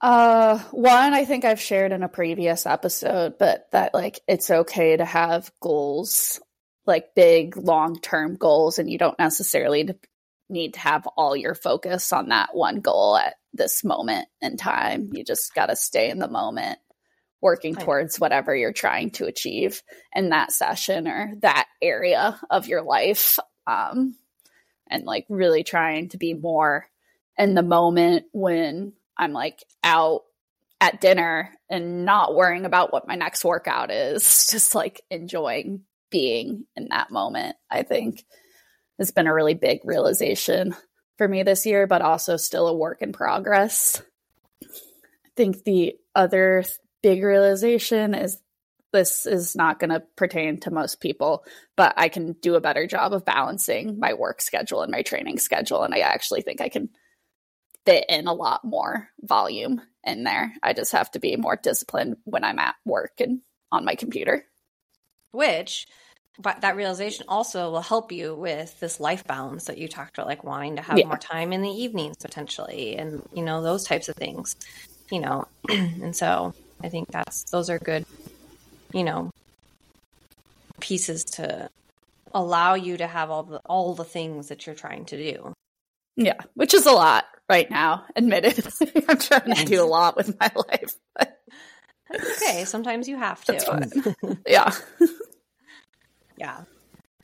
Uh, 0.00 0.58
one 0.70 1.14
I 1.14 1.24
think 1.24 1.44
I've 1.44 1.60
shared 1.60 1.92
in 1.92 2.02
a 2.02 2.08
previous 2.08 2.66
episode, 2.66 3.38
but 3.38 3.68
that 3.72 3.94
like 3.94 4.20
it's 4.26 4.50
okay 4.50 4.96
to 4.96 5.04
have 5.04 5.52
goals 5.60 6.40
like 6.86 7.14
big 7.14 7.56
long 7.56 7.98
term 8.00 8.36
goals 8.36 8.78
and 8.78 8.90
you 8.90 8.98
don't 8.98 9.18
necessarily 9.18 9.88
need 10.48 10.74
to 10.74 10.80
have 10.80 11.06
all 11.16 11.36
your 11.36 11.54
focus 11.54 12.12
on 12.12 12.28
that 12.28 12.50
one 12.54 12.80
goal 12.80 13.16
at 13.16 13.34
this 13.52 13.84
moment 13.84 14.28
in 14.40 14.56
time. 14.56 15.10
You 15.12 15.24
just 15.24 15.54
got 15.54 15.66
to 15.66 15.76
stay 15.76 16.10
in 16.10 16.18
the 16.18 16.28
moment 16.28 16.78
working 17.40 17.74
towards 17.74 18.18
whatever 18.18 18.56
you're 18.56 18.72
trying 18.72 19.10
to 19.10 19.26
achieve 19.26 19.82
in 20.14 20.30
that 20.30 20.50
session 20.50 21.06
or 21.06 21.34
that 21.42 21.66
area 21.82 22.40
of 22.50 22.68
your 22.68 22.82
life. 22.82 23.38
Um, 23.66 24.16
and 24.88 25.04
like 25.04 25.26
really 25.28 25.62
trying 25.62 26.08
to 26.10 26.18
be 26.18 26.34
more 26.34 26.86
in 27.36 27.54
the 27.54 27.62
moment 27.62 28.24
when 28.32 28.94
I'm 29.16 29.32
like 29.32 29.62
out 29.82 30.22
at 30.80 31.00
dinner 31.00 31.50
and 31.68 32.04
not 32.04 32.34
worrying 32.34 32.64
about 32.64 32.92
what 32.92 33.08
my 33.08 33.14
next 33.14 33.44
workout 33.44 33.90
is, 33.90 34.46
just 34.50 34.74
like 34.74 35.02
enjoying 35.10 35.82
being 36.10 36.66
in 36.76 36.88
that 36.90 37.10
moment, 37.10 37.56
I 37.70 37.82
think 37.82 38.24
has 38.98 39.10
been 39.10 39.26
a 39.26 39.34
really 39.34 39.54
big 39.54 39.80
realization 39.84 40.74
for 41.18 41.26
me 41.26 41.42
this 41.42 41.66
year, 41.66 41.86
but 41.86 42.02
also 42.02 42.36
still 42.36 42.68
a 42.68 42.76
work 42.76 43.02
in 43.02 43.12
progress. 43.12 44.02
I 44.62 45.30
think 45.36 45.64
the 45.64 45.96
other 46.14 46.64
big 47.02 47.22
realization 47.22 48.14
is 48.14 48.38
this 48.92 49.26
is 49.26 49.56
not 49.56 49.80
going 49.80 49.90
to 49.90 50.04
pertain 50.16 50.60
to 50.60 50.70
most 50.70 51.00
people, 51.00 51.44
but 51.76 51.94
I 51.96 52.08
can 52.08 52.34
do 52.40 52.54
a 52.54 52.60
better 52.60 52.86
job 52.86 53.12
of 53.12 53.24
balancing 53.24 53.98
my 53.98 54.14
work 54.14 54.40
schedule 54.40 54.82
and 54.82 54.92
my 54.92 55.02
training 55.02 55.38
schedule. 55.38 55.82
And 55.82 55.92
I 55.92 55.98
actually 55.98 56.42
think 56.42 56.60
I 56.60 56.68
can 56.68 56.90
fit 57.84 58.06
in 58.08 58.28
a 58.28 58.32
lot 58.32 58.64
more 58.64 59.08
volume 59.20 59.82
in 60.04 60.22
there. 60.22 60.54
I 60.62 60.72
just 60.72 60.92
have 60.92 61.10
to 61.10 61.20
be 61.20 61.36
more 61.36 61.58
disciplined 61.60 62.16
when 62.24 62.44
I'm 62.44 62.60
at 62.60 62.76
work 62.84 63.14
and 63.18 63.40
on 63.72 63.84
my 63.84 63.96
computer. 63.96 64.46
Which 65.34 65.86
but 66.38 66.62
that 66.62 66.76
realization 66.76 67.26
also 67.28 67.70
will 67.70 67.80
help 67.80 68.10
you 68.10 68.34
with 68.34 68.78
this 68.80 68.98
life 68.98 69.24
balance 69.24 69.64
that 69.64 69.78
you 69.78 69.86
talked 69.86 70.18
about 70.18 70.26
like 70.26 70.42
wanting 70.42 70.76
to 70.76 70.82
have 70.82 70.98
yeah. 70.98 71.06
more 71.06 71.16
time 71.16 71.52
in 71.52 71.62
the 71.62 71.70
evenings 71.70 72.16
potentially 72.16 72.96
and 72.96 73.22
you 73.32 73.42
know 73.42 73.62
those 73.62 73.84
types 73.84 74.08
of 74.08 74.16
things 74.16 74.56
you 75.10 75.20
know. 75.20 75.46
And 75.68 76.14
so 76.14 76.54
i 76.82 76.88
think 76.88 77.10
that's 77.10 77.44
those 77.50 77.70
are 77.70 77.78
good 77.78 78.04
you 78.92 79.04
know 79.04 79.30
pieces 80.80 81.24
to 81.24 81.70
allow 82.32 82.74
you 82.74 82.96
to 82.96 83.06
have 83.06 83.30
all 83.30 83.44
the 83.44 83.60
all 83.66 83.94
the 83.94 84.04
things 84.04 84.48
that 84.48 84.66
you're 84.66 84.74
trying 84.74 85.04
to 85.06 85.16
do. 85.16 85.54
Yeah 86.16 86.40
which 86.54 86.74
is 86.74 86.86
a 86.86 86.92
lot 86.92 87.24
right 87.48 87.70
now 87.70 88.04
admitted 88.16 88.66
i'm 89.08 89.18
trying 89.18 89.54
to 89.54 89.64
do 89.64 89.82
a 89.82 89.84
lot 89.84 90.16
with 90.16 90.38
my 90.40 90.50
life 90.68 90.94
that's 92.10 92.42
okay 92.42 92.64
sometimes 92.64 93.08
you 93.08 93.16
have 93.16 93.44
to 93.44 94.38
yeah 94.46 94.70
yeah. 96.36 96.62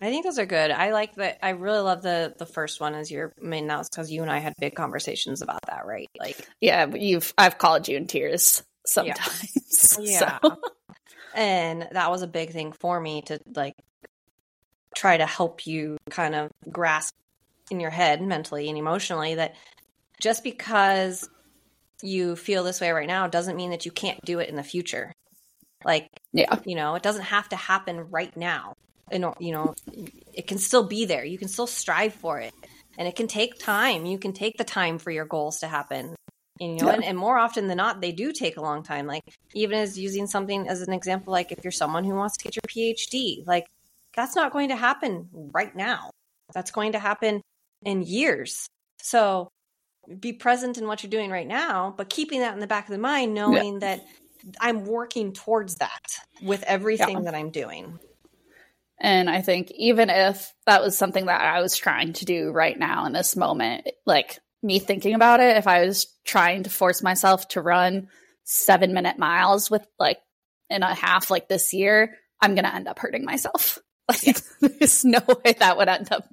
I 0.03 0.07
think 0.07 0.25
those 0.25 0.39
are 0.39 0.47
good. 0.47 0.71
I 0.71 0.93
like 0.93 1.15
that. 1.17 1.39
I 1.43 1.51
really 1.51 1.81
love 1.81 2.03
the 2.03 2.35
the 2.39 2.47
first 2.47 2.81
one 2.81 2.95
as 2.95 3.11
your 3.11 3.33
main 3.41 3.67
now 3.67 3.83
because 3.83 4.11
you 4.11 4.23
and 4.23 4.31
I 4.31 4.39
had 4.39 4.55
big 4.59 4.75
conversations 4.75 5.43
about 5.43 5.61
that, 5.67 5.87
right? 5.87 6.09
Like, 6.19 6.49
yeah, 6.61 6.87
you've 6.87 7.35
I've 7.37 7.59
called 7.59 7.87
you 7.87 7.97
in 7.97 8.07
tears 8.07 8.63
sometimes. 8.87 9.57
Yeah, 10.01 10.39
so. 10.43 10.59
and 11.35 11.89
that 11.93 12.11
was 12.11 12.23
a 12.23 12.27
big 12.27 12.53
thing 12.53 12.73
for 12.73 12.99
me 12.99 13.23
to 13.23 13.41
like 13.55 13.75
try 14.95 15.17
to 15.17 15.27
help 15.27 15.67
you 15.67 15.97
kind 16.11 16.35
of 16.35 16.51
grasp 16.71 17.15
in 17.71 17.81
your 17.81 17.91
head 17.91 18.21
mentally 18.23 18.69
and 18.69 18.77
emotionally 18.77 19.37
that 19.37 19.55
just 20.21 20.45
because 20.45 21.29
you 22.03 22.37
feel 22.37 22.65
this 22.65 22.81
way 22.81 22.91
right 22.91 23.09
now 23.09 23.27
doesn't 23.27 23.57
mean 23.57 23.71
that 23.71 23.85
you 23.85 23.93
can't 23.93 24.25
do 24.25 24.39
it 24.39 24.49
in 24.49 24.57
the 24.57 24.63
future. 24.63 25.13
Like, 25.85 26.09
yeah, 26.33 26.59
you 26.65 26.75
know, 26.77 26.95
it 26.95 27.03
doesn't 27.03 27.23
have 27.23 27.49
to 27.51 27.57
happen 27.57 28.11
right 28.11 28.37
now. 28.37 28.75
And, 29.11 29.27
you 29.41 29.53
know, 29.53 29.75
it 30.33 30.47
can 30.47 30.59
still 30.59 30.87
be 30.87 31.05
there. 31.05 31.25
You 31.25 31.39
can 31.39 31.49
still 31.49 31.67
strive 31.67 32.15
for 32.15 32.39
it. 32.39 32.53
And 32.99 33.09
it 33.09 33.17
can 33.17 33.27
take 33.27 33.59
time. 33.59 34.05
You 34.07 34.19
can 34.19 34.33
take 34.33 34.57
the 34.57 34.65
time 34.65 34.99
for 34.99 35.11
your 35.11 35.25
goals 35.25 35.61
to 35.61 35.69
happen. 35.69 36.15
And, 36.61 36.79
you 36.79 36.85
know, 36.85 36.91
yeah. 36.91 36.97
and, 36.97 37.05
and 37.05 37.19
more 37.19 37.39
often 37.39 37.67
than 37.67 37.79
not, 37.79 38.01
they 38.01 38.13
do 38.13 38.33
take 38.33 38.57
a 38.57 38.61
long 38.61 38.83
time. 38.83 39.07
Like, 39.07 39.23
even 39.55 39.79
as 39.79 39.99
using 39.99 40.27
something 40.27 40.69
as 40.69 40.83
an 40.83 40.93
example, 40.93 41.33
like 41.33 41.51
if 41.51 41.65
you're 41.65 41.71
someone 41.71 42.05
who 42.05 42.15
wants 42.15 42.37
to 42.37 42.45
get 42.45 42.57
your 42.57 42.95
PhD, 42.95 43.47
like, 43.47 43.67
that's 44.15 44.37
not 44.37 44.53
going 44.53 44.69
to 44.69 44.77
happen 44.77 45.29
right 45.33 45.75
now. 45.75 46.11
That's 46.53 46.71
going 46.71 46.93
to 46.93 46.99
happen 46.99 47.41
in 47.83 48.03
years. 48.03 48.67
So 49.01 49.49
be 50.19 50.33
present 50.33 50.79
in 50.79 50.87
what 50.87 51.03
you're 51.03 51.11
doing 51.11 51.31
right 51.31 51.47
now, 51.47 51.95
but 51.97 52.09
keeping 52.09 52.41
that 52.41 52.55
in 52.55 52.61
the 52.61 52.67
back 52.67 52.87
of 52.87 52.93
the 52.93 52.99
mind, 52.99 53.35
knowing 53.35 53.75
yeah. 53.75 53.97
that 53.97 54.07
I'm 54.61 54.85
working 54.85 55.33
towards 55.33 55.77
that 55.77 56.03
with 56.43 56.63
everything 56.65 57.19
yeah. 57.19 57.25
that 57.25 57.35
I'm 57.35 57.51
doing. 57.51 57.99
And 59.01 59.31
I 59.31 59.41
think 59.41 59.71
even 59.73 60.11
if 60.11 60.53
that 60.67 60.83
was 60.83 60.97
something 60.97 61.27
that 61.27 61.41
I 61.41 61.61
was 61.61 61.77
trying 61.77 62.13
to 62.15 62.25
do 62.25 62.51
right 62.51 62.79
now 62.79 63.07
in 63.07 63.13
this 63.13 63.35
moment, 63.35 63.89
like 64.05 64.39
me 64.63 64.79
thinking 64.79 65.15
about 65.15 65.41
it, 65.41 65.57
if 65.57 65.67
I 65.67 65.87
was 65.87 66.07
trying 66.25 66.65
to 66.65 66.71
force 66.71 67.03
myself 67.03 67.49
to 67.49 67.63
run 67.63 68.09
seven 68.45 68.93
minute 68.93 69.19
miles 69.19 69.71
with 69.71 69.87
like 69.99 70.19
in 70.69 70.83
a 70.83 70.95
half 70.95 71.31
like 71.31 71.49
this 71.49 71.73
year, 71.73 72.19
I'm 72.41 72.55
going 72.55 72.65
to 72.65 72.75
end 72.75 72.89
up 72.89 72.99
hurting 72.99 73.25
myself. 73.25 73.79
Like, 74.11 74.27
yeah. 74.27 74.33
there's 74.61 75.05
no 75.05 75.21
way 75.45 75.53
that 75.61 75.77
would 75.77 75.89
end 75.89 76.11
up 76.11 76.25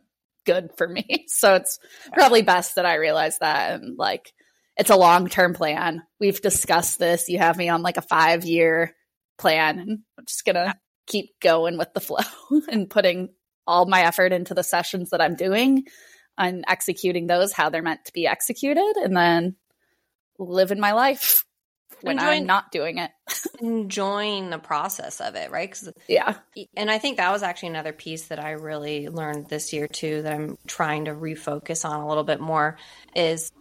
good 0.48 0.72
for 0.78 0.88
me. 0.88 1.26
So 1.38 1.54
it's 1.54 1.78
probably 2.14 2.42
best 2.42 2.76
that 2.76 2.86
I 2.86 2.96
realize 2.96 3.38
that 3.40 3.80
and 3.80 3.96
like 3.98 4.34
it's 4.78 4.90
a 4.90 4.96
long 4.96 5.28
term 5.28 5.54
plan. 5.54 6.04
We've 6.20 6.42
discussed 6.42 6.98
this. 6.98 7.30
You 7.30 7.40
have 7.40 7.58
me 7.58 7.70
on 7.70 7.82
like 7.82 7.98
a 7.98 8.02
five 8.02 8.46
year 8.46 8.96
plan, 9.38 9.80
and 9.80 10.00
I'm 10.18 10.26
just 10.26 10.46
gonna 10.46 10.76
keep 11.06 11.40
going 11.42 11.78
with 11.78 11.94
the 11.94 12.00
flow 12.08 12.20
and 12.72 12.90
putting 12.90 13.30
all 13.68 13.86
my 13.86 14.02
effort 14.02 14.32
into 14.32 14.54
the 14.54 14.64
sessions 14.64 15.10
that 15.10 15.22
I'm 15.22 15.36
doing 15.36 15.86
and 16.38 16.64
executing 16.68 17.28
those 17.28 17.52
how 17.52 17.70
they're 17.70 17.82
meant 17.82 18.06
to 18.06 18.14
be 18.14 18.26
executed, 18.26 18.96
and 18.98 19.16
then 19.16 19.56
living 20.40 20.80
my 20.80 20.94
life 20.94 21.44
when 22.02 22.18
enjoying, 22.18 22.42
I'm 22.42 22.46
not 22.46 22.72
doing 22.72 22.98
it. 23.00 23.12
enjoying 23.62 24.50
the 24.50 24.60
process 24.60 25.20
of 25.20 25.36
it, 25.36 25.52
right? 25.52 25.72
Cause, 25.72 25.92
yeah. 26.08 26.36
And 26.76 26.92
I 26.92 26.98
think 26.98 27.18
that 27.18 27.32
was 27.32 27.44
actually 27.44 27.70
another 27.70 27.94
piece 27.94 28.28
that 28.28 28.40
I 28.40 28.52
really 28.52 29.10
learned 29.10 29.48
this 29.48 29.74
year 29.74 29.88
too 29.88 30.22
that 30.22 30.34
I'm 30.34 30.58
trying 30.68 31.06
to 31.06 31.12
refocus 31.12 31.88
on 31.88 32.00
a 32.00 32.08
little 32.08 32.24
bit 32.24 32.40
more 32.40 32.78
is 33.16 33.52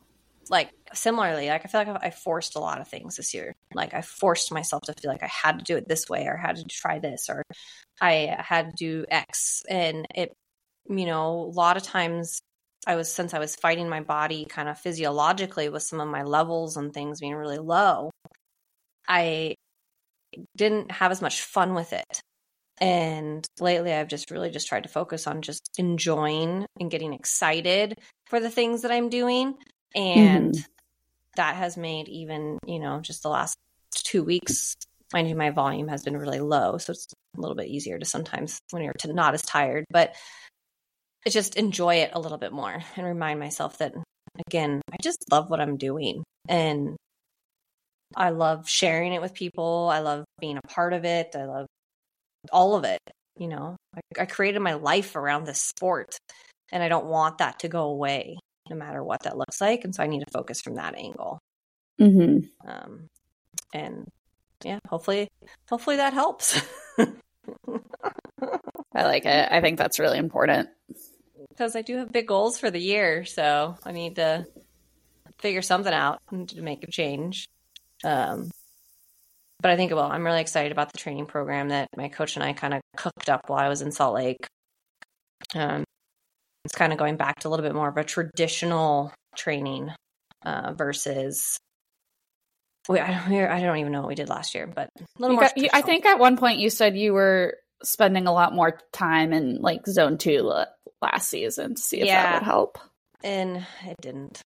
like 0.51 0.71
similarly, 0.93 1.49
like 1.49 1.65
I 1.65 1.69
feel 1.69 1.81
like 1.81 2.05
I 2.05 2.11
forced 2.11 2.57
a 2.57 2.61
lot 2.61 2.81
of 2.81 2.89
things 2.89 3.17
this 3.17 3.35
year. 3.35 3.55
Like 3.75 3.95
I 3.95 4.03
forced 4.03 4.53
myself 4.53 4.83
to 4.85 4.95
feel 4.95 5.11
like 5.11 5.23
I 5.23 5.31
had 5.31 5.59
to 5.59 5.65
do 5.65 5.77
it 5.77 5.89
this 5.89 6.09
way 6.09 6.27
or 6.27 6.37
had 6.37 6.57
to 6.57 6.65
try 6.65 6.99
this 6.99 7.29
or 7.29 7.43
I 8.01 8.37
had 8.39 8.71
to 8.71 8.77
do 8.77 9.07
X. 9.11 9.63
And 9.69 10.07
it, 10.15 10.37
you 10.89 11.07
know, 11.07 11.41
a 11.41 11.53
lot 11.53 11.77
of 11.77 11.83
times 11.83 12.41
I 12.87 12.95
was, 12.95 13.13
since 13.13 13.35
I 13.35 13.39
was 13.39 13.57
fighting 13.57 13.89
my 13.89 14.01
body 14.01 14.45
kind 14.45 14.69
of 14.69 14.79
physiologically 14.79 15.69
with 15.69 15.83
some 15.83 16.01
of 16.01 16.09
my 16.09 16.23
levels 16.23 16.77
and 16.77 16.93
things 16.93 17.21
being 17.21 17.35
really 17.35 17.59
low, 17.59 18.11
I 19.09 19.57
didn't 20.57 20.91
have 20.93 21.11
as 21.11 21.23
much 21.23 21.43
fun 21.43 21.75
with 21.75 21.93
it. 21.93 22.21
And 22.79 23.47
lately, 23.59 23.93
I've 23.93 24.09
just 24.09 24.31
really 24.31 24.51
just 24.51 24.69
tried 24.69 24.83
to 24.83 24.89
focus 24.89 25.27
on 25.27 25.43
just 25.43 25.71
enjoying 25.79 26.67
and 26.79 26.91
getting 26.91 27.15
excited 27.15 27.99
for 28.27 28.39
the 28.39 28.51
things 28.51 28.83
that 28.83 28.91
I'm 28.91 29.09
doing. 29.09 29.55
And 29.95 30.53
mm-hmm. 30.53 30.63
that 31.37 31.57
has 31.57 31.77
made 31.77 32.09
even, 32.09 32.59
you 32.67 32.79
know, 32.79 33.01
just 33.01 33.23
the 33.23 33.31
last 33.31 33.57
two 33.95 34.23
weeks, 34.23 34.77
mind 35.13 35.29
you, 35.29 35.35
my 35.35 35.51
volume 35.51 35.89
has 35.89 36.03
been 36.03 36.19
really 36.19 36.41
low. 36.41 36.77
So 36.77 36.91
it's 36.91 37.09
a 37.37 37.41
little 37.41 37.57
bit 37.57 37.69
easier 37.69 37.99
to 37.99 38.05
sometimes 38.05 38.61
when 38.71 38.83
you're 38.83 38.93
to 38.99 39.13
not 39.13 39.35
as 39.35 39.43
tired, 39.43 39.87
but 39.91 40.15
just 41.29 41.57
enjoy 41.57 41.97
it 41.97 42.11
a 42.13 42.21
little 42.21 42.39
bit 42.39 42.53
more 42.53 42.83
and 42.97 43.07
remind 43.07 43.41
myself 43.41 43.79
that, 43.79 43.95
again, 44.47 44.81
I 44.93 44.97
just 45.03 45.25
love 45.31 45.51
what 45.51 45.61
I'm 45.61 45.77
doing. 45.77 46.23
And 46.49 46.97
I 48.15 48.31
love 48.31 48.69
sharing 48.69 49.13
it 49.13 49.21
with 49.21 49.35
people. 49.35 49.89
I 49.93 50.01
love 50.01 50.25
being 50.41 50.59
a 50.59 50.69
part 50.69 50.93
of 50.93 51.05
it. 51.05 51.35
I 51.35 51.45
love 51.45 51.67
all 52.53 52.77
of 52.77 52.85
it. 52.85 53.01
You 53.37 53.49
know, 53.49 53.77
I, 53.95 54.23
I 54.23 54.27
created 54.27 54.61
my 54.61 54.75
life 54.75 55.17
around 55.17 55.45
this 55.45 55.61
sport 55.61 56.17
and 56.73 56.83
I 56.83 56.89
don't 56.89 57.07
want 57.07 57.39
that 57.39 57.61
to 57.61 57.69
go 57.69 57.85
away 57.85 58.37
no 58.71 58.77
matter 58.77 59.03
what 59.03 59.23
that 59.23 59.37
looks 59.37 59.61
like. 59.61 59.85
And 59.85 59.95
so 59.95 60.03
I 60.03 60.07
need 60.07 60.21
to 60.21 60.31
focus 60.33 60.61
from 60.61 60.77
that 60.77 60.97
angle. 60.97 61.39
Mm-hmm. 62.01 62.69
Um, 62.69 63.09
and 63.73 64.09
yeah, 64.65 64.79
hopefully, 64.89 65.29
hopefully 65.69 65.97
that 65.97 66.13
helps. 66.13 66.61
I 66.99 69.05
like 69.05 69.27
it. 69.27 69.49
I 69.51 69.61
think 69.61 69.79
that's 69.79 69.99
really 69.99 70.19
important. 70.19 70.69
Because 71.57 71.75
I 71.75 71.83
do 71.83 71.97
have 71.97 72.13
big 72.13 72.27
goals 72.27 72.59
for 72.59 72.71
the 72.71 72.81
year. 72.81 73.25
So 73.25 73.79
I 73.85 73.93
need 73.93 74.17
to 74.17 74.47
figure 75.39 75.63
something 75.63 75.93
out 75.93 76.19
and 76.31 76.49
to 76.51 76.61
make 76.61 76.85
a 76.85 76.91
change. 76.91 77.49
Um, 78.05 78.51
but 79.61 79.71
I 79.71 79.77
think, 79.77 79.91
well, 79.93 80.11
I'm 80.11 80.25
really 80.25 80.43
excited 80.43 80.71
about 80.71 80.93
the 80.93 80.99
training 80.99 81.27
program 81.27 81.71
that 81.71 81.89
my 81.97 82.09
coach 82.09 82.37
and 82.37 82.45
I 82.45 82.53
kind 82.53 82.75
of 82.75 82.83
cooked 82.97 83.31
up 83.31 83.49
while 83.49 83.59
I 83.59 83.69
was 83.69 83.81
in 83.81 83.91
Salt 83.91 84.15
Lake. 84.15 84.47
Um, 85.55 85.85
it's 86.65 86.75
kind 86.75 86.93
of 86.93 86.99
going 86.99 87.17
back 87.17 87.41
to 87.41 87.49
a 87.49 87.51
little 87.51 87.65
bit 87.65 87.75
more 87.75 87.89
of 87.89 87.97
a 87.97 88.05
traditional 88.05 89.15
training 89.35 89.91
uh, 90.45 90.75
versus. 90.75 91.59
Wait, 92.89 93.01
I 93.01 93.29
don't, 93.29 93.33
I 93.33 93.61
don't 93.63 93.79
even 93.79 93.93
know 93.93 94.01
what 94.01 94.09
we 94.09 94.15
did 94.15 94.29
last 94.29 94.55
year, 94.55 94.67
but 94.67 94.91
a 94.99 95.05
little 95.19 95.35
you 95.35 95.41
more. 95.41 95.49
Got, 95.49 95.59
you, 95.59 95.69
I 95.73 95.81
think 95.81 96.05
at 96.05 96.19
one 96.19 96.37
point 96.37 96.59
you 96.59 96.69
said 96.69 96.97
you 96.97 97.15
were 97.15 97.57
spending 97.83 98.27
a 98.27 98.33
lot 98.33 98.55
more 98.55 98.79
time 98.93 99.33
in 99.33 99.61
like 99.61 99.87
zone 99.87 100.19
two 100.19 100.53
last 101.03 101.31
season 101.31 101.75
to 101.75 101.83
see 101.83 102.01
if 102.01 102.07
yeah. 102.07 102.23
that 102.23 102.35
would 102.41 102.47
help. 102.47 102.79
And 103.23 103.67
it 103.85 103.97
didn't. 104.01 104.43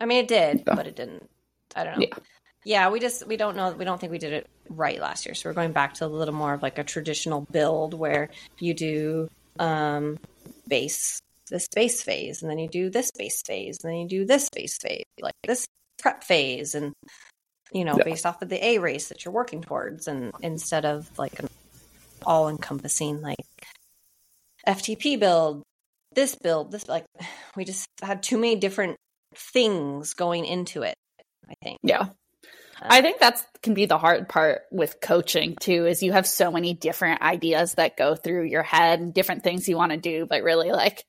I 0.00 0.06
mean, 0.06 0.24
it 0.24 0.28
did, 0.28 0.64
but 0.64 0.86
it 0.86 0.96
didn't. 0.96 1.28
I 1.76 1.84
don't 1.84 1.98
know. 1.98 2.06
Yeah. 2.08 2.18
Yeah, 2.64 2.90
we 2.90 3.00
just 3.00 3.26
we 3.26 3.38
don't 3.38 3.56
know 3.56 3.72
we 3.72 3.86
don't 3.86 3.98
think 3.98 4.12
we 4.12 4.18
did 4.18 4.34
it 4.34 4.46
right 4.68 5.00
last 5.00 5.24
year. 5.24 5.34
So 5.34 5.48
we're 5.48 5.54
going 5.54 5.72
back 5.72 5.94
to 5.94 6.04
a 6.04 6.08
little 6.08 6.34
more 6.34 6.52
of 6.52 6.62
like 6.62 6.78
a 6.78 6.84
traditional 6.84 7.46
build 7.50 7.94
where 7.94 8.28
you 8.58 8.74
do 8.74 9.28
um 9.58 10.18
base 10.68 11.20
this 11.50 11.68
base 11.68 12.02
phase 12.02 12.42
and 12.42 12.50
then 12.50 12.58
you 12.58 12.68
do 12.68 12.90
this 12.90 13.10
base 13.10 13.42
phase 13.42 13.78
and 13.82 13.92
then 13.92 14.00
you 14.00 14.08
do 14.08 14.24
this 14.24 14.48
base 14.50 14.78
phase 14.78 15.04
like 15.20 15.34
this 15.46 15.66
prep 15.98 16.22
phase 16.22 16.74
and 16.74 16.92
you 17.72 17.84
know 17.84 17.96
yeah. 17.98 18.04
based 18.04 18.24
off 18.24 18.40
of 18.40 18.48
the 18.48 18.64
A 18.64 18.78
race 18.78 19.08
that 19.08 19.24
you're 19.24 19.34
working 19.34 19.60
towards 19.60 20.06
and 20.06 20.32
instead 20.42 20.84
of 20.84 21.10
like 21.18 21.38
an 21.40 21.48
all 22.24 22.48
encompassing 22.48 23.20
like 23.20 23.38
FTP 24.66 25.18
build 25.18 25.62
this 26.14 26.34
build 26.34 26.72
this 26.72 26.88
like 26.88 27.04
we 27.56 27.64
just 27.64 27.86
had 28.02 28.22
too 28.22 28.38
many 28.38 28.56
different 28.56 28.96
things 29.34 30.14
going 30.14 30.44
into 30.44 30.82
it 30.82 30.94
I 31.50 31.54
think. 31.62 31.78
Yeah. 31.82 32.08
I 32.82 33.02
think 33.02 33.20
that's 33.20 33.44
can 33.62 33.74
be 33.74 33.84
the 33.84 33.98
hard 33.98 34.26
part 34.26 34.62
with 34.70 35.02
coaching 35.02 35.54
too 35.60 35.84
is 35.86 36.02
you 36.02 36.12
have 36.12 36.26
so 36.26 36.50
many 36.50 36.72
different 36.72 37.20
ideas 37.20 37.74
that 37.74 37.96
go 37.96 38.14
through 38.14 38.44
your 38.44 38.62
head, 38.62 39.00
and 39.00 39.12
different 39.12 39.42
things 39.42 39.68
you 39.68 39.76
want 39.76 39.92
to 39.92 39.98
do, 39.98 40.24
but 40.24 40.42
really 40.42 40.72
like 40.72 41.04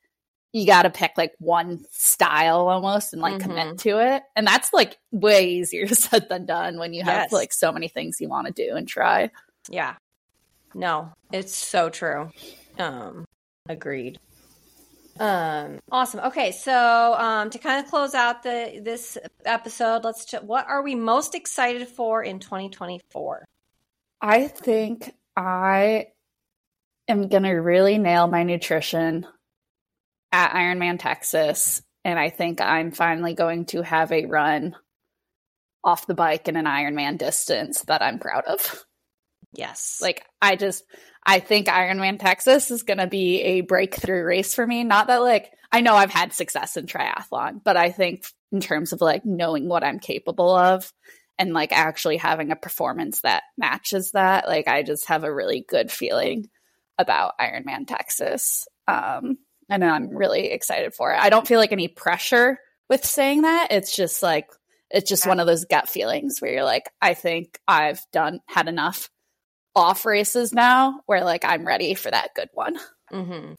you 0.52 0.66
got 0.66 0.82
to 0.82 0.90
pick 0.90 1.12
like 1.16 1.32
one 1.38 1.82
style 1.90 2.68
almost 2.68 3.14
and 3.14 3.22
like 3.22 3.36
mm-hmm. 3.36 3.48
commit 3.48 3.78
to 3.78 4.00
it. 4.00 4.22
And 4.36 4.46
that's 4.46 4.70
like 4.74 4.98
way 5.12 5.48
easier 5.48 5.86
said 5.94 6.28
than 6.28 6.44
done 6.44 6.78
when 6.78 6.92
you 6.92 7.04
have 7.04 7.24
yes. 7.24 7.32
like 7.32 7.54
so 7.54 7.72
many 7.72 7.88
things 7.88 8.20
you 8.20 8.28
want 8.28 8.48
to 8.48 8.52
do 8.52 8.76
and 8.76 8.86
try. 8.86 9.30
Yeah. 9.70 9.94
No, 10.74 11.12
it's 11.32 11.54
so 11.54 11.88
true. 11.88 12.28
Um 12.78 13.24
agreed. 13.68 14.18
Um, 15.20 15.78
awesome. 15.90 16.20
Okay, 16.20 16.52
so 16.52 17.14
um, 17.14 17.50
to 17.50 17.58
kind 17.58 17.84
of 17.84 17.90
close 17.90 18.14
out 18.14 18.42
the 18.42 18.80
this 18.82 19.18
episode, 19.44 20.04
let's. 20.04 20.24
Ch- 20.24 20.42
what 20.42 20.66
are 20.68 20.82
we 20.82 20.94
most 20.94 21.34
excited 21.34 21.86
for 21.88 22.22
in 22.22 22.38
2024? 22.38 23.44
I 24.20 24.48
think 24.48 25.14
I 25.36 26.08
am 27.08 27.28
gonna 27.28 27.60
really 27.60 27.98
nail 27.98 28.26
my 28.26 28.42
nutrition 28.42 29.26
at 30.32 30.52
Ironman 30.52 30.98
Texas, 30.98 31.82
and 32.04 32.18
I 32.18 32.30
think 32.30 32.60
I'm 32.60 32.90
finally 32.90 33.34
going 33.34 33.66
to 33.66 33.82
have 33.82 34.12
a 34.12 34.26
run 34.26 34.74
off 35.84 36.06
the 36.06 36.14
bike 36.14 36.48
in 36.48 36.56
an 36.56 36.64
Ironman 36.64 37.18
distance 37.18 37.82
that 37.82 38.02
I'm 38.02 38.18
proud 38.18 38.44
of. 38.44 38.84
Yes. 39.52 39.98
Like 40.00 40.24
I 40.40 40.56
just 40.56 40.84
I 41.24 41.40
think 41.40 41.66
Ironman 41.68 42.18
Texas 42.18 42.70
is 42.70 42.82
going 42.82 42.98
to 42.98 43.06
be 43.06 43.42
a 43.42 43.60
breakthrough 43.60 44.24
race 44.24 44.54
for 44.54 44.66
me. 44.66 44.82
Not 44.82 45.08
that 45.08 45.22
like 45.22 45.52
I 45.70 45.80
know 45.82 45.94
I've 45.94 46.10
had 46.10 46.32
success 46.32 46.76
in 46.76 46.86
triathlon, 46.86 47.62
but 47.62 47.76
I 47.76 47.90
think 47.90 48.24
in 48.50 48.60
terms 48.60 48.92
of 48.92 49.00
like 49.00 49.24
knowing 49.24 49.68
what 49.68 49.84
I'm 49.84 49.98
capable 49.98 50.54
of 50.54 50.90
and 51.38 51.52
like 51.52 51.72
actually 51.72 52.16
having 52.16 52.50
a 52.50 52.56
performance 52.56 53.20
that 53.22 53.42
matches 53.58 54.12
that, 54.12 54.46
like 54.48 54.68
I 54.68 54.82
just 54.82 55.08
have 55.08 55.24
a 55.24 55.34
really 55.34 55.64
good 55.68 55.90
feeling 55.90 56.48
about 56.98 57.38
Ironman 57.40 57.86
Texas. 57.86 58.66
Um 58.88 59.38
and 59.68 59.84
I'm 59.84 60.16
really 60.16 60.50
excited 60.50 60.94
for 60.94 61.12
it. 61.12 61.20
I 61.20 61.30
don't 61.30 61.46
feel 61.46 61.58
like 61.58 61.72
any 61.72 61.88
pressure 61.88 62.58
with 62.88 63.04
saying 63.04 63.42
that. 63.42 63.68
It's 63.70 63.94
just 63.94 64.22
like 64.22 64.46
It's 64.90 65.08
just 65.08 65.26
one 65.26 65.40
of 65.40 65.46
those 65.46 65.64
gut 65.66 65.88
feelings 65.88 66.40
where 66.40 66.52
you're 66.52 66.64
like, 66.64 66.90
I 67.00 67.14
think 67.14 67.58
I've 67.68 68.00
done 68.12 68.40
had 68.46 68.68
enough 68.68 69.08
off 69.74 70.04
races 70.06 70.52
now 70.52 71.00
where 71.06 71.24
like 71.24 71.44
I'm 71.44 71.66
ready 71.66 71.94
for 71.94 72.10
that 72.10 72.34
good 72.34 72.48
one. 72.52 72.78
Mm-hmm. 73.12 73.54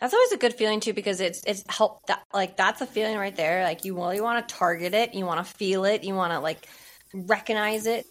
That's 0.00 0.12
always 0.12 0.32
a 0.32 0.36
good 0.36 0.54
feeling 0.54 0.80
too 0.80 0.92
because 0.92 1.20
it's 1.20 1.42
it's 1.46 1.64
help 1.68 2.06
that 2.06 2.22
like 2.32 2.56
that's 2.56 2.80
a 2.80 2.86
feeling 2.86 3.16
right 3.16 3.34
there. 3.34 3.62
Like 3.64 3.84
you 3.84 3.94
really 3.94 4.20
want 4.20 4.46
to 4.46 4.54
target 4.54 4.92
it, 4.94 5.14
you 5.14 5.24
want 5.24 5.44
to 5.46 5.52
feel 5.54 5.84
it, 5.84 6.04
you 6.04 6.14
want 6.14 6.32
to 6.32 6.40
like 6.40 6.68
recognize 7.14 7.86
it, 7.86 8.06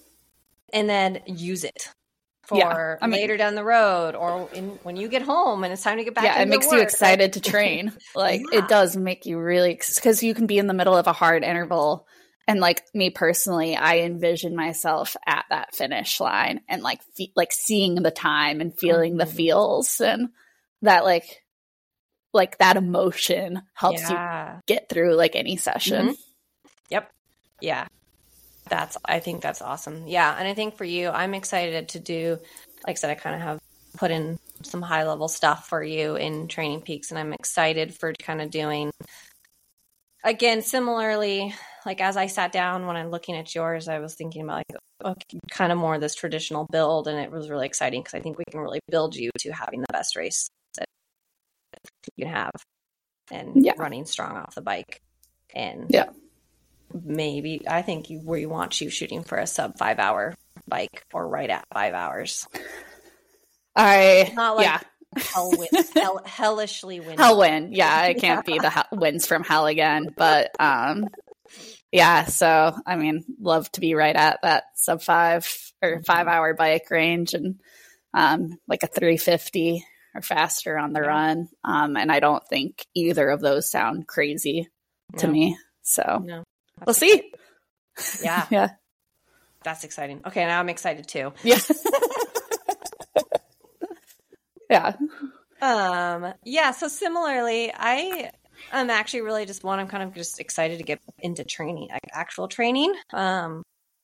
and 0.72 0.90
then 0.90 1.20
use 1.28 1.64
it 1.64 1.90
for 2.44 2.58
Yeah, 2.58 2.96
I 3.02 3.08
mean- 3.08 3.20
later 3.22 3.38
down 3.38 3.56
the 3.56 3.64
road 3.64 4.16
or 4.16 4.50
in, 4.54 4.70
when 4.84 4.96
you 4.96 5.08
get 5.08 5.22
home 5.22 5.64
and 5.64 5.72
it's 5.74 5.84
time 5.84 5.98
to 5.98 6.04
get 6.04 6.14
back. 6.16 6.24
yeah, 6.26 6.42
it 6.42 6.48
makes 6.48 6.72
you 6.72 6.80
excited 6.82 7.34
to 7.34 7.42
train. 7.52 7.94
Like 8.16 8.42
Yeah. 8.52 8.60
it 8.60 8.68
does 8.68 8.96
make 8.98 9.26
you 9.26 9.40
really 9.40 9.74
because 9.76 10.24
you 10.24 10.34
can 10.34 10.46
be 10.48 10.58
in 10.58 10.68
the 10.68 10.74
middle 10.74 10.96
of 10.96 11.08
a 11.08 11.14
hard 11.14 11.44
interval. 11.44 12.08
And 12.48 12.60
like 12.60 12.84
me 12.94 13.10
personally, 13.10 13.76
I 13.76 14.00
envision 14.00 14.56
myself 14.56 15.16
at 15.26 15.46
that 15.50 15.74
finish 15.76 16.20
line 16.20 16.62
and 16.68 16.84
like 16.84 17.02
fe- 17.16 17.32
like 17.36 17.54
seeing 17.54 17.96
the 17.96 18.12
time 18.12 18.60
and 18.60 18.78
feeling 18.78 19.16
the 19.18 19.24
Mhm. 19.26 19.36
feels 19.36 20.02
and 20.02 20.30
that 20.82 21.06
like 21.06 21.42
like 22.34 22.58
that 22.58 22.76
emotion 22.78 23.62
helps 23.74 24.10
you 24.10 24.18
get 24.66 24.90
through 24.90 25.16
like 25.16 25.36
any 25.36 25.56
session. 25.56 26.10
Mhm. 26.10 26.16
Yep. 26.90 27.12
Yeah. 27.62 27.88
That's 28.70 28.98
I 29.06 29.20
think 29.20 29.42
that's 29.42 29.62
awesome. 29.62 30.08
Yeah, 30.08 30.36
and 30.38 30.48
I 30.48 30.54
think 30.54 30.76
for 30.78 30.86
you, 30.86 31.10
I'm 31.10 31.34
excited 31.34 31.90
to 31.90 32.00
do 32.00 32.40
like 32.86 32.96
I 32.98 33.00
said 33.00 33.10
I 33.12 33.16
kind 33.16 33.36
of 33.36 33.42
have 33.42 33.60
put 33.98 34.12
in 34.12 34.38
some 34.64 34.82
high 34.82 35.08
level 35.08 35.28
stuff 35.28 35.68
for 35.70 35.82
you 35.84 36.16
in 36.16 36.48
Training 36.48 36.82
Peaks 36.82 37.10
and 37.12 37.20
I'm 37.20 37.32
excited 37.34 37.94
for 37.96 38.12
kind 38.14 38.42
of 38.42 38.50
doing 38.52 38.92
again 40.24 40.62
similarly 40.62 41.54
like 41.86 42.02
as 42.02 42.18
I 42.18 42.28
sat 42.28 42.52
down 42.52 42.86
when 42.86 42.96
I'm 42.96 43.10
looking 43.10 43.36
at 43.36 43.54
yours, 43.54 43.88
I 43.88 44.00
was 44.00 44.16
thinking 44.16 44.42
about 44.44 44.64
like 44.70 44.80
okay, 45.06 45.40
kind 45.52 45.72
of 45.72 45.78
more 45.78 46.00
this 46.00 46.16
traditional 46.16 46.66
build 46.72 47.08
and 47.08 47.20
it 47.20 47.32
was 47.32 47.50
really 47.50 47.66
exciting 47.66 48.02
because 48.02 48.14
I 48.14 48.22
think 48.22 48.38
we 48.38 48.46
can 48.50 48.60
really 48.62 48.80
build 48.90 49.16
you 49.16 49.30
to 49.40 49.52
having 49.52 49.82
the 49.82 49.88
best 49.92 50.16
race 50.16 50.48
that 50.78 50.86
you 52.16 52.26
can 52.26 52.34
have 52.34 52.52
and 53.32 53.66
Yeah. 53.66 53.74
running 53.78 54.06
strong 54.06 54.38
off 54.38 54.56
the 54.56 54.62
bike 54.62 55.02
and 55.54 55.88
Yeah. 55.90 56.06
maybe 57.04 57.62
I 57.68 57.82
think 57.82 58.10
you, 58.10 58.20
where 58.20 58.40
you 58.40 58.50
want 58.50 58.80
you 58.80 58.90
shooting 58.90 59.24
for 59.24 59.38
a 59.38 59.48
sub 59.48 59.78
five 59.78 60.00
hour 60.00 60.34
bike 60.68 61.04
or 61.14 61.28
right 61.28 61.50
at 61.50 61.66
five 61.74 61.94
hours. 61.94 62.48
I 63.76 64.32
Not 64.36 64.56
like 64.56 64.66
yeah, 64.66 64.80
hell, 65.34 65.52
win, 65.58 65.70
hell 65.96 66.22
hellishly 66.26 67.00
windy. 67.00 67.18
hell 67.22 67.38
win. 67.38 67.70
Yeah, 67.74 68.06
it 68.06 68.20
can't 68.20 68.46
be 68.46 68.58
the 68.62 68.70
hell, 68.70 68.86
wins 68.92 69.26
from 69.26 69.44
hell 69.44 69.66
again. 69.66 70.14
But 70.16 70.52
um, 70.60 71.08
yeah. 71.94 72.26
So 72.26 72.76
I 72.86 72.96
mean, 72.98 73.24
love 73.40 73.72
to 73.74 73.80
be 73.80 73.94
right 73.96 74.16
at 74.16 74.40
that 74.42 74.64
sub 74.76 75.02
five 75.02 75.48
or 75.82 76.02
five 76.04 76.28
hour 76.28 76.54
bike 76.54 76.90
range 76.92 77.34
and 77.34 77.62
um, 78.14 78.58
like 78.68 78.84
a 78.84 78.88
three 78.88 79.18
fifty 79.18 79.86
or 80.16 80.22
faster 80.22 80.78
on 80.78 80.92
the 80.94 81.00
Yeah. 81.02 81.08
run. 81.08 81.48
Um, 81.64 81.96
and 81.98 82.12
I 82.12 82.20
don't 82.20 82.46
think 82.48 82.86
either 82.94 83.30
of 83.30 83.40
those 83.42 83.70
sound 83.72 84.08
crazy 84.08 84.68
to 85.18 85.28
No, 85.28 85.34
me. 85.34 85.58
So 85.84 86.22
No. 86.24 86.44
we'll 86.86 86.94
see. 86.94 87.32
Yeah, 88.24 88.48
Yeah. 88.50 88.70
that's 89.64 89.84
exciting. 89.84 90.22
Okay, 90.26 90.46
now 90.46 90.60
I'm 90.60 90.70
excited 90.70 91.08
too. 91.08 91.32
Yeah. 91.44 91.60
yeah. 94.70 94.94
Um, 95.62 96.34
yeah, 96.44 96.72
so 96.72 96.88
similarly, 96.88 97.72
I 97.74 98.32
am 98.72 98.90
actually 98.90 99.22
really 99.22 99.46
just 99.46 99.64
one, 99.64 99.80
I'm 99.80 99.88
kind 99.88 100.04
of 100.04 100.14
just 100.14 100.40
excited 100.40 100.78
to 100.78 100.84
get 100.84 101.00
into 101.20 101.44
training, 101.44 101.90
like 101.92 102.02
actual 102.14 102.48
training. 102.48 102.94
Um, 103.12 103.64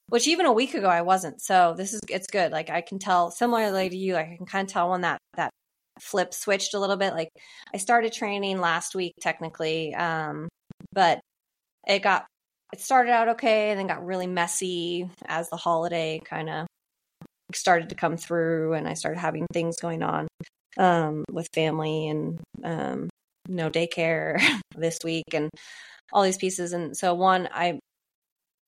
which 0.10 0.28
even 0.28 0.48
a 0.48 0.54
week 0.54 0.74
ago 0.74 0.88
I 0.88 1.02
wasn't. 1.04 1.42
So 1.42 1.76
this 1.78 1.94
is 1.94 2.02
it's 2.10 2.28
good. 2.28 2.52
Like 2.52 2.70
I 2.70 2.82
can 2.82 3.00
tell 3.00 3.32
similarly 3.32 3.90
to 3.90 3.98
you, 3.98 4.14
like 4.14 4.30
I 4.30 4.38
can 4.38 4.46
kind 4.46 4.68
of 4.68 4.74
tell 4.74 4.90
when 4.90 5.02
that 5.02 5.20
that 5.36 5.52
flip 6.00 6.34
switched 6.34 6.74
a 6.74 6.80
little 6.80 6.98
bit. 6.98 7.14
Like 7.14 7.30
I 7.74 7.78
started 7.78 8.12
training 8.12 8.60
last 8.60 8.96
week 8.96 9.14
technically. 9.22 9.94
Um, 9.94 10.50
but 10.94 11.20
it 11.88 12.00
got 12.00 12.26
it 12.74 12.82
started 12.82 13.12
out 13.12 13.30
okay 13.30 13.70
and 13.70 13.80
then 13.80 13.88
got 13.88 14.06
really 14.06 14.28
messy 14.28 15.10
as 15.28 15.50
the 15.50 15.58
holiday 15.58 16.22
kind 16.24 16.50
of 16.50 16.68
started 17.54 17.90
to 17.90 17.96
come 17.96 18.18
through 18.18 18.74
and 18.74 18.88
I 18.88 18.94
started 18.94 19.20
having 19.20 19.48
things 19.52 19.80
going 19.80 20.04
on 20.04 20.28
um, 20.78 21.26
with 21.32 21.48
family 21.54 22.08
and 22.10 22.40
um, 22.64 23.10
no 23.50 23.70
daycare 23.70 24.40
this 24.78 25.00
week 25.04 25.34
and 25.34 25.50
all 26.14 26.24
these 26.24 26.38
pieces. 26.38 26.74
And 26.74 26.96
so, 26.96 27.14
one, 27.14 27.50
I 27.54 27.80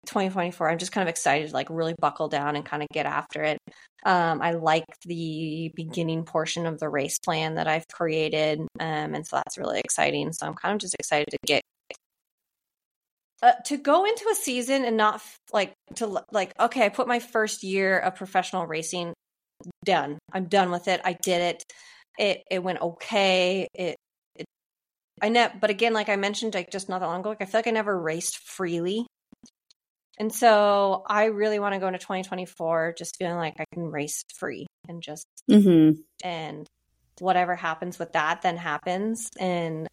2024, 0.07 0.69
I'm 0.69 0.77
just 0.79 0.91
kind 0.91 1.07
of 1.07 1.09
excited 1.09 1.49
to 1.49 1.53
like 1.53 1.67
really 1.69 1.93
buckle 1.99 2.27
down 2.27 2.55
and 2.55 2.65
kind 2.65 2.81
of 2.81 2.89
get 2.89 3.05
after 3.05 3.43
it. 3.43 3.59
Um, 4.03 4.41
I 4.41 4.53
like 4.53 4.85
the 5.05 5.71
beginning 5.75 6.25
portion 6.25 6.65
of 6.65 6.79
the 6.79 6.89
race 6.89 7.19
plan 7.19 7.55
that 7.55 7.67
I've 7.67 7.87
created, 7.87 8.59
um, 8.79 9.13
and 9.13 9.25
so 9.25 9.37
that's 9.37 9.59
really 9.59 9.79
exciting. 9.79 10.33
So 10.33 10.47
I'm 10.47 10.55
kind 10.55 10.73
of 10.73 10.81
just 10.81 10.95
excited 10.95 11.27
to 11.29 11.37
get 11.45 11.61
uh, 13.43 13.53
to 13.65 13.77
go 13.77 14.05
into 14.05 14.25
a 14.31 14.35
season 14.35 14.85
and 14.85 14.97
not 14.97 15.21
like 15.53 15.73
to 15.95 16.23
like 16.31 16.53
okay, 16.59 16.85
I 16.85 16.89
put 16.89 17.07
my 17.07 17.19
first 17.19 17.63
year 17.63 17.99
of 17.99 18.15
professional 18.15 18.65
racing 18.65 19.13
done. 19.85 20.19
I'm 20.33 20.45
done 20.45 20.71
with 20.71 20.87
it. 20.87 21.01
I 21.03 21.13
did 21.13 21.41
it. 21.41 21.63
It 22.19 22.43
it 22.49 22.63
went 22.63 22.81
okay. 22.81 23.67
It 23.73 23.97
I 25.21 25.29
ne- 25.29 25.53
but 25.59 25.69
again, 25.69 25.93
like 25.93 26.09
I 26.09 26.15
mentioned, 26.15 26.53
like 26.53 26.71
just 26.71 26.89
not 26.89 26.99
that 26.99 27.07
long 27.07 27.19
ago, 27.19 27.29
like 27.29 27.41
I 27.41 27.45
feel 27.45 27.59
like 27.59 27.67
I 27.67 27.71
never 27.71 27.99
raced 27.99 28.39
freely. 28.39 29.05
And 30.17 30.33
so 30.33 31.03
I 31.07 31.25
really 31.25 31.59
want 31.59 31.73
to 31.73 31.79
go 31.79 31.87
into 31.87 31.99
2024 31.99 32.95
just 32.97 33.17
feeling 33.17 33.37
like 33.37 33.55
I 33.59 33.65
can 33.73 33.85
race 33.85 34.23
free 34.35 34.67
and 34.87 35.01
just 35.01 35.25
Mm-hmm. 35.49 35.99
and 36.23 36.67
whatever 37.19 37.55
happens 37.55 37.99
with 37.99 38.13
that 38.13 38.41
then 38.41 38.55
happens 38.55 39.27
and 39.39 39.87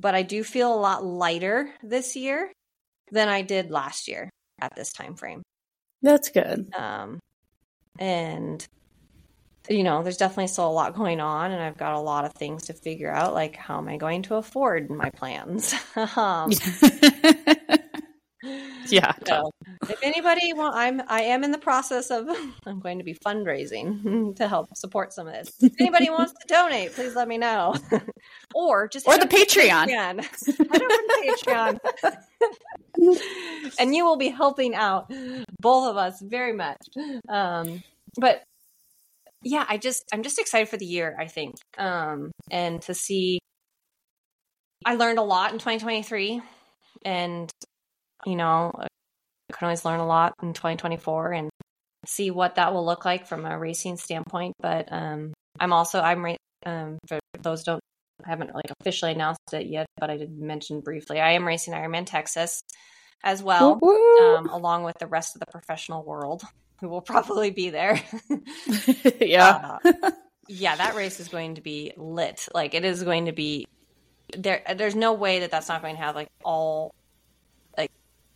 but 0.00 0.14
I 0.14 0.22
do 0.22 0.44
feel 0.44 0.72
a 0.72 0.78
lot 0.78 1.04
lighter 1.04 1.74
this 1.82 2.16
year 2.16 2.52
than 3.10 3.28
I 3.28 3.42
did 3.42 3.70
last 3.70 4.08
year 4.08 4.30
at 4.60 4.74
this 4.76 4.92
time 4.92 5.16
frame. 5.16 5.42
That's 6.02 6.30
good. 6.30 6.72
Um, 6.76 7.18
and 7.98 8.64
you 9.68 9.82
know, 9.82 10.02
there's 10.02 10.16
definitely 10.16 10.48
still 10.48 10.68
a 10.68 10.72
lot 10.72 10.94
going 10.94 11.20
on, 11.20 11.52
and 11.52 11.62
I've 11.62 11.76
got 11.76 11.94
a 11.94 12.00
lot 12.00 12.24
of 12.24 12.32
things 12.34 12.64
to 12.66 12.72
figure 12.72 13.10
out, 13.12 13.34
like 13.34 13.56
how 13.56 13.78
am 13.78 13.88
I 13.88 13.96
going 13.96 14.22
to 14.24 14.36
afford 14.36 14.90
my 14.90 15.10
plans? 15.10 15.74
um, 16.16 16.50
yeah. 18.88 19.12
so 19.26 19.50
if 19.88 20.02
anybody 20.02 20.52
want, 20.52 20.74
I'm 20.74 21.02
I 21.08 21.22
am 21.22 21.44
in 21.44 21.50
the 21.50 21.58
process 21.58 22.10
of 22.10 22.28
I'm 22.66 22.80
going 22.80 22.98
to 22.98 23.04
be 23.04 23.14
fundraising 23.14 24.36
to 24.36 24.48
help 24.48 24.74
support 24.76 25.12
some 25.12 25.26
of 25.26 25.34
this. 25.34 25.50
If 25.60 25.74
anybody 25.80 26.08
wants 26.10 26.32
to 26.32 26.46
donate, 26.46 26.94
please 26.94 27.14
let 27.14 27.28
me 27.28 27.38
know, 27.38 27.74
or 28.54 28.88
just 28.88 29.06
Or 29.06 29.18
the 29.18 29.26
Patreon. 29.26 29.88
Patreon. 29.88 30.24
head 30.24 30.82
over 30.82 30.88
to 30.88 31.34
Patreon, 31.44 31.78
and 33.78 33.94
you 33.94 34.04
will 34.04 34.16
be 34.16 34.28
helping 34.28 34.74
out 34.74 35.12
both 35.60 35.88
of 35.88 35.96
us 35.96 36.20
very 36.22 36.52
much. 36.52 36.80
Um, 37.28 37.82
but 38.18 38.42
yeah, 39.42 39.64
I 39.68 39.76
just 39.76 40.04
I'm 40.12 40.22
just 40.22 40.38
excited 40.38 40.68
for 40.68 40.76
the 40.76 40.86
year. 40.86 41.16
I 41.18 41.26
think, 41.26 41.54
um, 41.76 42.30
and 42.50 42.80
to 42.82 42.94
see. 42.94 43.38
I 44.84 44.94
learned 44.94 45.18
a 45.18 45.22
lot 45.22 45.52
in 45.52 45.58
2023, 45.58 46.40
and 47.04 47.50
you 48.26 48.36
know, 48.36 48.72
I 48.76 48.86
can 49.52 49.66
always 49.66 49.84
learn 49.84 50.00
a 50.00 50.06
lot 50.06 50.34
in 50.42 50.52
2024 50.52 51.32
and 51.32 51.50
see 52.06 52.30
what 52.30 52.54
that 52.56 52.72
will 52.72 52.86
look 52.86 53.04
like 53.04 53.26
from 53.26 53.44
a 53.44 53.58
racing 53.58 53.96
standpoint. 53.96 54.54
But 54.60 54.90
um, 54.92 55.32
I'm 55.58 55.72
also 55.72 56.00
I'm 56.00 56.24
um, 56.66 56.98
for 57.06 57.18
those 57.40 57.64
don't 57.64 57.80
I 58.24 58.30
haven't 58.30 58.54
like 58.54 58.70
officially 58.80 59.12
announced 59.12 59.40
it 59.52 59.66
yet, 59.66 59.86
but 59.98 60.10
I 60.10 60.16
did 60.16 60.36
mention 60.36 60.80
briefly 60.80 61.20
I 61.20 61.32
am 61.32 61.46
racing 61.46 61.74
Ironman 61.74 62.06
Texas 62.06 62.62
as 63.22 63.42
well, 63.42 63.78
um, 64.22 64.48
along 64.48 64.84
with 64.84 64.98
the 64.98 65.06
rest 65.06 65.34
of 65.36 65.40
the 65.40 65.46
professional 65.50 66.04
world 66.04 66.42
who 66.80 66.88
will 66.88 67.00
probably 67.02 67.50
be 67.50 67.70
there. 67.70 68.00
yeah. 69.20 69.78
Uh, 69.84 70.10
yeah, 70.48 70.76
that 70.76 70.94
race 70.94 71.20
is 71.20 71.28
going 71.28 71.56
to 71.56 71.60
be 71.60 71.92
lit. 71.96 72.48
Like 72.54 72.74
it 72.74 72.84
is 72.84 73.02
going 73.02 73.26
to 73.26 73.32
be 73.32 73.66
there. 74.36 74.62
There's 74.76 74.94
no 74.94 75.12
way 75.14 75.40
that 75.40 75.50
that's 75.50 75.68
not 75.68 75.82
going 75.82 75.96
to 75.96 76.02
have 76.02 76.14
like 76.14 76.28
all 76.44 76.94
like 77.76 77.90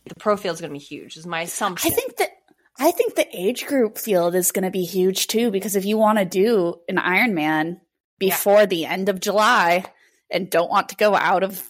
the 0.05 0.15
pro 0.15 0.37
field 0.37 0.55
is 0.55 0.61
going 0.61 0.71
to 0.71 0.79
be 0.79 0.83
huge. 0.83 1.17
Is 1.17 1.25
my 1.25 1.41
assumption. 1.41 1.91
I 1.91 1.95
think 1.95 2.17
that 2.17 2.29
I 2.77 2.91
think 2.91 3.15
the 3.15 3.27
age 3.35 3.65
group 3.65 3.97
field 3.97 4.35
is 4.35 4.51
going 4.51 4.63
to 4.65 4.71
be 4.71 4.83
huge 4.83 5.27
too 5.27 5.51
because 5.51 5.75
if 5.75 5.85
you 5.85 5.97
want 5.97 6.19
to 6.19 6.25
do 6.25 6.75
an 6.87 6.97
Ironman 6.97 7.79
before 8.19 8.65
the 8.65 8.85
end 8.85 9.09
of 9.09 9.19
July 9.19 9.85
and 10.29 10.49
don't 10.49 10.69
want 10.69 10.89
to 10.89 10.95
go 10.95 11.15
out 11.15 11.43
of 11.43 11.61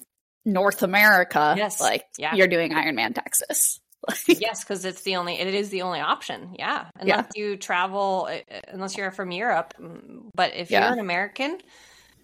North 0.45 0.84
America, 0.84 1.55
Yes. 1.57 1.80
like 1.80 2.03
Yeah. 2.17 2.36
you're 2.36 2.47
doing 2.47 2.71
Ironman 2.71 3.15
Texas. 3.15 3.80
Yes, 4.28 4.64
because 4.64 4.86
it's 4.86 5.01
the 5.04 5.16
only. 5.16 5.39
It 5.39 5.54
is 5.54 5.70
the 5.70 5.82
only 5.84 5.99
option. 5.99 6.56
Yeah, 6.60 6.86
Yeah. 7.01 7.16
unless 7.20 7.32
you 7.36 7.58
travel, 7.58 8.28
uh, 8.30 8.60
unless 8.68 8.97
you're 8.97 9.12
from 9.12 9.32
Europe. 9.32 9.74
Mm, 9.80 10.30
But 10.36 10.54
if 10.56 10.70
Yeah. 10.72 10.84
you're 10.84 10.93
an 10.93 10.99
American 10.99 11.60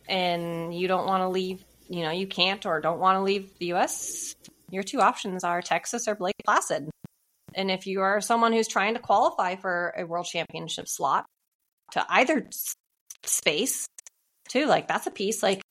and 0.07 0.73
you 0.73 0.88
don't 0.88 1.05
want 1.05 1.21
to 1.21 1.30
leave, 1.30 1.63
you 1.88 2.03
know, 2.03 2.11
you 2.11 2.27
can't 2.27 2.65
or 2.65 2.82
don't 2.82 2.99
want 2.99 3.15
to 3.17 3.21
leave 3.21 3.57
the 3.59 3.67
U.S. 3.67 4.34
your 4.69 4.84
two 4.84 5.01
options 5.01 5.43
are 5.43 5.61
Texas 5.61 6.07
or 6.07 6.15
Lake 6.19 6.36
Placid. 6.45 6.89
And 7.55 7.71
if 7.71 7.88
you 7.88 8.01
are 8.01 8.21
someone 8.21 8.53
who's 8.53 8.67
trying 8.67 8.93
to 8.93 8.99
qualify 8.99 9.55
for 9.55 9.93
a 9.97 10.05
world 10.05 10.27
championship 10.27 10.88
slot 10.88 11.25
to 11.93 12.05
either 12.09 12.47
space, 13.23 13.88
too, 14.49 14.65
like 14.67 14.88
that's 14.88 15.07
a 15.07 15.11
piece. 15.11 15.41
Like 15.41 15.61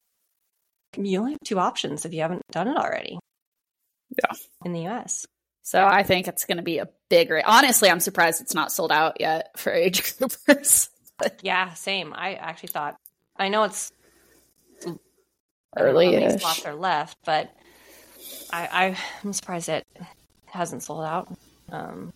you 0.96 1.20
only 1.20 1.32
have 1.32 1.40
two 1.44 1.58
options 1.60 2.04
if 2.04 2.12
you 2.12 2.22
haven't 2.22 2.42
done 2.50 2.66
it 2.68 2.76
already. 2.76 3.18
Yeah. 4.16 4.34
In 4.64 4.72
the 4.72 4.88
US. 4.88 5.24
So 5.68 5.84
I 5.84 6.02
think 6.02 6.28
it's 6.28 6.46
going 6.46 6.56
to 6.56 6.62
be 6.62 6.78
a 6.78 6.88
big 7.10 7.28
race. 7.28 7.44
Honestly, 7.46 7.90
I'm 7.90 8.00
surprised 8.00 8.40
it's 8.40 8.54
not 8.54 8.72
sold 8.72 8.90
out 8.90 9.20
yet 9.20 9.50
for 9.58 9.70
age 9.70 10.00
groupers. 10.18 10.88
yeah, 11.42 11.74
same. 11.74 12.14
I 12.16 12.36
actually 12.36 12.70
thought, 12.70 12.96
I 13.36 13.50
know 13.50 13.64
it's 13.64 13.92
early 15.76 16.38
spots 16.38 16.64
are 16.64 16.74
left, 16.74 17.18
but 17.26 17.52
I, 18.50 18.96
I'm 19.22 19.34
surprised 19.34 19.68
it 19.68 19.86
hasn't 20.46 20.84
sold 20.84 21.04
out. 21.04 21.28
Um, 21.70 22.14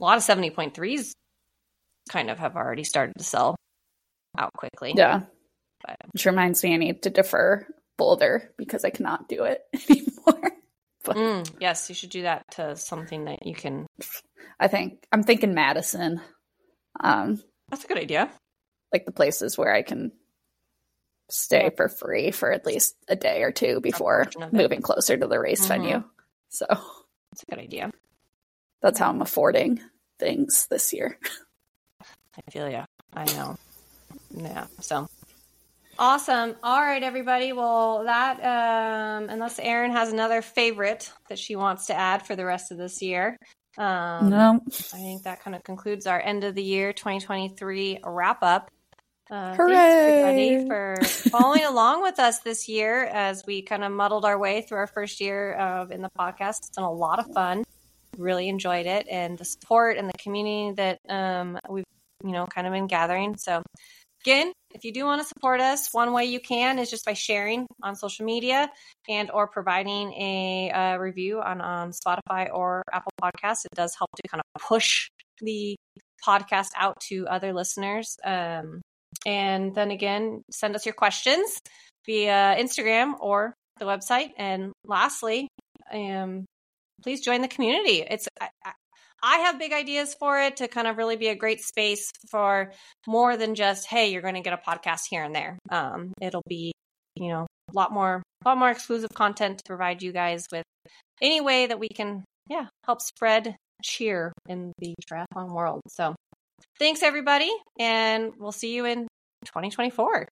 a 0.00 0.02
lot 0.02 0.16
of 0.16 0.24
70.3s 0.24 1.12
kind 2.10 2.30
of 2.30 2.40
have 2.40 2.56
already 2.56 2.82
started 2.82 3.12
to 3.16 3.22
sell 3.22 3.54
out 4.36 4.52
quickly. 4.54 4.92
Yeah. 4.96 5.20
But, 5.86 5.98
Which 6.10 6.26
reminds 6.26 6.64
me, 6.64 6.74
I 6.74 6.78
need 6.78 7.04
to 7.04 7.10
defer 7.10 7.64
Boulder 7.96 8.50
because 8.58 8.84
I 8.84 8.90
cannot 8.90 9.28
do 9.28 9.44
it 9.44 9.60
anymore. 9.88 10.15
Mm, 11.14 11.56
yes, 11.60 11.88
you 11.88 11.94
should 11.94 12.10
do 12.10 12.22
that 12.22 12.44
to 12.52 12.76
something 12.76 13.26
that 13.26 13.46
you 13.46 13.54
can. 13.54 13.86
I 14.58 14.68
think 14.68 15.06
I'm 15.12 15.22
thinking 15.22 15.54
Madison. 15.54 16.20
Um, 16.98 17.42
That's 17.70 17.84
a 17.84 17.88
good 17.88 17.98
idea. 17.98 18.30
Like 18.92 19.04
the 19.04 19.12
places 19.12 19.56
where 19.58 19.72
I 19.72 19.82
can 19.82 20.12
stay 21.28 21.64
yeah. 21.64 21.70
for 21.76 21.88
free 21.88 22.30
for 22.30 22.52
at 22.52 22.66
least 22.66 22.96
a 23.08 23.16
day 23.16 23.42
or 23.42 23.50
two 23.50 23.80
before 23.80 24.26
moving 24.52 24.80
closer 24.80 25.16
to 25.16 25.26
the 25.26 25.38
race 25.38 25.66
mm-hmm. 25.66 25.82
venue. 25.82 26.04
So 26.48 26.66
that's 26.68 27.42
a 27.42 27.50
good 27.50 27.58
idea. 27.58 27.90
That's 28.80 28.98
how 28.98 29.10
I'm 29.10 29.22
affording 29.22 29.80
things 30.18 30.66
this 30.70 30.92
year. 30.92 31.18
I 32.36 32.50
feel 32.50 32.70
you. 32.70 32.84
I 33.12 33.24
know. 33.26 33.56
Yeah. 34.30 34.66
So 34.80 35.08
Awesome. 35.98 36.56
All 36.62 36.80
right, 36.80 37.02
everybody. 37.02 37.52
Well, 37.52 38.04
that, 38.04 38.38
um, 38.40 39.28
unless 39.30 39.58
Erin 39.58 39.92
has 39.92 40.12
another 40.12 40.42
favorite 40.42 41.10
that 41.28 41.38
she 41.38 41.56
wants 41.56 41.86
to 41.86 41.94
add 41.94 42.26
for 42.26 42.36
the 42.36 42.44
rest 42.44 42.70
of 42.70 42.76
this 42.76 43.00
year, 43.00 43.38
um, 43.78 44.30
no. 44.30 44.60
I 44.66 44.98
think 44.98 45.22
that 45.22 45.40
kind 45.42 45.54
of 45.54 45.62
concludes 45.64 46.06
our 46.06 46.20
end 46.20 46.44
of 46.44 46.54
the 46.54 46.62
year 46.62 46.92
2023 46.92 48.00
wrap 48.04 48.42
up. 48.42 48.70
Uh, 49.28 49.54
Hooray! 49.56 50.64
for 50.68 50.96
following 51.30 51.64
along 51.68 52.02
with 52.02 52.18
us 52.20 52.40
this 52.40 52.68
year 52.68 53.04
as 53.04 53.44
we 53.46 53.62
kind 53.62 53.82
of 53.82 53.90
muddled 53.90 54.24
our 54.24 54.38
way 54.38 54.62
through 54.62 54.78
our 54.78 54.86
first 54.86 55.20
year 55.20 55.54
of 55.54 55.90
in 55.90 56.00
the 56.00 56.10
podcast. 56.18 56.58
It's 56.58 56.70
been 56.70 56.84
a 56.84 56.92
lot 56.92 57.18
of 57.18 57.26
fun. 57.32 57.64
Really 58.18 58.48
enjoyed 58.48 58.86
it, 58.86 59.06
and 59.10 59.36
the 59.36 59.44
support 59.44 59.96
and 59.96 60.08
the 60.08 60.18
community 60.18 60.74
that 60.76 61.00
um, 61.08 61.58
we've 61.68 61.84
you 62.24 62.32
know 62.32 62.46
kind 62.46 62.66
of 62.66 62.72
been 62.72 62.86
gathering. 62.86 63.36
So 63.36 63.62
Again, 64.26 64.52
if 64.74 64.84
you 64.84 64.92
do 64.92 65.04
want 65.04 65.22
to 65.22 65.28
support 65.28 65.60
us, 65.60 65.90
one 65.92 66.12
way 66.12 66.24
you 66.24 66.40
can 66.40 66.80
is 66.80 66.90
just 66.90 67.04
by 67.04 67.12
sharing 67.12 67.64
on 67.80 67.94
social 67.94 68.26
media 68.26 68.68
and 69.08 69.30
or 69.30 69.46
providing 69.46 70.12
a, 70.14 70.96
review 70.98 71.40
on, 71.40 71.60
on 71.60 71.92
Spotify 71.92 72.52
or 72.52 72.82
Apple 72.92 73.12
Podcasts. 73.22 73.66
It 73.66 73.76
does 73.76 73.94
help 73.96 74.10
to 74.16 74.28
kind 74.28 74.42
of 74.42 74.62
push 74.62 75.08
the 75.40 75.76
podcast 76.26 76.70
out 76.76 76.98
to 77.08 77.28
other 77.28 77.52
listeners. 77.52 78.16
Um, 78.24 78.82
and 79.24 79.72
then 79.76 79.92
again, 79.92 80.42
send 80.50 80.74
us 80.74 80.84
your 80.84 80.94
questions 80.94 81.60
via 82.04 82.56
Instagram 82.58 83.12
or 83.20 83.54
the 83.78 83.84
website. 83.84 84.30
And 84.36 84.72
lastly, 84.84 85.46
um, 85.92 86.46
please 87.00 87.24
join 87.24 87.42
the 87.42 87.48
community. 87.48 88.04
It's 88.10 88.26
I 89.26 89.38
have 89.38 89.58
big 89.58 89.72
ideas 89.72 90.14
for 90.14 90.40
it 90.40 90.58
to 90.58 90.68
kind 90.68 90.86
of 90.86 90.96
really 90.96 91.16
be 91.16 91.26
a 91.26 91.34
great 91.34 91.60
space 91.60 92.12
for 92.30 92.72
more 93.08 93.36
than 93.36 93.56
just, 93.56 93.88
hey, 93.88 94.12
you're 94.12 94.22
going 94.22 94.36
to 94.36 94.40
get 94.40 94.52
a 94.52 94.56
podcast 94.56 95.00
here 95.10 95.24
and 95.24 95.34
there. 95.34 95.58
Um, 95.68 96.12
it'll 96.22 96.44
be, 96.48 96.70
you 97.16 97.30
know, 97.30 97.44
a 97.68 97.72
lot 97.72 97.92
more, 97.92 98.22
a 98.44 98.48
lot 98.48 98.56
more 98.56 98.70
exclusive 98.70 99.10
content 99.12 99.58
to 99.58 99.64
provide 99.66 100.00
you 100.00 100.12
guys 100.12 100.46
with 100.52 100.62
any 101.20 101.40
way 101.40 101.66
that 101.66 101.80
we 101.80 101.88
can, 101.88 102.24
yeah, 102.48 102.66
help 102.84 103.02
spread 103.02 103.56
cheer 103.82 104.32
in 104.48 104.72
the 104.78 104.94
triathlon 105.10 105.52
world. 105.52 105.80
So 105.88 106.14
thanks 106.78 107.02
everybody. 107.02 107.50
And 107.80 108.32
we'll 108.38 108.52
see 108.52 108.76
you 108.76 108.84
in 108.84 109.08
2024, 109.46 110.20
which 110.20 110.28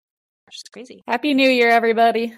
is 0.55 0.62
crazy. 0.72 1.03
Happy 1.09 1.34
New 1.34 1.51
Year, 1.51 1.68
everybody. 1.68 2.32